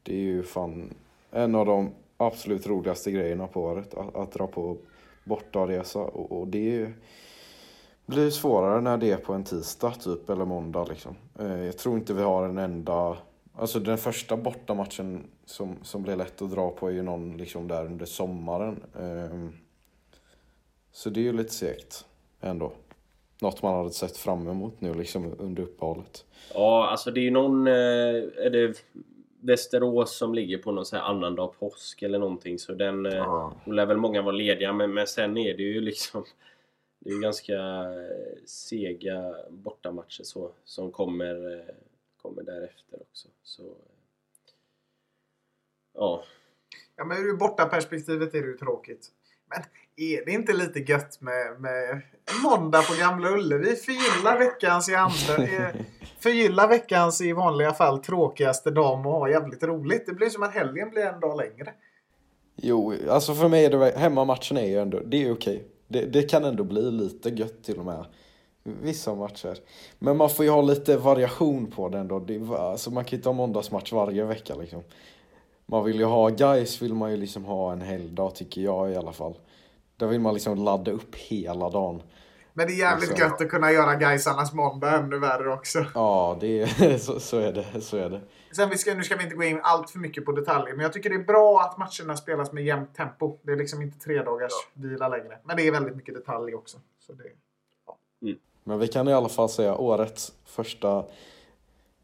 det 0.03 0.14
är 0.14 0.20
ju 0.20 0.42
fan 0.42 0.94
en 1.30 1.55
av 1.55 1.66
de 1.66 1.90
absolut 2.16 2.66
roligaste 2.66 3.11
grejerna 3.11 3.46
på 3.46 3.62
året, 3.62 3.94
att, 3.94 4.16
att 4.16 4.32
dra 4.32 4.46
på 4.46 4.76
bortaresa. 5.24 5.98
Och, 5.98 6.40
och 6.40 6.48
det 6.48 6.59
är 6.59 6.72
ju 6.72 6.92
blir 8.11 8.30
svårare 8.30 8.80
när 8.80 8.96
det 8.96 9.11
är 9.11 9.16
på 9.16 9.32
en 9.32 9.44
tisdag 9.44 9.90
typ 9.90 10.30
eller 10.30 10.44
måndag 10.44 10.84
liksom. 10.88 11.16
Eh, 11.38 11.64
jag 11.64 11.78
tror 11.78 11.96
inte 11.98 12.14
vi 12.14 12.22
har 12.22 12.44
en 12.44 12.58
enda 12.58 13.16
Alltså 13.56 13.78
den 13.80 13.98
första 13.98 14.36
bortamatchen 14.36 15.26
som, 15.44 15.76
som 15.82 16.02
blir 16.02 16.16
lätt 16.16 16.42
att 16.42 16.50
dra 16.50 16.70
på 16.70 16.88
är 16.88 16.92
ju 16.92 17.02
någon 17.02 17.36
liksom 17.36 17.68
där 17.68 17.84
under 17.86 18.06
sommaren. 18.06 18.82
Ehm, 19.00 19.52
så 20.92 21.11
det 21.11 21.20
är 21.20 21.22
ju 21.22 21.32
lite 21.32 21.54
segt 21.54 22.04
ändå. 22.40 22.72
Något 23.42 23.62
man 23.62 23.74
hade 23.76 23.90
sett 23.90 24.16
fram 24.16 24.48
emot 24.48 24.80
nu 24.80 24.94
liksom 24.94 25.34
under 25.38 25.62
uppehållet. 25.62 26.24
Ja, 26.54 26.88
alltså 26.90 27.11
det 27.11 27.20
är 27.20 27.22
ju 27.24 27.30
någon... 27.30 27.66
eh, 27.66 27.72
Är 28.44 28.50
det 28.50 28.84
Västerås 29.42 30.18
som 30.18 30.34
ligger 30.34 30.58
på 30.58 30.72
någon 30.72 30.86
sån 30.86 30.98
här 30.98 31.06
annandag 31.06 31.52
påsk 31.58 32.02
eller 32.02 32.18
någonting 32.18 32.58
så 32.58 32.72
den... 32.74 33.06
eh, 33.06 33.12
Ja. 33.14 33.52
Då 33.64 33.72
lär 33.72 33.86
väl 33.86 33.96
många 33.96 34.22
vara 34.22 34.34
lediga 34.34 34.72
men, 34.72 34.94
men 34.94 35.06
sen 35.06 35.36
är 35.36 35.56
det 35.56 35.62
ju 35.62 35.80
liksom... 35.80 36.24
Det 37.01 37.11
är 37.11 37.14
ju 37.14 37.20
ganska 37.20 37.55
eh, 37.55 38.44
sega 38.46 39.34
bortamatcher 39.51 40.22
så 40.22 40.51
som 40.64 40.92
kommer, 40.92 41.59
eh, 41.59 41.74
kommer 42.22 42.42
därefter 42.42 43.01
också. 43.01 43.28
Så... 43.42 43.62
eh, 43.62 43.68
Ja. 45.94 46.24
Ja, 46.96 47.05
men 47.05 47.18
ur 47.18 47.36
bortaperspektivet 47.36 48.34
är 48.34 48.42
det 48.42 48.48
ju 48.48 48.57
tråkigt. 48.57 49.09
Men 49.46 49.62
är 49.96 50.24
det 50.24 50.32
inte 50.32 50.53
lite 50.53 50.78
gött 50.80 51.20
med, 51.20 51.61
med 51.61 52.01
måndag 52.44 52.82
på 52.82 52.94
Gamla 53.01 53.30
Ullevi? 53.30 53.76
Förgylla 53.76 54.38
veckans 54.38 54.88
i 54.88 54.94
andra... 54.94 55.48
Förgylla 56.20 56.66
veckans 56.66 57.20
i 57.20 57.32
vanliga 57.32 57.72
fall 57.72 57.98
tråkigaste 57.98 58.70
dag 58.70 59.07
och 59.07 59.12
ha 59.12 59.30
jävligt 59.30 59.62
roligt. 59.62 60.07
Det 60.07 60.12
blir 60.12 60.28
som 60.28 60.42
att 60.42 60.55
helgen 60.55 60.90
blir 60.90 61.03
en 61.03 61.20
dag 61.20 61.36
längre. 61.36 61.72
Jo, 62.57 62.94
alltså 63.09 63.34
för 63.34 63.48
mig 63.48 63.64
är 63.64 63.70
det 63.70 63.98
hemmamatchen 63.98 64.57
är 64.57 64.66
ju 64.66 64.78
ändå, 64.78 65.01
det 65.01 65.24
är 65.24 65.32
okej. 65.32 65.64
Det, 65.91 66.07
det 66.07 66.22
kan 66.22 66.45
ändå 66.45 66.64
bli 66.64 66.91
lite 66.91 67.28
gött 67.28 67.62
till 67.64 67.78
och 67.78 67.84
med. 67.84 68.05
Vissa 68.62 69.14
matcher. 69.14 69.57
Men 69.99 70.16
man 70.16 70.30
får 70.30 70.45
ju 70.45 70.51
ha 70.51 70.62
lite 70.62 70.97
variation 70.97 71.70
på 71.70 71.88
den 71.88 72.09
då. 72.09 72.18
Det, 72.18 72.41
alltså 72.59 72.91
man 72.91 73.05
kan 73.05 73.11
ju 73.11 73.16
inte 73.16 73.28
ha 73.28 73.34
måndagsmatch 73.34 73.93
varje 73.93 74.24
vecka 74.24 74.55
liksom. 74.55 74.82
Man 75.66 75.84
vill 75.84 75.99
ju 75.99 76.05
ha, 76.05 76.28
guys 76.28 76.82
vill 76.82 76.95
man 76.95 77.11
ju 77.11 77.16
liksom 77.16 77.45
ha 77.45 77.72
en 77.72 77.80
helgdag 77.80 78.34
tycker 78.34 78.61
jag 78.61 78.93
i 78.93 78.97
alla 78.97 79.12
fall. 79.12 79.34
Där 79.97 80.07
vill 80.07 80.20
man 80.20 80.34
liksom 80.34 80.64
ladda 80.64 80.91
upp 80.91 81.14
hela 81.14 81.70
dagen. 81.70 82.03
Men 82.53 82.66
det 82.66 82.72
är 82.72 82.78
jävligt 82.78 83.11
Alltså. 83.11 83.24
gött 83.24 83.41
att 83.41 83.49
kunna 83.49 83.72
göra 83.72 83.95
Gaisarnas 83.95 84.53
måndag 84.53 84.99
ännu 84.99 85.18
värre 85.18 85.53
också. 85.53 85.84
Ja, 85.95 86.36
det 86.41 86.62
är, 86.62 86.99
så, 86.99 87.20
så 87.20 87.38
är 87.38 87.53
det, 87.53 87.80
så 87.80 87.97
är 87.97 88.11
det. 88.11 88.20
Sen 88.51 88.70
vi 88.70 88.78
ska, 88.78 88.94
nu 88.94 89.05
ska 89.05 89.16
vi 89.16 89.24
inte 89.24 89.36
gå 89.36 89.42
in 89.42 89.61
allt 89.62 89.90
för 89.90 89.98
mycket 89.98 90.24
på 90.24 90.32
detaljer, 90.32 90.74
men 90.74 90.82
jag 90.82 90.92
tycker 90.92 91.11
det 91.11 91.16
är 91.16 91.24
bra 91.24 91.61
att 91.61 91.78
matcherna 91.78 92.16
spelas 92.16 92.53
med 92.53 92.64
jämnt 92.64 92.94
tempo. 92.94 93.38
Det 93.42 93.53
är 93.53 93.57
liksom 93.57 93.82
inte 93.82 93.98
tre 93.98 94.22
dagars 94.22 94.53
vila 94.74 95.09
längre. 95.09 95.38
Men 95.44 95.57
det 95.57 95.66
är 95.66 95.72
väldigt 95.72 95.96
mycket 95.96 96.14
detalj 96.14 96.55
också. 96.55 96.78
Så 96.98 97.12
det, 97.12 97.24
Men 98.64 98.78
vi 98.78 98.88
kan 98.88 99.09
i 99.09 99.12
alla 99.12 99.28
fall 99.28 99.48
säga 99.48 99.76
årets 99.76 100.32
första 100.44 101.05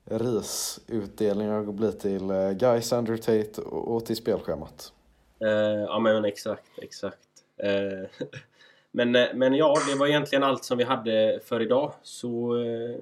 risutdelning 0.04 1.76
blir 1.76 1.92
till 1.92 2.30
eh, 2.30 2.50
Guys, 2.50 2.92
Andrew 2.92 3.22
Tate 3.22 3.60
och 3.62 4.06
till 4.06 4.16
spelschemat. 4.16 4.92
Eh, 5.40 5.48
ja 5.80 5.98
men 5.98 6.24
exakt, 6.24 6.78
exakt. 6.82 7.18
Eh, 7.56 8.26
men, 8.90 9.12
men 9.12 9.54
ja, 9.54 9.76
det 9.88 9.98
var 9.98 10.06
egentligen 10.06 10.42
allt 10.42 10.64
som 10.64 10.78
vi 10.78 10.84
hade 10.84 11.40
för 11.44 11.62
idag. 11.62 11.92
Så 12.02 12.56
eh, 12.56 12.96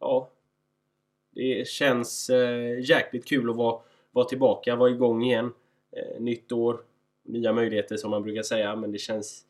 ja, 0.00 0.28
det 1.34 1.68
känns 1.68 2.30
eh, 2.30 2.80
jäkligt 2.80 3.24
kul 3.24 3.50
att 3.50 3.56
vara, 3.56 3.80
vara 4.12 4.24
tillbaka, 4.24 4.76
vara 4.76 4.90
igång 4.90 5.24
igen. 5.24 5.52
Eh, 5.92 6.20
nytt 6.20 6.52
år, 6.52 6.80
nya 7.22 7.52
möjligheter 7.52 7.96
som 7.96 8.10
man 8.10 8.22
brukar 8.22 8.42
säga. 8.42 8.76
Men 8.76 8.92
det 8.92 8.98
känns, 8.98 9.46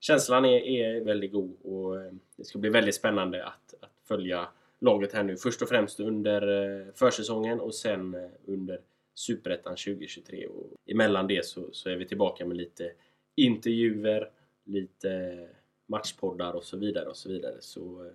känslan 0.00 0.44
är, 0.44 0.60
är 0.60 1.00
väldigt 1.00 1.32
god 1.32 1.56
och 1.62 2.00
eh, 2.00 2.12
det 2.36 2.44
ska 2.44 2.58
bli 2.58 2.70
väldigt 2.70 2.94
spännande 2.94 3.44
att, 3.44 3.74
att 3.80 4.08
följa 4.08 4.48
laget 4.78 5.12
här 5.12 5.22
nu. 5.22 5.36
Först 5.36 5.62
och 5.62 5.68
främst 5.68 6.00
under 6.00 6.42
eh, 6.42 6.86
försäsongen 6.94 7.60
och 7.60 7.74
sen 7.74 8.14
eh, 8.14 8.30
under 8.46 8.80
Superettan 9.14 9.76
2023. 9.76 10.46
Och 10.46 10.66
emellan 10.86 11.26
det 11.26 11.44
så, 11.44 11.72
så 11.72 11.90
är 11.90 11.96
vi 11.96 12.08
tillbaka 12.08 12.46
med 12.46 12.56
lite 12.56 12.92
intervjuer, 13.36 14.30
lite 14.64 15.38
matchpoddar 15.86 16.52
och 16.52 16.64
så 16.64 16.76
vidare 16.76 17.08
och 17.08 17.16
så 17.16 17.28
vidare. 17.28 17.56
Så 17.60 18.04
eh, 18.04 18.12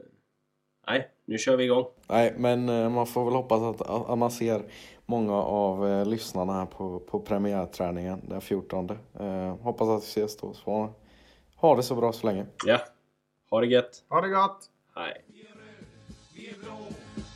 nej, 0.88 1.10
nu 1.26 1.38
kör 1.38 1.58
vi 1.58 1.64
igång. 1.64 1.86
Nej, 2.08 2.34
men 2.38 2.70
eh, 2.70 2.90
man 2.90 3.08
får 3.08 3.26
väl 3.26 3.34
hoppas 3.34 3.62
att, 3.62 3.90
att 4.10 4.18
man 4.18 4.32
ser 4.32 4.64
många 5.06 5.34
av 5.34 5.88
eh, 5.88 6.06
lyssnarna 6.06 6.54
här 6.54 6.66
på, 6.66 7.00
på 7.00 7.20
premiärträningen 7.20 8.22
den 8.30 8.42
14. 8.42 8.90
Eh, 9.20 9.56
hoppas 9.62 9.90
att 9.90 10.04
vi 10.04 10.08
ses 10.08 10.38
då. 10.38 10.54
Så 10.54 10.94
ha 11.56 11.76
det 11.76 11.84
så 11.84 11.96
bra 11.96 12.14
så 12.14 12.28
länge. 12.28 12.46
Ja, 12.66 12.80
ha 13.50 13.60
det 13.60 13.68
gött! 13.68 14.04
ha 14.10 14.22
det 14.22 14.30
gott! 14.30 14.70
Hej! 14.96 15.26
Vi 16.36 16.50
är 16.50 16.56
blå 16.64 16.78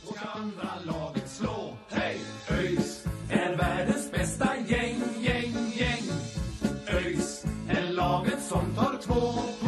och 0.08 0.16
ska 0.16 0.28
andra 0.28 0.68
laget 0.84 1.28
slå. 1.28 1.76
Hej! 1.88 2.20
ÖIS 2.50 3.04
är 3.30 3.56
världens 3.56 4.12
bästa 4.12 4.48
gäng, 4.66 5.02
gäng, 5.18 5.54
gäng. 5.74 6.04
ÖIS 6.92 7.44
är 7.68 7.92
laget 7.92 8.42
som 8.42 8.74
tar 8.76 8.98
två 9.02 9.67